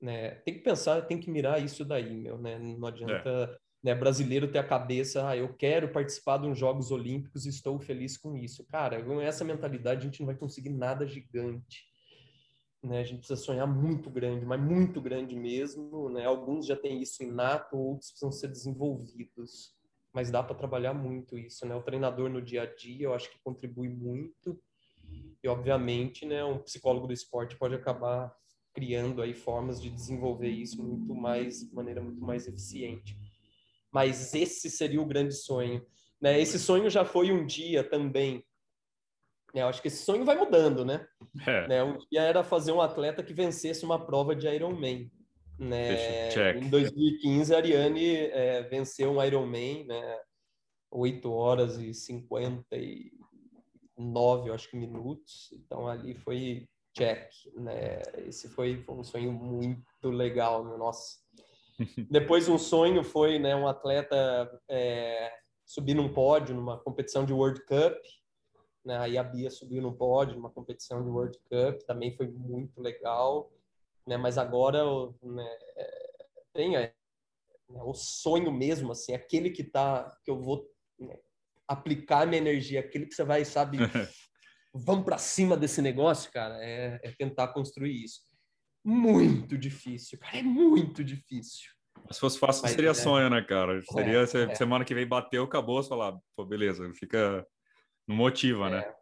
[0.00, 0.36] Né?
[0.36, 2.58] Tem que pensar, tem que mirar isso daí, meu, né?
[2.58, 3.56] Não adianta é.
[3.82, 7.78] né, brasileiro ter a cabeça, ah, eu quero participar de uns Jogos Olímpicos e estou
[7.78, 8.66] feliz com isso.
[8.66, 11.93] Cara, com essa mentalidade a gente não vai conseguir nada gigante.
[12.84, 13.00] Né?
[13.00, 16.10] A gente precisa sonhar muito grande, mas muito grande mesmo.
[16.10, 16.24] Né?
[16.26, 19.74] Alguns já têm isso inato, outros precisam ser desenvolvidos.
[20.12, 21.66] Mas dá para trabalhar muito isso.
[21.66, 21.74] Né?
[21.74, 24.60] O treinador no dia a dia, eu acho que contribui muito.
[25.42, 28.34] E, obviamente, né, um psicólogo do esporte pode acabar
[28.72, 33.16] criando aí formas de desenvolver isso muito mais, de maneira muito mais eficiente.
[33.92, 35.84] Mas esse seria o grande sonho.
[36.20, 36.40] Né?
[36.40, 38.44] Esse sonho já foi um dia também
[39.62, 41.06] eu acho que esse sonho vai mudando, né?
[41.46, 41.68] É.
[41.68, 41.84] né?
[41.84, 45.10] Um dia era fazer um atleta que vencesse uma prova de Ironman.
[45.58, 46.30] Né?
[46.56, 50.18] Em 2015, a Ariane é, venceu um Ironman, né?
[50.90, 55.52] 8 horas e 59, eu acho que, minutos.
[55.52, 58.00] Então, ali foi check, né?
[58.26, 60.76] Esse foi, foi um sonho muito legal, né?
[60.76, 61.18] nossa.
[62.10, 65.32] Depois, um sonho foi né, um atleta é,
[65.64, 67.96] subir num pódio numa competição de World Cup,
[68.84, 68.98] né?
[68.98, 73.50] Aí a Bia subiu no pódio numa competição de World Cup, também foi muito legal.
[74.06, 74.16] Né?
[74.16, 74.82] Mas agora
[75.22, 75.58] né,
[76.52, 76.94] tem é,
[77.68, 81.18] né, o sonho mesmo, assim, aquele que tá, que eu vou né,
[81.66, 83.78] aplicar minha energia, aquele que você vai, sabe,
[84.74, 88.20] vamos para cima desse negócio, cara, é, é tentar construir isso.
[88.84, 91.74] Muito difícil, cara, é muito difícil.
[92.10, 92.94] Se fosse fácil, Mas, seria é.
[92.94, 93.82] sonho, né, cara?
[93.82, 94.54] Seria é, é.
[94.54, 97.46] semana que vem bateu, acabou, você falar, pô, beleza, fica.
[98.06, 98.94] Não motiva, né?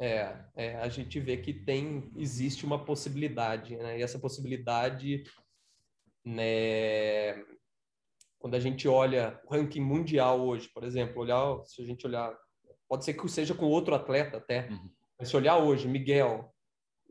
[0.00, 3.98] É, é, a gente vê que tem, existe uma possibilidade, né?
[3.98, 5.24] E essa possibilidade,
[6.24, 7.34] né?
[8.38, 12.32] Quando a gente olha o ranking mundial hoje, por exemplo, olhar, se a gente olhar,
[12.88, 14.90] pode ser que seja com outro atleta até, uhum.
[15.18, 16.54] mas se olhar hoje, Miguel,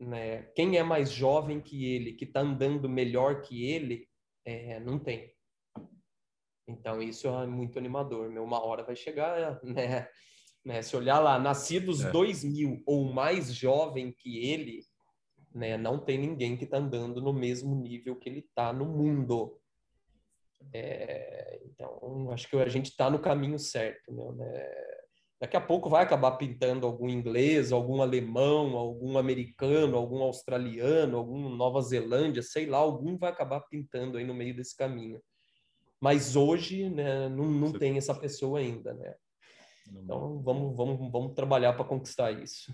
[0.00, 0.44] né?
[0.54, 4.08] Quem é mais jovem que ele, que está andando melhor que ele,
[4.46, 5.30] é, não tem.
[6.66, 8.30] Então, isso é muito animador.
[8.30, 10.08] Meu, uma hora vai chegar, né?
[10.64, 10.82] Né?
[10.82, 12.10] Se olhar lá, nascidos é.
[12.10, 14.82] 2000 ou mais jovem que ele,
[15.54, 15.76] né?
[15.76, 19.58] Não tem ninguém que está andando no mesmo nível que ele está no mundo.
[20.72, 24.68] É, então, acho que a gente está no caminho certo, meu, né?
[25.40, 31.48] Daqui a pouco vai acabar pintando algum inglês, algum alemão, algum americano, algum australiano, algum
[31.48, 35.22] Nova Zelândia, sei lá, algum vai acabar pintando aí no meio desse caminho.
[36.00, 39.14] Mas hoje, né, não, não tem essa pessoa ainda, né?
[39.92, 42.72] Então vamos, vamos, vamos trabalhar para conquistar isso.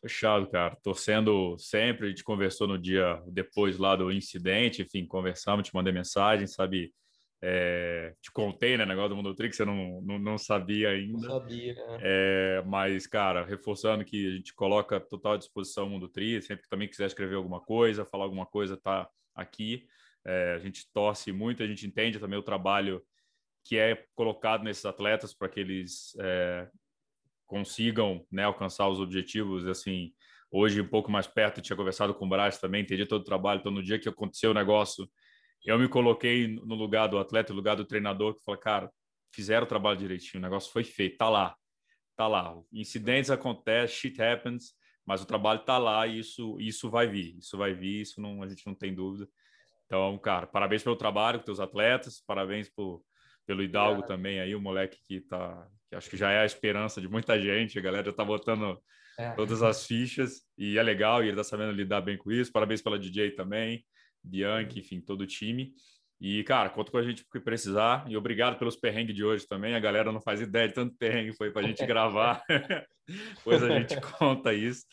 [0.00, 0.76] Fechado, cara.
[0.82, 2.06] Torcendo sempre.
[2.06, 6.92] A gente conversou no dia depois lá do incidente, enfim, conversamos, te mandei mensagem, sabe?
[7.42, 8.86] É, te contei, né?
[8.86, 11.12] Negócio do Mundo Trix, você não, não, não, sabia ainda.
[11.12, 11.98] Não sabia, né?
[12.00, 16.68] É, mas, cara, reforçando que a gente coloca total disposição o Mundo Trix, sempre que
[16.68, 19.86] também quiser escrever alguma coisa, falar alguma coisa, tá aqui.
[20.24, 23.02] É, a gente torce muito, a gente entende também o trabalho
[23.66, 26.68] que é colocado nesses atletas para que eles é,
[27.46, 29.66] consigam né, alcançar os objetivos.
[29.66, 30.12] Assim,
[30.50, 33.60] hoje um pouco mais perto, tinha conversado com o Braz também, entendi todo o trabalho.
[33.60, 35.10] Então, no dia que aconteceu o negócio,
[35.64, 38.90] eu me coloquei no lugar do atleta, no lugar do treinador, que falou, cara,
[39.34, 41.56] fizeram o trabalho direitinho, o negócio foi feito, tá lá,
[42.16, 42.56] tá lá.
[42.72, 44.74] Incidentes acontecem, shit happens,
[45.04, 48.42] mas o trabalho tá lá e isso, isso vai vir, isso vai vir, isso não,
[48.42, 49.28] a gente não tem dúvida.
[49.86, 53.02] Então, cara, parabéns pelo trabalho com teus atletas, parabéns por,
[53.46, 54.06] pelo Hidalgo é.
[54.06, 57.40] também aí, o moleque que tá, que acho que já é a esperança de muita
[57.40, 58.78] gente, a galera já tá botando
[59.18, 59.30] é.
[59.32, 62.52] todas as fichas e é legal e ele tá sabendo lidar bem com isso.
[62.52, 63.84] Parabéns pela DJ também,
[64.22, 65.72] Bianchi, enfim, todo o time.
[66.20, 68.04] E, cara, conta com a gente porque precisar.
[68.08, 69.74] E obrigado pelos perrengues de hoje também.
[69.74, 72.42] A galera não faz ideia de tanto perrengue foi para a gente gravar.
[73.36, 74.86] Depois a gente conta isso.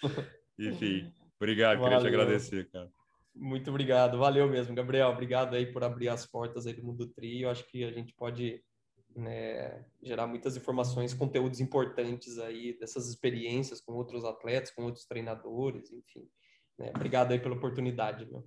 [0.60, 1.80] Enfim, obrigado.
[1.80, 1.98] Valeu.
[1.98, 2.90] Queria te agradecer, cara.
[3.36, 5.10] Muito obrigado, valeu mesmo, Gabriel.
[5.10, 7.42] Obrigado aí por abrir as portas aí do Mundo Tri.
[7.42, 8.64] Eu acho que a gente pode
[9.16, 15.92] né, gerar muitas informações, conteúdos importantes aí dessas experiências com outros atletas, com outros treinadores,
[15.92, 16.28] enfim.
[16.78, 16.92] Né?
[16.96, 18.46] Obrigado aí pela oportunidade, meu.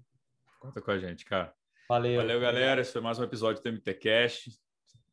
[0.60, 1.54] Conta com a gente, cara.
[1.88, 2.20] Valeu.
[2.20, 2.80] Valeu, galera.
[2.80, 4.60] Esse foi mais um episódio do MT Cash.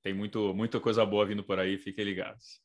[0.01, 1.77] Tem muito, muita coisa boa vindo por aí.
[1.77, 2.61] Fiquem ligados.